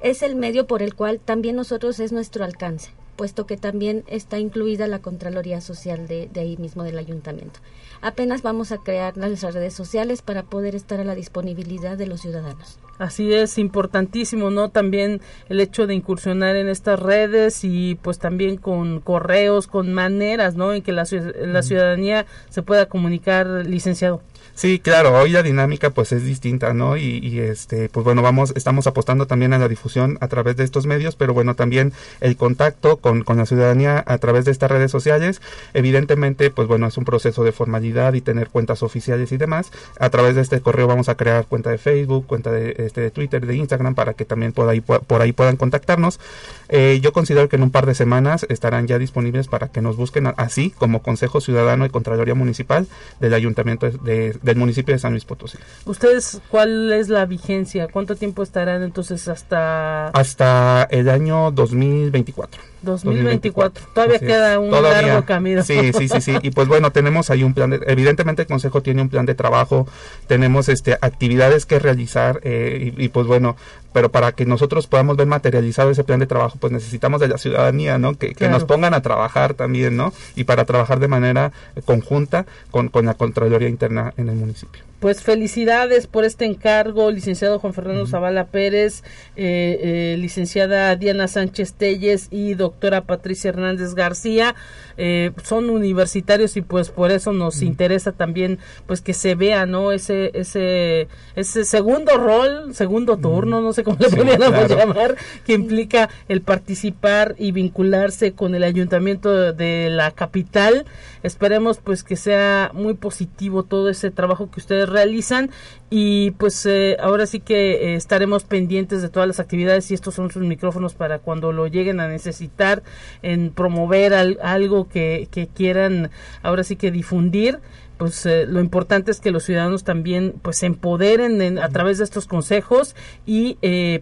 Es 0.00 0.22
el 0.22 0.34
medio 0.34 0.66
por 0.66 0.82
el 0.82 0.94
cual 0.94 1.20
también 1.20 1.56
nosotros 1.56 2.00
es 2.00 2.10
nuestro 2.10 2.42
alcance 2.44 2.94
puesto 3.16 3.46
que 3.46 3.56
también 3.56 4.04
está 4.06 4.38
incluida 4.38 4.86
la 4.88 5.00
Contraloría 5.00 5.60
Social 5.60 6.08
de, 6.08 6.30
ahí 6.36 6.56
mismo 6.56 6.82
del 6.82 6.98
ayuntamiento. 6.98 7.60
Apenas 8.00 8.42
vamos 8.42 8.72
a 8.72 8.78
crear 8.78 9.16
nuestras 9.16 9.54
redes 9.54 9.74
sociales 9.74 10.22
para 10.22 10.44
poder 10.44 10.74
estar 10.74 11.00
a 11.00 11.04
la 11.04 11.14
disponibilidad 11.14 11.96
de 11.96 12.06
los 12.06 12.22
ciudadanos. 12.22 12.78
Así 13.02 13.34
es, 13.34 13.58
importantísimo, 13.58 14.52
¿no? 14.52 14.68
También 14.68 15.20
el 15.48 15.58
hecho 15.58 15.88
de 15.88 15.94
incursionar 15.94 16.54
en 16.54 16.68
estas 16.68 17.00
redes 17.00 17.64
y 17.64 17.96
pues 17.96 18.20
también 18.20 18.58
con 18.58 19.00
correos, 19.00 19.66
con 19.66 19.92
maneras, 19.92 20.54
¿no? 20.54 20.72
En 20.72 20.82
que 20.82 20.92
la, 20.92 21.04
la 21.44 21.62
ciudadanía 21.64 22.26
se 22.48 22.62
pueda 22.62 22.86
comunicar, 22.86 23.66
licenciado. 23.66 24.22
Sí, 24.54 24.78
claro, 24.78 25.14
hoy 25.18 25.30
la 25.30 25.42
dinámica 25.42 25.90
pues 25.90 26.12
es 26.12 26.24
distinta, 26.24 26.74
¿no? 26.74 26.98
Y, 26.98 27.40
este, 27.40 27.88
pues 27.88 28.04
bueno, 28.04 28.20
vamos, 28.20 28.52
estamos 28.54 28.86
apostando 28.86 29.26
también 29.26 29.54
a 29.54 29.58
la 29.58 29.66
difusión 29.66 30.18
a 30.20 30.28
través 30.28 30.56
de 30.56 30.64
estos 30.64 30.84
medios, 30.84 31.16
pero 31.16 31.32
bueno, 31.32 31.54
también 31.54 31.92
el 32.20 32.36
contacto 32.36 32.98
con, 32.98 33.24
con 33.24 33.38
la 33.38 33.46
ciudadanía 33.46 34.04
a 34.06 34.18
través 34.18 34.44
de 34.44 34.50
estas 34.50 34.70
redes 34.70 34.90
sociales, 34.90 35.40
evidentemente, 35.72 36.50
pues 36.50 36.68
bueno, 36.68 36.86
es 36.86 36.98
un 36.98 37.06
proceso 37.06 37.44
de 37.44 37.52
formalidad 37.52 38.12
y 38.12 38.20
tener 38.20 38.50
cuentas 38.50 38.82
oficiales 38.82 39.32
y 39.32 39.38
demás. 39.38 39.72
A 39.98 40.10
través 40.10 40.34
de 40.34 40.42
este 40.42 40.60
correo 40.60 40.86
vamos 40.86 41.08
a 41.08 41.16
crear 41.16 41.46
cuenta 41.46 41.70
de 41.70 41.78
Facebook, 41.78 42.26
cuenta 42.26 42.52
de, 42.52 42.74
este, 42.92 43.00
de 43.00 43.10
Twitter, 43.10 43.46
de 43.46 43.56
Instagram, 43.56 43.94
para 43.94 44.12
que 44.12 44.26
también 44.26 44.52
por 44.52 44.68
ahí, 44.68 44.82
por 44.82 45.22
ahí 45.22 45.32
puedan 45.32 45.56
contactarnos. 45.56 46.20
Eh, 46.68 47.00
yo 47.02 47.14
considero 47.14 47.48
que 47.48 47.56
en 47.56 47.62
un 47.62 47.70
par 47.70 47.86
de 47.86 47.94
semanas 47.94 48.44
estarán 48.50 48.86
ya 48.86 48.98
disponibles 48.98 49.48
para 49.48 49.68
que 49.68 49.80
nos 49.80 49.96
busquen 49.96 50.32
así 50.36 50.70
como 50.70 51.02
Consejo 51.02 51.40
Ciudadano 51.40 51.86
y 51.86 51.88
Contraloría 51.88 52.34
Municipal 52.34 52.86
del 53.18 53.32
Ayuntamiento 53.32 53.90
de 53.90 54.36
del 54.42 54.56
municipio 54.56 54.94
de 54.94 54.98
San 54.98 55.12
Luis 55.12 55.24
Potosí. 55.24 55.58
¿Ustedes 55.86 56.40
cuál 56.48 56.92
es 56.92 57.08
la 57.08 57.24
vigencia? 57.24 57.88
¿Cuánto 57.88 58.14
tiempo 58.16 58.42
estarán 58.42 58.82
entonces 58.82 59.28
hasta...? 59.28 60.08
Hasta 60.08 60.86
el 60.90 61.08
año 61.08 61.50
2024. 61.50 62.71
2024. 62.82 63.86
Todavía 63.94 64.18
queda 64.18 64.58
un 64.58 64.70
largo 64.70 65.24
camino. 65.24 65.62
Sí, 65.62 65.92
sí, 65.92 66.08
sí, 66.08 66.20
sí. 66.20 66.34
Y 66.42 66.50
pues 66.50 66.68
bueno, 66.68 66.90
tenemos 66.92 67.30
ahí 67.30 67.42
un 67.42 67.54
plan 67.54 67.70
de, 67.70 67.80
evidentemente 67.86 68.42
el 68.42 68.48
consejo 68.48 68.82
tiene 68.82 69.02
un 69.02 69.08
plan 69.08 69.26
de 69.26 69.34
trabajo, 69.34 69.86
tenemos 70.26 70.68
este 70.68 70.98
actividades 71.00 71.66
que 71.66 71.78
realizar 71.78 72.40
eh, 72.42 72.92
y, 72.96 73.08
pues 73.08 73.26
bueno, 73.26 73.56
pero 73.92 74.10
para 74.10 74.32
que 74.32 74.46
nosotros 74.46 74.86
podamos 74.86 75.16
ver 75.16 75.26
materializado 75.26 75.90
ese 75.90 76.04
plan 76.04 76.20
de 76.20 76.26
trabajo, 76.26 76.58
pues 76.60 76.72
necesitamos 76.72 77.20
de 77.20 77.28
la 77.28 77.38
ciudadanía, 77.38 77.98
¿no? 77.98 78.14
Que, 78.14 78.34
que 78.34 78.48
nos 78.48 78.64
pongan 78.64 78.94
a 78.94 79.02
trabajar 79.02 79.54
también, 79.54 79.96
¿no? 79.96 80.12
Y 80.36 80.44
para 80.44 80.64
trabajar 80.64 81.00
de 81.00 81.08
manera 81.08 81.52
conjunta 81.84 82.46
con, 82.70 82.88
con 82.88 83.06
la 83.06 83.14
Contraloría 83.14 83.68
Interna 83.68 84.12
en 84.16 84.28
el 84.28 84.36
municipio. 84.36 84.82
Pues 85.02 85.20
felicidades 85.20 86.06
por 86.06 86.24
este 86.24 86.44
encargo, 86.44 87.10
licenciado 87.10 87.58
Juan 87.58 87.74
Fernando 87.74 88.06
Zavala 88.06 88.46
Pérez, 88.46 89.02
eh, 89.34 89.80
eh, 89.82 90.16
licenciada 90.16 90.94
Diana 90.94 91.26
Sánchez 91.26 91.72
Telles 91.72 92.28
y 92.30 92.54
doctora 92.54 93.00
Patricia 93.00 93.48
Hernández 93.48 93.96
García. 93.96 94.54
Eh, 94.96 95.32
son 95.42 95.70
universitarios 95.70 96.56
y 96.56 96.60
pues 96.60 96.90
por 96.90 97.10
eso 97.10 97.32
nos 97.32 97.62
interesa 97.62 98.12
también 98.12 98.60
pues 98.86 99.00
que 99.00 99.12
se 99.12 99.34
vea, 99.34 99.66
¿no? 99.66 99.90
Ese, 99.90 100.30
ese, 100.34 101.08
ese 101.34 101.64
segundo 101.64 102.16
rol, 102.16 102.72
segundo 102.72 103.16
turno, 103.16 103.60
no 103.60 103.72
sé 103.72 103.81
cómo 103.82 103.96
le 103.98 104.08
podríamos 104.08 104.68
llamar, 104.68 105.16
que 105.44 105.54
implica 105.54 106.08
el 106.28 106.40
participar 106.40 107.34
y 107.38 107.52
vincularse 107.52 108.32
con 108.32 108.54
el 108.54 108.64
ayuntamiento 108.64 109.52
de 109.52 109.88
la 109.90 110.10
capital. 110.10 110.84
Esperemos 111.22 111.78
pues 111.78 112.02
que 112.02 112.16
sea 112.16 112.70
muy 112.74 112.94
positivo 112.94 113.62
todo 113.62 113.88
ese 113.88 114.10
trabajo 114.10 114.50
que 114.50 114.60
ustedes 114.60 114.88
realizan 114.88 115.50
y 115.94 116.30
pues 116.32 116.64
eh, 116.64 116.96
ahora 117.00 117.26
sí 117.26 117.40
que 117.40 117.72
eh, 117.72 117.94
estaremos 117.96 118.44
pendientes 118.44 119.02
de 119.02 119.10
todas 119.10 119.28
las 119.28 119.40
actividades 119.40 119.90
y 119.90 119.94
estos 119.94 120.14
son 120.14 120.30
sus 120.30 120.42
micrófonos 120.42 120.94
para 120.94 121.18
cuando 121.18 121.52
lo 121.52 121.66
lleguen 121.66 122.00
a 122.00 122.08
necesitar 122.08 122.82
en 123.20 123.50
promover 123.50 124.14
algo 124.14 124.88
que, 124.88 125.28
quieran 125.54 126.10
ahora 126.42 126.64
sí 126.64 126.76
que 126.76 126.90
difundir 126.90 127.60
pues 128.02 128.26
eh, 128.26 128.46
lo 128.48 128.58
importante 128.58 129.12
es 129.12 129.20
que 129.20 129.30
los 129.30 129.44
ciudadanos 129.44 129.84
también 129.84 130.34
pues 130.42 130.58
se 130.58 130.66
empoderen 130.66 131.60
a 131.60 131.68
través 131.68 131.98
de 131.98 132.04
estos 132.04 132.26
consejos 132.26 132.96
y 133.26 133.58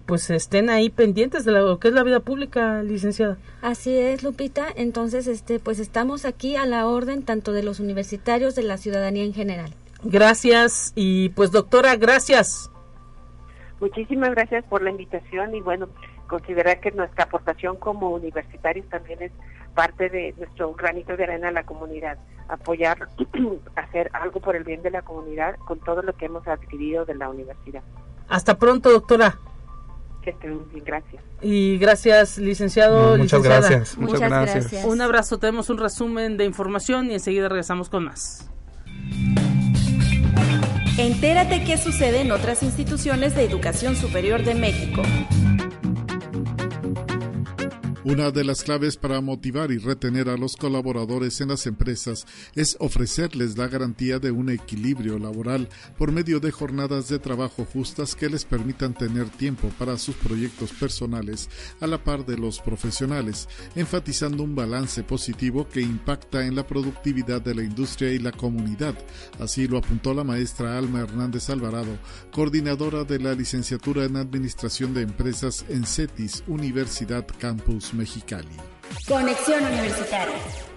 pues 0.06 0.30
estén 0.30 0.70
ahí 0.70 0.88
pendientes 0.88 1.44
de 1.44 1.52
lo 1.52 1.78
que 1.78 1.88
es 1.88 1.92
la 1.92 2.02
vida 2.02 2.20
pública 2.20 2.82
licenciada. 2.82 3.36
Así 3.60 3.94
es 3.94 4.22
Lupita. 4.22 4.68
Entonces 4.74 5.26
este 5.26 5.58
pues 5.58 5.80
estamos 5.80 6.24
aquí 6.24 6.56
a 6.56 6.64
la 6.64 6.86
orden 6.86 7.24
tanto 7.24 7.52
de 7.52 7.62
los 7.62 7.78
universitarios 7.78 8.54
de 8.54 8.62
la 8.62 8.78
ciudadanía 8.78 9.22
en 9.22 9.34
general. 9.34 9.74
Gracias. 10.02 10.94
Y 10.96 11.28
pues 11.28 11.50
doctora, 11.50 11.94
gracias. 11.96 12.70
Muchísimas 13.80 14.30
gracias 14.30 14.64
por 14.64 14.80
la 14.80 14.88
invitación 14.88 15.54
y 15.54 15.60
bueno, 15.60 15.90
considerar 16.30 16.80
que 16.80 16.92
nuestra 16.92 17.24
aportación 17.24 17.76
como 17.76 18.10
universitarios 18.10 18.88
también 18.88 19.20
es 19.20 19.32
parte 19.74 20.08
de 20.08 20.32
nuestro 20.38 20.72
granito 20.74 21.16
de 21.16 21.24
arena 21.24 21.48
a 21.48 21.50
la 21.50 21.64
comunidad, 21.64 22.18
apoyar, 22.48 23.08
hacer 23.74 24.10
algo 24.12 24.40
por 24.40 24.54
el 24.54 24.62
bien 24.62 24.80
de 24.82 24.92
la 24.92 25.02
comunidad 25.02 25.56
con 25.66 25.80
todo 25.80 26.02
lo 26.02 26.12
que 26.16 26.26
hemos 26.26 26.46
adquirido 26.46 27.04
de 27.04 27.16
la 27.16 27.28
universidad. 27.28 27.82
Hasta 28.28 28.56
pronto, 28.58 28.92
doctora. 28.92 29.38
Que 30.22 30.30
estén 30.30 30.70
bien, 30.70 30.84
gracias. 30.84 31.20
Y 31.42 31.78
gracias, 31.78 32.38
licenciado. 32.38 33.16
muchas 33.16 33.40
licenciada. 33.40 33.68
gracias. 33.68 33.98
Muchas 33.98 34.14
Muchas 34.14 34.30
gracias. 34.30 34.70
gracias. 34.70 34.84
Un 34.84 35.00
abrazo, 35.00 35.38
tenemos 35.38 35.68
un 35.68 35.78
resumen 35.78 36.36
de 36.36 36.44
información 36.44 37.10
y 37.10 37.14
enseguida 37.14 37.48
regresamos 37.48 37.88
con 37.88 38.04
más. 38.04 38.48
Entérate 40.96 41.64
qué 41.64 41.76
sucede 41.76 42.20
en 42.20 42.30
otras 42.30 42.62
instituciones 42.62 43.34
de 43.34 43.44
educación 43.44 43.96
superior 43.96 44.44
de 44.44 44.54
México. 44.54 45.02
Una 48.02 48.30
de 48.30 48.44
las 48.44 48.62
claves 48.62 48.96
para 48.96 49.20
motivar 49.20 49.70
y 49.70 49.76
retener 49.76 50.30
a 50.30 50.38
los 50.38 50.56
colaboradores 50.56 51.42
en 51.42 51.48
las 51.48 51.66
empresas 51.66 52.26
es 52.54 52.78
ofrecerles 52.80 53.58
la 53.58 53.68
garantía 53.68 54.18
de 54.18 54.30
un 54.30 54.48
equilibrio 54.48 55.18
laboral 55.18 55.68
por 55.98 56.10
medio 56.10 56.40
de 56.40 56.50
jornadas 56.50 57.08
de 57.08 57.18
trabajo 57.18 57.66
justas 57.70 58.14
que 58.14 58.30
les 58.30 58.46
permitan 58.46 58.94
tener 58.94 59.28
tiempo 59.28 59.68
para 59.78 59.98
sus 59.98 60.14
proyectos 60.14 60.72
personales 60.72 61.50
a 61.78 61.86
la 61.86 62.02
par 62.02 62.24
de 62.24 62.38
los 62.38 62.58
profesionales, 62.60 63.46
enfatizando 63.74 64.44
un 64.44 64.54
balance 64.54 65.02
positivo 65.02 65.68
que 65.68 65.82
impacta 65.82 66.46
en 66.46 66.54
la 66.54 66.66
productividad 66.66 67.42
de 67.42 67.54
la 67.54 67.62
industria 67.62 68.12
y 68.12 68.18
la 68.18 68.32
comunidad. 68.32 68.94
Así 69.38 69.68
lo 69.68 69.76
apuntó 69.76 70.14
la 70.14 70.24
maestra 70.24 70.78
Alma 70.78 71.00
Hernández 71.00 71.50
Alvarado, 71.50 71.98
coordinadora 72.32 73.04
de 73.04 73.18
la 73.18 73.34
licenciatura 73.34 74.04
en 74.04 74.16
Administración 74.16 74.94
de 74.94 75.02
Empresas 75.02 75.66
en 75.68 75.84
CETIS 75.84 76.44
Universidad 76.46 77.26
Campus 77.38 77.89
Mexicali. 77.92 78.48
Conexión 79.06 79.64
Universitaria. 79.64 80.69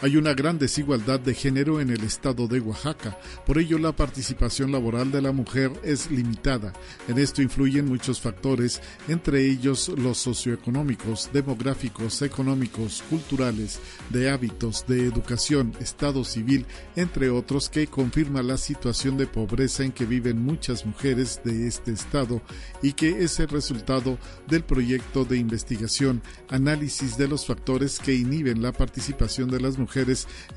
Hay 0.00 0.16
una 0.16 0.32
gran 0.32 0.60
desigualdad 0.60 1.18
de 1.18 1.34
género 1.34 1.80
en 1.80 1.90
el 1.90 2.04
estado 2.04 2.46
de 2.46 2.60
Oaxaca, 2.60 3.18
por 3.44 3.58
ello 3.58 3.78
la 3.78 3.90
participación 3.90 4.70
laboral 4.70 5.10
de 5.10 5.20
la 5.20 5.32
mujer 5.32 5.72
es 5.82 6.08
limitada. 6.08 6.72
En 7.08 7.18
esto 7.18 7.42
influyen 7.42 7.86
muchos 7.86 8.20
factores, 8.20 8.80
entre 9.08 9.44
ellos 9.44 9.88
los 9.88 10.18
socioeconómicos, 10.18 11.30
demográficos, 11.32 12.22
económicos, 12.22 13.02
culturales, 13.10 13.80
de 14.10 14.30
hábitos, 14.30 14.86
de 14.86 15.04
educación, 15.04 15.74
estado 15.80 16.22
civil, 16.22 16.64
entre 16.94 17.30
otros 17.30 17.68
que 17.68 17.88
confirma 17.88 18.40
la 18.44 18.56
situación 18.56 19.16
de 19.16 19.26
pobreza 19.26 19.82
en 19.82 19.90
que 19.90 20.06
viven 20.06 20.40
muchas 20.40 20.86
mujeres 20.86 21.40
de 21.42 21.66
este 21.66 21.90
estado 21.90 22.40
y 22.82 22.92
que 22.92 23.24
es 23.24 23.40
el 23.40 23.48
resultado 23.48 24.16
del 24.46 24.62
proyecto 24.62 25.24
de 25.24 25.38
investigación, 25.38 26.22
análisis 26.48 27.18
de 27.18 27.26
los 27.26 27.44
factores 27.44 27.98
que 27.98 28.14
inhiben 28.14 28.62
la 28.62 28.70
participación 28.70 29.50
de 29.50 29.60
las 29.60 29.76
mujeres 29.76 29.87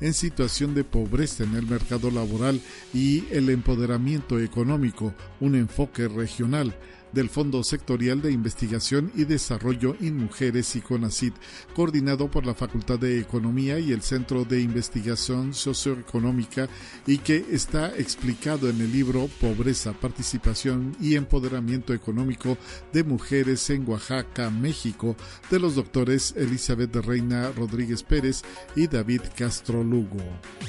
en 0.00 0.14
situación 0.14 0.74
de 0.74 0.84
pobreza 0.84 1.44
en 1.44 1.54
el 1.54 1.66
mercado 1.66 2.10
laboral 2.10 2.60
y 2.92 3.24
el 3.30 3.50
empoderamiento 3.50 4.38
económico, 4.38 5.14
un 5.40 5.54
enfoque 5.54 6.08
regional 6.08 6.74
del 7.12 7.28
Fondo 7.28 7.62
Sectorial 7.62 8.22
de 8.22 8.32
Investigación 8.32 9.12
y 9.14 9.24
Desarrollo 9.24 9.96
en 10.00 10.16
Mujeres 10.16 10.74
y 10.76 10.80
CONACID, 10.80 11.32
coordinado 11.74 12.30
por 12.30 12.46
la 12.46 12.54
Facultad 12.54 12.98
de 12.98 13.20
Economía 13.20 13.78
y 13.78 13.92
el 13.92 14.02
Centro 14.02 14.44
de 14.44 14.60
Investigación 14.60 15.54
Socioeconómica 15.54 16.68
y 17.06 17.18
que 17.18 17.44
está 17.50 17.88
explicado 17.96 18.68
en 18.68 18.80
el 18.80 18.92
libro 18.92 19.28
Pobreza, 19.40 19.92
Participación 19.92 20.96
y 21.00 21.16
Empoderamiento 21.16 21.94
Económico 21.94 22.56
de 22.92 23.04
Mujeres 23.04 23.68
en 23.70 23.88
Oaxaca, 23.88 24.50
México, 24.50 25.16
de 25.50 25.58
los 25.58 25.74
doctores 25.74 26.34
Elizabeth 26.36 26.94
Reina 26.96 27.52
Rodríguez 27.52 28.02
Pérez 28.02 28.42
y 28.76 28.86
David 28.86 29.22
Castro 29.36 29.82
Lugo. 29.82 30.22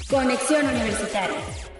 Conexión 0.08 0.66
Universitaria. 0.66 1.73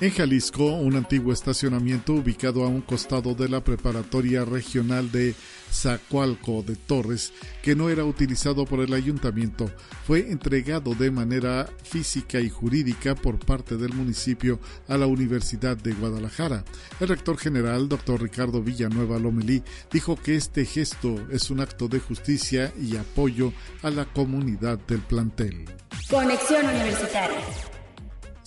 En 0.00 0.12
Jalisco, 0.12 0.64
un 0.64 0.94
antiguo 0.94 1.32
estacionamiento 1.32 2.12
ubicado 2.12 2.62
a 2.62 2.68
un 2.68 2.82
costado 2.82 3.34
de 3.34 3.48
la 3.48 3.64
preparatoria 3.64 4.44
regional 4.44 5.10
de 5.10 5.34
Zacualco 5.72 6.62
de 6.62 6.76
Torres, 6.76 7.32
que 7.64 7.74
no 7.74 7.90
era 7.90 8.04
utilizado 8.04 8.64
por 8.64 8.78
el 8.78 8.94
ayuntamiento, 8.94 9.68
fue 10.06 10.30
entregado 10.30 10.94
de 10.94 11.10
manera 11.10 11.68
física 11.82 12.38
y 12.38 12.48
jurídica 12.48 13.16
por 13.16 13.44
parte 13.44 13.76
del 13.76 13.92
municipio 13.92 14.60
a 14.86 14.96
la 14.96 15.08
Universidad 15.08 15.76
de 15.76 15.94
Guadalajara. 15.94 16.64
El 17.00 17.08
rector 17.08 17.36
general, 17.36 17.88
doctor 17.88 18.22
Ricardo 18.22 18.62
Villanueva 18.62 19.18
Lomelí, 19.18 19.64
dijo 19.90 20.14
que 20.14 20.36
este 20.36 20.64
gesto 20.64 21.26
es 21.28 21.50
un 21.50 21.58
acto 21.58 21.88
de 21.88 21.98
justicia 21.98 22.72
y 22.80 22.96
apoyo 22.96 23.52
a 23.82 23.90
la 23.90 24.04
comunidad 24.04 24.78
del 24.86 25.00
plantel. 25.00 25.64
Conexión 26.08 26.66
Universitaria. 26.66 27.67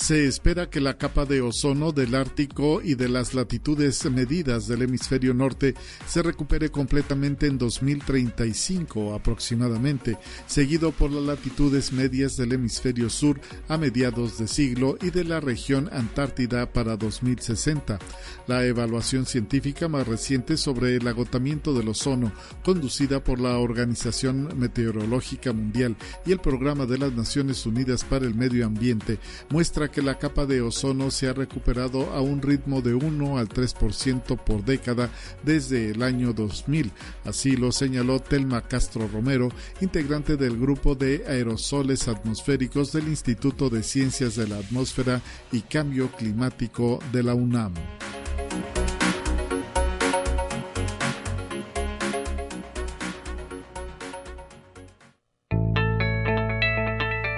Se 0.01 0.25
espera 0.25 0.67
que 0.67 0.81
la 0.81 0.97
capa 0.97 1.25
de 1.25 1.41
ozono 1.41 1.91
del 1.91 2.15
Ártico 2.15 2.81
y 2.81 2.95
de 2.95 3.07
las 3.07 3.35
latitudes 3.35 4.03
medidas 4.09 4.67
del 4.67 4.81
hemisferio 4.81 5.35
norte 5.35 5.75
se 6.07 6.23
recupere 6.23 6.71
completamente 6.71 7.45
en 7.45 7.59
2035 7.59 9.13
aproximadamente, 9.13 10.17
seguido 10.47 10.91
por 10.91 11.11
las 11.11 11.23
latitudes 11.23 11.93
medias 11.93 12.35
del 12.35 12.53
hemisferio 12.53 13.11
sur 13.11 13.39
a 13.67 13.77
mediados 13.77 14.39
de 14.39 14.47
siglo 14.47 14.97
y 15.03 15.11
de 15.11 15.23
la 15.23 15.39
región 15.39 15.87
Antártida 15.93 16.73
para 16.73 16.97
2060. 16.97 17.99
La 18.47 18.65
evaluación 18.65 19.27
científica 19.27 19.87
más 19.87 20.07
reciente 20.07 20.57
sobre 20.57 20.95
el 20.95 21.07
agotamiento 21.07 21.75
del 21.75 21.89
ozono, 21.89 22.31
conducida 22.63 23.23
por 23.23 23.39
la 23.39 23.59
Organización 23.59 24.49
Meteorológica 24.57 25.53
Mundial 25.53 25.95
y 26.25 26.31
el 26.31 26.39
Programa 26.39 26.87
de 26.87 26.97
las 26.97 27.13
Naciones 27.13 27.67
Unidas 27.67 28.03
para 28.03 28.25
el 28.25 28.33
Medio 28.33 28.65
Ambiente, 28.65 29.19
muestra 29.51 29.90
que 29.91 30.01
la 30.01 30.17
capa 30.17 30.45
de 30.45 30.61
ozono 30.61 31.11
se 31.11 31.27
ha 31.27 31.33
recuperado 31.33 32.11
a 32.13 32.21
un 32.21 32.41
ritmo 32.41 32.81
de 32.81 32.93
1 32.93 33.37
al 33.37 33.49
3% 33.49 34.37
por 34.37 34.63
década 34.63 35.09
desde 35.43 35.91
el 35.91 36.01
año 36.01 36.33
2000. 36.33 36.91
Así 37.25 37.55
lo 37.55 37.71
señaló 37.71 38.19
Telma 38.19 38.61
Castro 38.61 39.07
Romero, 39.07 39.49
integrante 39.81 40.37
del 40.37 40.57
grupo 40.57 40.95
de 40.95 41.23
aerosoles 41.27 42.07
atmosféricos 42.07 42.91
del 42.91 43.07
Instituto 43.07 43.69
de 43.69 43.83
Ciencias 43.83 44.35
de 44.35 44.47
la 44.47 44.57
Atmósfera 44.57 45.21
y 45.51 45.61
Cambio 45.61 46.09
Climático 46.11 46.99
de 47.11 47.23
la 47.23 47.35
UNAM. 47.35 47.73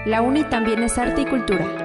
La 0.05 0.21
UNI 0.21 0.43
también 0.43 0.83
es 0.83 0.97
arte 0.97 1.21
y 1.21 1.25
cultura. 1.25 1.82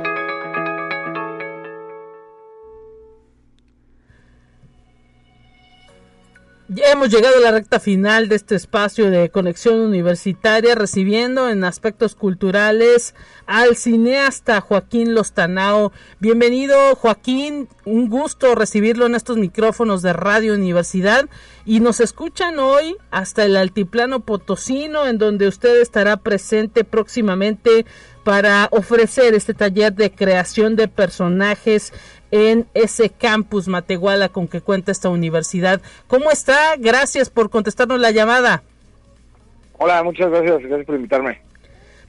Hemos 6.91 7.11
llegado 7.11 7.37
a 7.37 7.41
la 7.41 7.51
recta 7.51 7.81
final 7.81 8.29
de 8.29 8.37
este 8.37 8.55
espacio 8.55 9.11
de 9.11 9.29
conexión 9.29 9.79
universitaria, 9.81 10.75
recibiendo 10.75 11.51
en 11.51 11.63
aspectos 11.65 12.15
culturales 12.15 13.15
al 13.47 13.77
cineasta 13.77 14.61
Joaquín 14.63 15.15
Lostanao. 15.15 15.93
Bienvenido 16.19 16.95
Joaquín, 16.97 17.69
un 17.85 18.09
gusto 18.09 18.55
recibirlo 18.55 19.05
en 19.05 19.15
estos 19.15 19.37
micrófonos 19.37 20.01
de 20.01 20.15
Radio 20.15 20.55
Universidad 20.55 21.29
y 21.67 21.81
nos 21.81 22.01
escuchan 22.01 22.59
hoy 22.59 22.97
hasta 23.11 23.45
el 23.45 23.59
Altiplano 23.59 24.21
Potosino, 24.21 25.07
en 25.07 25.19
donde 25.19 25.47
usted 25.47 25.81
estará 25.83 26.17
presente 26.17 26.85
próximamente 26.85 27.85
para 28.25 28.69
ofrecer 28.73 29.35
este 29.35 29.55
taller 29.55 29.95
de 29.95 30.11
creación 30.11 30.77
de 30.77 30.89
personajes 30.89 31.93
en 32.31 32.67
ese 32.75 33.11
campus 33.11 33.69
Matehuala 33.69 34.29
con 34.29 34.49
que 34.49 34.61
cuenta 34.61 34.93
esta 34.93 35.09
universidad. 35.09 35.81
¿Cómo 36.07 36.31
está? 36.31 36.77
Gracias 36.79 37.31
por 37.31 37.51
contestarnos 37.51 37.99
la 38.01 38.11
llamada. 38.11 38.63
Hola, 39.79 40.03
muchas 40.03 40.31
gracias, 40.31 40.61
gracias 40.63 40.87
por 40.87 40.97
invitarme. 40.97 41.41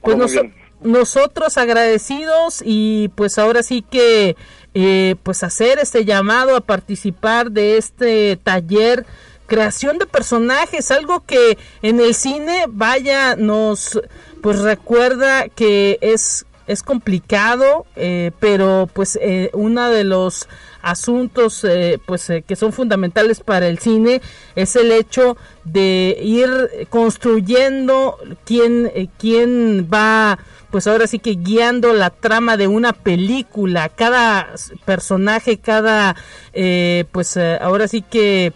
Pues 0.02 0.16
nos- 0.16 0.34
nosotros 0.82 1.58
agradecidos 1.58 2.62
y 2.64 3.08
pues 3.14 3.38
ahora 3.38 3.62
sí 3.62 3.82
que 3.82 4.34
eh, 4.74 5.14
pues 5.22 5.42
hacer 5.42 5.78
este 5.78 6.04
llamado 6.04 6.56
a 6.56 6.60
participar 6.62 7.50
de 7.50 7.76
este 7.76 8.38
taller 8.42 9.04
creación 9.46 9.98
de 9.98 10.06
personajes, 10.06 10.90
algo 10.92 11.24
que 11.26 11.58
en 11.82 12.00
el 12.00 12.14
cine, 12.14 12.64
vaya, 12.68 13.34
nos 13.36 14.00
pues 14.42 14.60
recuerda 14.60 15.48
que 15.48 15.98
es 16.00 16.46
es 16.70 16.82
complicado, 16.84 17.84
eh, 17.96 18.30
pero 18.38 18.88
pues 18.92 19.18
eh, 19.20 19.50
uno 19.54 19.90
de 19.90 20.04
los 20.04 20.48
asuntos 20.82 21.64
eh, 21.64 21.98
pues 22.06 22.30
eh, 22.30 22.42
que 22.46 22.56
son 22.56 22.72
fundamentales 22.72 23.40
para 23.40 23.66
el 23.68 23.78
cine 23.78 24.22
es 24.54 24.76
el 24.76 24.92
hecho 24.92 25.36
de 25.64 26.16
ir 26.22 26.86
construyendo 26.88 28.16
quién 28.44 28.90
eh, 28.94 29.08
quién 29.18 29.88
va 29.92 30.38
pues 30.70 30.86
ahora 30.86 31.06
sí 31.08 31.18
que 31.18 31.32
guiando 31.32 31.92
la 31.92 32.10
trama 32.10 32.56
de 32.56 32.68
una 32.68 32.92
película. 32.92 33.88
Cada 33.88 34.54
personaje 34.84 35.58
cada 35.58 36.14
eh, 36.52 37.04
pues 37.10 37.36
ahora 37.36 37.88
sí 37.88 38.02
que 38.02 38.52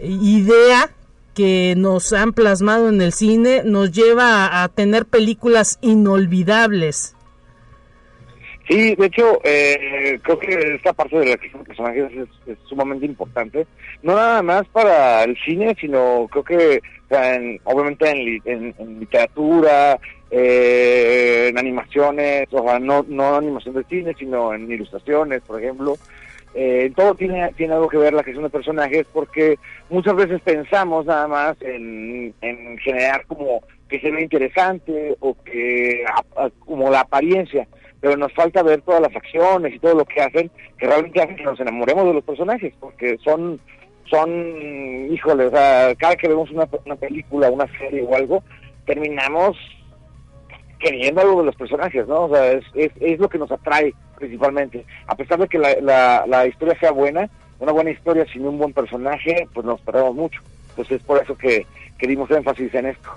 idea 0.00 0.90
que 1.38 1.74
nos 1.76 2.12
han 2.12 2.32
plasmado 2.32 2.88
en 2.88 3.00
el 3.00 3.12
cine 3.12 3.62
nos 3.64 3.92
lleva 3.92 4.64
a, 4.64 4.68
tener 4.68 5.06
películas 5.06 5.78
inolvidables 5.82 7.14
Sí, 8.68 8.96
de 8.96 9.06
hecho, 9.06 9.40
eh, 9.44 10.18
creo 10.20 10.38
que 10.38 10.74
esta 10.74 10.92
parte 10.92 11.16
de 11.16 11.24
la 11.24 11.30
de 11.30 11.64
personajes 11.64 12.12
es, 12.46 12.58
sumamente 12.68 13.06
importante. 13.06 13.66
No 14.02 14.14
nada 14.14 14.42
más 14.42 14.66
para 14.68 15.22
el 15.24 15.38
cine, 15.38 15.74
sino 15.80 16.28
creo 16.30 16.44
que 16.44 16.82
obviamente 17.64 18.10
en, 18.44 18.74
literatura, 19.00 19.98
eh, 20.30 21.46
en 21.48 21.56
animaciones, 21.56 22.48
o 22.50 22.62
sea, 22.62 22.78
no, 22.78 23.06
no 23.08 23.36
animación 23.36 23.74
de 23.74 23.84
cine, 23.84 24.14
sino 24.18 24.52
en 24.52 24.70
ilustraciones, 24.70 25.40
por 25.46 25.62
ejemplo. 25.62 25.96
Eh, 26.60 26.90
todo 26.96 27.14
tiene, 27.14 27.52
tiene 27.56 27.74
algo 27.74 27.88
que 27.88 27.98
ver 27.98 28.12
la 28.12 28.24
creación 28.24 28.42
de 28.42 28.50
personajes 28.50 29.06
porque 29.12 29.60
muchas 29.90 30.16
veces 30.16 30.40
pensamos 30.40 31.06
nada 31.06 31.28
más 31.28 31.56
en, 31.62 32.34
en 32.40 32.76
generar 32.78 33.24
como 33.26 33.62
que 33.88 34.00
se 34.00 34.10
ve 34.10 34.22
interesante 34.22 35.16
o 35.20 35.36
que 35.44 36.04
como 36.66 36.90
la 36.90 37.02
apariencia 37.02 37.68
pero 38.00 38.16
nos 38.16 38.32
falta 38.32 38.64
ver 38.64 38.82
todas 38.82 39.02
las 39.02 39.14
acciones 39.14 39.72
y 39.72 39.78
todo 39.78 39.94
lo 39.94 40.04
que 40.04 40.20
hacen, 40.20 40.50
que 40.78 40.86
realmente 40.86 41.22
hacen 41.22 41.36
que 41.36 41.44
nos 41.44 41.60
enamoremos 41.60 42.06
de 42.06 42.14
los 42.14 42.24
personajes, 42.24 42.72
porque 42.78 43.18
son, 43.24 43.60
son, 44.08 45.08
híjole, 45.12 45.50
cada 45.50 46.16
que 46.16 46.28
vemos 46.28 46.50
una, 46.50 46.68
una 46.84 46.96
película, 46.96 47.50
una 47.50 47.66
serie 47.78 48.02
o 48.02 48.14
algo, 48.14 48.42
terminamos 48.84 49.56
queriendo 50.78 51.20
algo 51.20 51.40
de 51.40 51.46
los 51.46 51.56
personajes, 51.56 52.06
¿no? 52.06 52.26
O 52.26 52.34
sea, 52.34 52.52
es, 52.52 52.64
es 52.74 53.18
lo 53.18 53.28
que 53.28 53.38
nos 53.38 53.50
atrae 53.50 53.94
principalmente. 54.18 54.84
A 55.06 55.14
pesar 55.14 55.38
de 55.38 55.48
que 55.48 55.58
la, 55.58 56.46
historia 56.46 56.78
sea 56.78 56.90
buena, 56.90 57.28
una 57.60 57.72
buena 57.72 57.90
historia 57.90 58.26
sin 58.32 58.46
un 58.46 58.58
buen 58.58 58.72
personaje, 58.72 59.48
pues 59.52 59.66
nos 59.66 59.80
perdemos 59.80 60.14
mucho. 60.14 60.40
Entonces 60.70 61.00
es 61.00 61.02
por 61.02 61.22
eso 61.22 61.36
que, 61.36 61.66
que 61.98 62.06
dimos 62.06 62.30
énfasis 62.30 62.74
en 62.74 62.86
esto. 62.86 63.10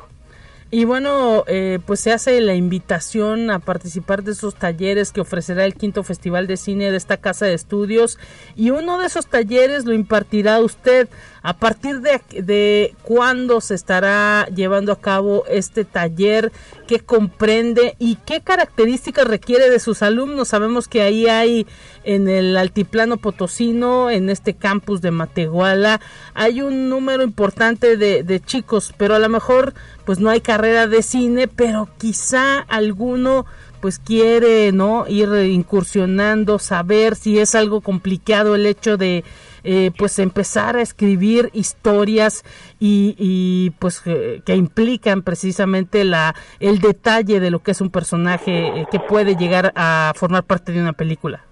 Y 0.74 0.86
bueno, 0.86 1.44
eh, 1.48 1.80
pues 1.86 2.00
se 2.00 2.14
hace 2.14 2.40
la 2.40 2.56
invitación 2.56 3.52
a 3.52 3.60
participar 3.60 4.24
de 4.24 4.32
esos 4.32 4.56
talleres 4.56 5.12
que 5.12 5.20
ofrecerá 5.20 5.66
el 5.66 5.76
quinto 5.76 6.02
Festival 6.02 6.48
de 6.48 6.56
Cine 6.56 6.90
de 6.90 6.96
esta 6.96 7.18
casa 7.18 7.46
de 7.46 7.54
estudios. 7.54 8.18
Y 8.56 8.70
uno 8.70 8.98
de 8.98 9.08
esos 9.08 9.28
talleres 9.28 9.84
lo 9.84 9.94
impartirá 9.94 10.62
usted. 10.62 11.10
¿A 11.44 11.54
partir 11.58 12.02
de, 12.02 12.22
de 12.42 12.96
cuándo 13.02 13.62
se 13.62 13.74
estará 13.74 14.46
llevando 14.54 14.92
a 14.92 15.00
cabo 15.02 15.44
este 15.50 15.86
taller? 15.86 16.52
¿Qué 16.88 17.00
comprende 17.00 17.96
y 17.98 18.18
qué 18.18 18.42
características 18.42 19.26
requiere 19.26 19.70
de 19.70 19.80
sus 19.80 20.04
alumnos? 20.04 20.50
Sabemos 20.50 20.88
que 20.88 21.02
ahí 21.02 21.26
hay 21.26 21.66
en 22.04 22.28
el 22.28 22.56
altiplano 22.58 23.18
potosino, 23.18 24.12
en 24.12 24.30
este 24.30 24.54
campus 24.54 25.02
de 25.02 25.12
Matehuala, 25.12 26.00
hay 26.36 26.62
un 26.62 26.90
número 26.90 27.24
importante 27.24 27.98
de, 27.98 28.24
de 28.24 28.40
chicos, 28.40 28.94
pero 28.98 29.16
a 29.16 29.20
lo 29.20 29.30
mejor 29.30 29.74
pues 30.06 30.20
no 30.20 30.30
hay 30.30 30.42
carrera 30.42 30.86
de 30.86 31.02
cine, 31.02 31.48
pero 31.48 31.90
quizá 31.98 32.60
alguno 32.60 33.46
pues 33.82 33.98
quiere 33.98 34.72
no 34.72 35.06
ir 35.08 35.30
incursionando, 35.34 36.60
saber 36.60 37.16
si 37.16 37.40
es 37.40 37.56
algo 37.56 37.82
complicado 37.82 38.54
el 38.54 38.68
hecho 38.68 38.96
de 38.96 39.24
eh, 39.64 39.92
pues 39.98 40.20
empezar 40.20 40.76
a 40.76 40.82
escribir 40.82 41.50
historias 41.54 42.44
y, 42.80 43.72
pues 43.80 44.02
que, 44.02 44.56
implican 44.56 45.22
precisamente 45.22 46.04
la 46.04 46.36
el 46.60 46.80
detalle 46.80 47.40
de 47.40 47.52
lo 47.52 47.60
que 47.60 47.72
es 47.72 47.82
un 47.82 47.90
personaje 47.90 48.68
eh, 48.68 48.86
que 48.92 49.00
puede 49.00 49.36
llegar 49.36 49.72
a 49.76 50.14
formar 50.16 50.44
parte 50.44 50.72
de 50.72 50.82
una 50.82 50.94
película. 50.94 51.46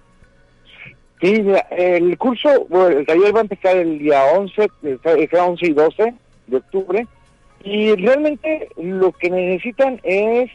Sí, 1.20 1.44
el 1.70 2.16
curso, 2.16 2.66
bueno, 2.68 2.98
el 2.98 3.06
taller 3.06 3.34
va 3.34 3.40
a 3.40 3.42
empezar 3.42 3.76
el 3.76 3.98
día 3.98 4.24
11, 4.36 4.70
el 4.82 5.28
11 5.38 5.66
y 5.66 5.72
12 5.72 6.14
de 6.46 6.56
octubre, 6.56 7.06
y 7.62 7.94
realmente 7.94 8.68
lo 8.78 9.12
que 9.12 9.28
necesitan 9.28 10.00
es 10.02 10.50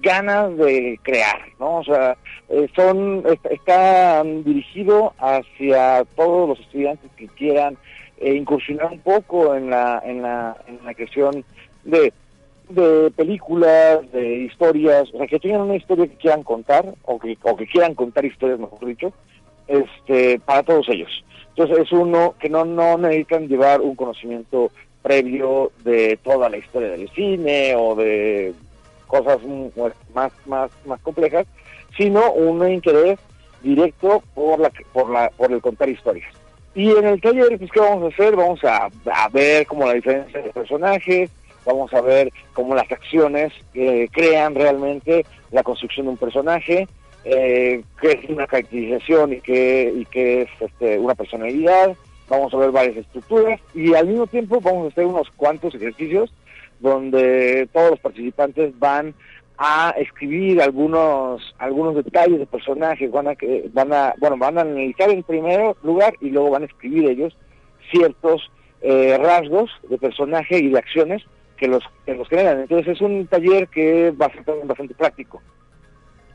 ganas 0.00 0.56
de 0.56 0.98
crear, 1.02 1.40
¿no? 1.58 1.78
O 1.78 1.84
sea, 1.84 2.16
eh, 2.48 2.68
son 2.74 3.24
está, 3.50 4.22
dirigido 4.24 5.12
hacia 5.18 6.04
todos 6.16 6.48
los 6.48 6.60
estudiantes 6.60 7.10
que 7.16 7.28
quieran 7.28 7.76
eh, 8.18 8.34
incursionar 8.34 8.92
un 8.92 9.00
poco 9.00 9.54
en 9.54 9.70
la 9.70 10.02
en 10.04 10.22
la 10.22 10.56
en 10.66 10.78
la 10.84 10.94
creación 10.94 11.44
de 11.84 12.12
de 12.68 13.10
películas, 13.16 14.10
de 14.12 14.44
historias, 14.44 15.12
o 15.12 15.18
sea, 15.18 15.26
que 15.26 15.40
tengan 15.40 15.62
una 15.62 15.76
historia 15.76 16.06
que 16.06 16.16
quieran 16.16 16.44
contar 16.44 16.94
o 17.04 17.18
que 17.18 17.36
o 17.42 17.56
que 17.56 17.66
quieran 17.66 17.94
contar 17.94 18.24
historias, 18.24 18.58
mejor 18.58 18.86
dicho, 18.86 19.12
este 19.66 20.38
para 20.40 20.62
todos 20.62 20.88
ellos. 20.88 21.24
Entonces 21.50 21.78
es 21.78 21.92
uno 21.92 22.34
que 22.38 22.48
no 22.48 22.64
no 22.64 22.96
necesitan 22.96 23.48
llevar 23.48 23.80
un 23.80 23.94
conocimiento 23.96 24.70
previo 25.02 25.72
de 25.84 26.18
toda 26.22 26.48
la 26.48 26.58
historia 26.58 26.90
del 26.90 27.08
cine 27.10 27.74
o 27.74 27.94
de 27.94 28.54
cosas 29.10 29.38
más, 30.14 30.32
más, 30.46 30.70
más 30.86 31.00
complejas, 31.00 31.46
sino 31.96 32.32
un 32.32 32.66
interés 32.70 33.18
directo 33.62 34.22
por, 34.34 34.60
la, 34.60 34.70
por, 34.92 35.10
la, 35.10 35.30
por 35.30 35.52
el 35.52 35.60
contar 35.60 35.88
historias. 35.88 36.32
Y 36.74 36.90
en 36.92 37.04
el 37.04 37.20
taller, 37.20 37.58
pues, 37.58 37.70
¿qué 37.72 37.80
vamos 37.80 38.04
a 38.04 38.14
hacer? 38.14 38.36
Vamos 38.36 38.64
a, 38.64 38.88
a 39.12 39.28
ver 39.30 39.66
como 39.66 39.86
la 39.86 39.94
diferencia 39.94 40.40
de 40.40 40.50
personajes, 40.50 41.30
vamos 41.66 41.92
a 41.92 42.00
ver 42.00 42.32
cómo 42.52 42.74
las 42.74 42.90
acciones 42.90 43.52
eh, 43.74 44.08
crean 44.12 44.54
realmente 44.54 45.26
la 45.50 45.64
construcción 45.64 46.06
de 46.06 46.12
un 46.12 46.16
personaje, 46.16 46.86
eh, 47.24 47.82
qué 48.00 48.12
es 48.12 48.30
una 48.30 48.46
caracterización 48.46 49.32
y 49.34 49.40
qué, 49.40 49.92
y 49.94 50.04
qué 50.06 50.42
es 50.42 50.48
este, 50.60 50.98
una 50.98 51.16
personalidad, 51.16 51.96
vamos 52.28 52.54
a 52.54 52.58
ver 52.58 52.70
varias 52.70 52.98
estructuras 52.98 53.60
y 53.74 53.92
al 53.94 54.06
mismo 54.06 54.28
tiempo 54.28 54.60
vamos 54.60 54.86
a 54.86 54.88
hacer 54.88 55.04
unos 55.04 55.28
cuantos 55.32 55.74
ejercicios 55.74 56.32
donde 56.80 57.68
todos 57.72 57.90
los 57.90 58.00
participantes 58.00 58.78
van 58.78 59.14
a 59.58 59.94
escribir 59.98 60.62
algunos 60.62 61.54
algunos 61.58 61.94
detalles 61.94 62.38
de 62.38 62.46
personajes, 62.46 63.10
van 63.10 63.28
a 63.28 63.36
van 63.72 63.92
a 63.92 64.14
bueno 64.18 64.36
van 64.38 64.58
a 64.58 64.62
analizar 64.62 65.10
en 65.10 65.22
primer 65.22 65.74
lugar 65.82 66.14
y 66.20 66.30
luego 66.30 66.50
van 66.50 66.62
a 66.62 66.66
escribir 66.66 67.10
ellos 67.10 67.36
ciertos 67.90 68.50
eh, 68.80 69.18
rasgos 69.18 69.70
de 69.88 69.98
personaje 69.98 70.58
y 70.58 70.70
de 70.70 70.78
acciones 70.78 71.22
que 71.58 71.68
los 71.68 71.84
que 72.06 72.14
los 72.14 72.28
generan. 72.28 72.60
Entonces 72.60 72.96
es 72.96 73.00
un 73.02 73.26
taller 73.26 73.68
que 73.68 74.10
va 74.12 74.26
a 74.26 74.32
ser 74.32 74.44
bastante 74.64 74.94
práctico. 74.94 75.42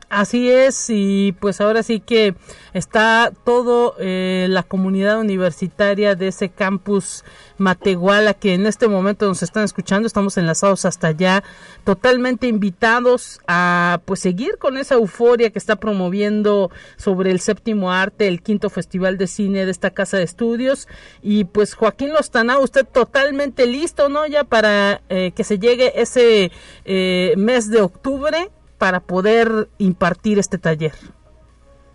Así 0.08 0.48
es, 0.48 0.88
y 0.88 1.32
pues 1.40 1.60
ahora 1.60 1.82
sí 1.82 1.98
que 1.98 2.36
está 2.74 3.32
todo 3.44 3.96
eh, 3.98 4.46
la 4.48 4.62
comunidad 4.62 5.18
universitaria 5.18 6.14
de 6.14 6.28
ese 6.28 6.48
campus 6.48 7.24
Matehuala 7.58 8.32
que 8.34 8.54
en 8.54 8.66
este 8.66 8.86
momento 8.86 9.26
nos 9.26 9.42
están 9.42 9.64
escuchando, 9.64 10.06
estamos 10.06 10.38
enlazados 10.38 10.84
hasta 10.84 11.08
allá, 11.08 11.42
totalmente 11.82 12.46
invitados 12.46 13.40
a 13.48 14.00
pues 14.04 14.20
seguir 14.20 14.58
con 14.58 14.76
esa 14.76 14.94
euforia 14.94 15.50
que 15.50 15.58
está 15.58 15.74
promoviendo 15.74 16.70
sobre 16.96 17.32
el 17.32 17.40
séptimo 17.40 17.90
arte, 17.90 18.28
el 18.28 18.42
quinto 18.42 18.70
festival 18.70 19.18
de 19.18 19.26
cine 19.26 19.64
de 19.64 19.72
esta 19.72 19.90
casa 19.90 20.18
de 20.18 20.22
estudios. 20.22 20.86
Y 21.20 21.46
pues 21.46 21.74
Joaquín 21.74 22.12
Lostana, 22.12 22.60
usted 22.60 22.86
totalmente 22.86 23.66
listo, 23.66 24.08
¿no? 24.08 24.24
Ya 24.26 24.44
para 24.44 25.00
eh, 25.08 25.32
que 25.34 25.42
se 25.42 25.58
llegue 25.58 26.00
ese 26.00 26.52
eh, 26.84 27.34
mes 27.36 27.70
de 27.70 27.80
octubre 27.80 28.50
para 28.78 29.00
poder 29.00 29.68
impartir 29.78 30.38
este 30.38 30.58
taller. 30.58 30.92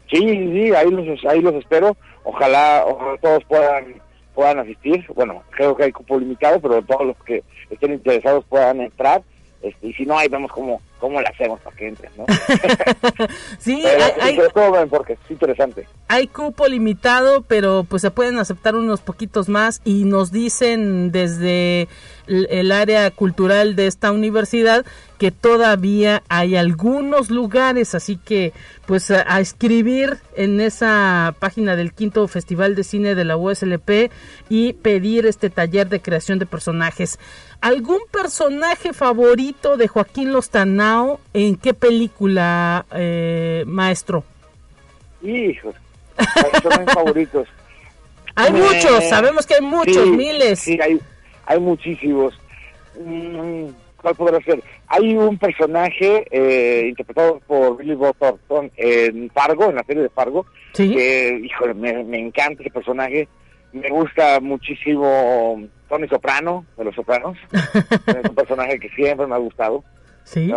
Sí, 0.10 0.20
sí, 0.20 0.74
ahí 0.76 0.90
los, 0.90 1.26
ahí 1.26 1.42
los 1.42 1.56
espero. 1.56 1.96
Ojalá, 2.24 2.86
todos 3.22 3.44
puedan 3.46 4.02
puedan 4.34 4.60
asistir. 4.60 5.06
Bueno, 5.14 5.44
creo 5.52 5.76
que 5.76 5.84
hay 5.84 5.92
cupo 5.92 6.20
limitado, 6.20 6.60
pero 6.60 6.82
todos 6.82 7.06
los 7.06 7.18
que 7.18 7.44
estén 7.70 7.94
interesados 7.94 8.46
puedan 8.46 8.82
entrar. 8.82 9.22
Este, 9.62 9.88
y 9.88 9.94
si 9.94 10.06
no, 10.06 10.18
ahí 10.18 10.28
vemos 10.28 10.52
cómo, 10.52 10.82
cómo 11.02 11.20
le 11.20 11.28
hacemos 11.28 11.60
para 11.60 11.76
que 11.76 11.88
entren, 11.88 12.12
¿no? 12.16 12.26
sí, 13.60 13.84
hay, 14.22 14.38
porque 14.90 15.14
es 15.14 15.20
interesante. 15.32 15.88
Hay 16.08 16.28
cupo 16.28 16.68
limitado, 16.68 17.42
pero 17.42 17.86
pues 17.90 18.04
se 18.04 18.12
pueden 18.12 18.38
aceptar 18.38 18.76
unos 18.76 19.02
poquitos 19.02 19.50
más 19.50 19.82
y 19.84 20.06
nos 20.06 20.32
dicen 20.32 21.12
desde 21.12 21.90
el 22.28 22.72
área 22.72 23.10
cultural 23.12 23.76
de 23.76 23.88
esta 23.88 24.12
universidad 24.12 24.86
que 25.18 25.32
todavía 25.32 26.24
hay 26.30 26.56
algunos 26.56 27.30
lugares, 27.30 27.94
así 27.94 28.18
que 28.18 28.54
pues 28.86 29.12
a, 29.12 29.40
escribir 29.40 30.18
en 30.36 30.60
esa 30.60 31.36
página 31.40 31.76
del 31.76 31.94
quinto 31.94 32.28
Festival 32.28 32.76
de 32.76 32.84
Cine 32.84 33.16
de 33.16 33.26
la 33.26 33.38
USLP 33.38 34.12
y 34.50 34.74
pedir 34.74 35.26
este 35.26 35.50
taller 35.50 35.90
de 35.90 36.02
creación 36.02 36.40
de 36.40 36.46
personajes. 36.46 37.20
¿Algún 37.62 38.00
personaje 38.10 38.92
favorito 38.92 39.78
de 39.78 39.88
Joaquín 39.88 40.32
En 41.34 41.56
qué 41.56 41.74
película, 41.74 42.86
eh, 42.94 43.64
maestro? 43.66 44.24
Hijos, 45.22 45.76
son 46.62 46.88
favoritos. 46.94 47.48
Hay 48.36 48.52
muchos, 48.52 49.08
sabemos 49.10 49.46
que 49.46 49.56
hay 49.56 49.62
muchos, 49.62 50.08
miles. 50.08 50.60
Sí, 50.60 50.78
hay, 50.82 51.00
hay 51.46 51.60
muchísimos. 51.60 52.34
Mm, 53.00 53.68
¿Cuál 54.02 54.16
podrá 54.16 54.42
ser? 54.42 54.62
Hay 54.88 55.16
un 55.16 55.38
personaje 55.38 56.26
eh, 56.32 56.88
interpretado 56.90 57.40
por 57.48 57.78
Billy 57.78 57.96
Bob 57.96 58.16
Thornton 58.18 58.72
en 58.76 59.30
Fargo, 59.30 59.70
en 59.70 59.76
la 59.76 59.84
serie 59.84 60.04
de 60.04 60.10
Fargo, 60.10 60.46
que, 60.74 61.42
híjole, 61.44 61.74
me, 61.74 62.04
me 62.04 62.20
encanta 62.20 62.62
ese 62.64 62.72
personaje. 62.72 63.28
Me 63.72 63.90
gusta 63.90 64.40
muchísimo 64.42 65.62
Tony 65.88 66.08
Soprano, 66.08 66.66
de 66.78 66.84
Los 66.84 66.96
Sopranos. 66.96 67.38
es 67.52 68.30
un 68.30 68.36
personaje 68.36 68.80
que 68.80 68.90
siempre 68.90 69.28
me 69.28 69.36
ha 69.36 69.38
gustado. 69.38 69.84
Sí. 70.24 70.52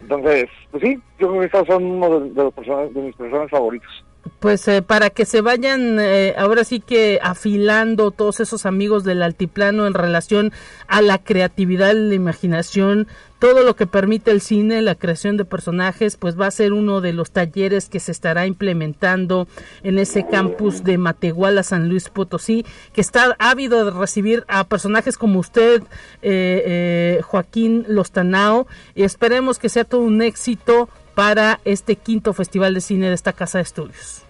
Entonces, 0.00 0.46
pues 0.70 0.82
sí, 0.82 0.98
yo 1.18 1.28
creo 1.28 1.40
que 1.40 1.46
estos 1.46 1.66
son 1.66 1.84
uno 1.84 2.20
de, 2.20 2.30
los 2.34 2.94
de 2.94 3.02
mis 3.02 3.16
personajes 3.16 3.50
favoritos. 3.50 4.04
Pues 4.40 4.68
eh, 4.68 4.82
para 4.82 5.10
que 5.10 5.24
se 5.24 5.40
vayan 5.40 5.98
eh, 6.00 6.34
ahora 6.36 6.64
sí 6.64 6.80
que 6.80 7.18
afilando 7.22 8.10
todos 8.10 8.40
esos 8.40 8.66
amigos 8.66 9.04
del 9.04 9.22
altiplano 9.22 9.86
en 9.86 9.94
relación 9.94 10.52
a 10.86 11.02
la 11.02 11.18
creatividad, 11.18 11.94
la 11.94 12.14
imaginación, 12.14 13.08
todo 13.38 13.62
lo 13.62 13.76
que 13.76 13.86
permite 13.86 14.30
el 14.30 14.40
cine, 14.40 14.82
la 14.82 14.94
creación 14.94 15.36
de 15.36 15.44
personajes, 15.44 16.16
pues 16.16 16.38
va 16.38 16.46
a 16.46 16.50
ser 16.50 16.72
uno 16.72 17.00
de 17.00 17.12
los 17.12 17.30
talleres 17.30 17.88
que 17.88 18.00
se 18.00 18.12
estará 18.12 18.46
implementando 18.46 19.46
en 19.82 19.98
ese 19.98 20.26
campus 20.26 20.84
de 20.84 20.98
Matehuala, 20.98 21.62
San 21.62 21.88
Luis 21.88 22.08
Potosí, 22.08 22.64
que 22.92 23.00
está 23.00 23.36
ávido 23.38 23.84
de 23.84 23.90
recibir 23.92 24.44
a 24.48 24.64
personajes 24.64 25.16
como 25.16 25.38
usted, 25.38 25.82
eh, 26.22 27.20
Joaquín 27.24 27.84
Lostanao, 27.88 28.66
y 28.94 29.04
esperemos 29.04 29.58
que 29.58 29.68
sea 29.68 29.84
todo 29.84 30.02
un 30.02 30.22
éxito 30.22 30.88
para 31.14 31.60
este 31.64 31.96
quinto 31.96 32.32
Festival 32.32 32.74
de 32.74 32.80
Cine 32.80 33.08
de 33.08 33.14
esta 33.14 33.32
Casa 33.32 33.58
de 33.58 33.62
Estudios. 33.62 34.22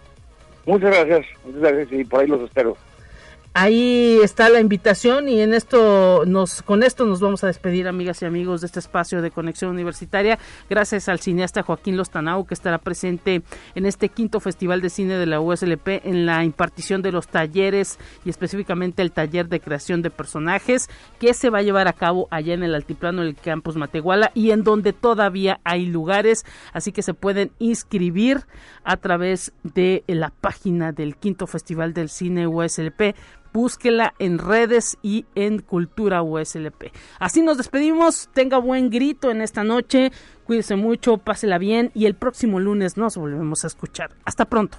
Muchas 0.67 0.91
gracias, 0.91 1.27
muchas 1.45 1.61
gracias 1.61 1.89
y 1.93 2.05
por 2.05 2.21
ahí 2.21 2.27
los 2.27 2.43
espero. 2.43 2.77
Ahí 3.61 4.21
está 4.23 4.49
la 4.51 4.61
invitación 4.61 5.29
y 5.29 5.41
en 5.41 5.53
esto 5.53 6.23
nos 6.27 6.63
con 6.63 6.85
esto 6.85 7.05
nos 7.07 7.19
vamos 7.19 7.43
a 7.43 7.49
despedir 7.49 7.89
amigas 7.89 8.23
y 8.23 8.25
amigos 8.25 8.61
de 8.61 8.69
este 8.69 8.79
espacio 8.79 9.21
de 9.21 9.33
conexión 9.33 9.73
universitaria. 9.73 10.39
Gracias 10.71 11.09
al 11.09 11.19
cineasta 11.19 11.65
Joaquín 11.65 11.97
Lostanao 11.97 12.47
que 12.47 12.55
estará 12.55 12.79
presente 12.79 13.43
en 13.75 13.85
este 13.85 14.11
quinto 14.11 14.39
Festival 14.39 14.81
de 14.81 14.91
Cine 14.91 15.15
de 15.15 15.27
la 15.27 15.41
USLP 15.41 15.89
en 16.05 16.25
la 16.25 16.45
impartición 16.45 17.03
de 17.03 17.11
los 17.11 17.27
talleres 17.27 17.99
y 18.25 18.31
específicamente 18.31 19.03
el 19.03 19.11
taller 19.11 19.49
de 19.49 19.59
creación 19.59 20.03
de 20.03 20.11
personajes 20.11 20.89
que 21.19 21.35
se 21.35 21.51
va 21.51 21.59
a 21.59 21.63
llevar 21.63 21.89
a 21.89 21.95
cabo 21.95 22.29
allá 22.31 22.55
en 22.55 22.63
el 22.63 22.77
altiplano 22.77 23.23
del 23.23 23.35
campus 23.35 23.75
Matehuala 23.75 24.31
y 24.35 24.53
en 24.53 24.63
donde 24.63 24.93
todavía 24.93 25.59
hay 25.65 25.87
lugares, 25.87 26.47
así 26.73 26.93
que 26.93 27.03
se 27.03 27.13
pueden 27.13 27.51
inscribir 27.59 28.47
a 28.85 28.99
través 28.99 29.53
de 29.65 30.05
la 30.07 30.31
página 30.31 30.93
del 30.93 31.17
quinto 31.17 31.49
Festival 31.49 31.93
del 31.93 32.09
Cine 32.09 32.47
USLP 32.47 33.17
búsquela 33.53 34.15
en 34.19 34.39
redes 34.39 34.99
y 35.03 35.27
en 35.35 35.61
Cultura 35.61 36.23
USLP. 36.23 36.93
Así 37.19 37.43
nos 37.43 37.57
despedimos, 37.57 38.29
tenga 38.33 38.59
buen 38.59 38.91
grito 38.91 39.31
en 39.31 39.41
esta 39.41 39.65
noche, 39.65 40.13
cuídese 40.45 40.77
mucho, 40.77 41.19
pásela 41.19 41.59
bien 41.59 41.91
y 41.95 42.07
el 42.07 42.15
próximo 42.15 42.61
lunes 42.61 42.97
nos 42.97 43.17
volvemos 43.17 43.65
a 43.65 43.67
escuchar. 43.69 44.11
Hasta 44.25 44.45
pronto. 44.47 44.79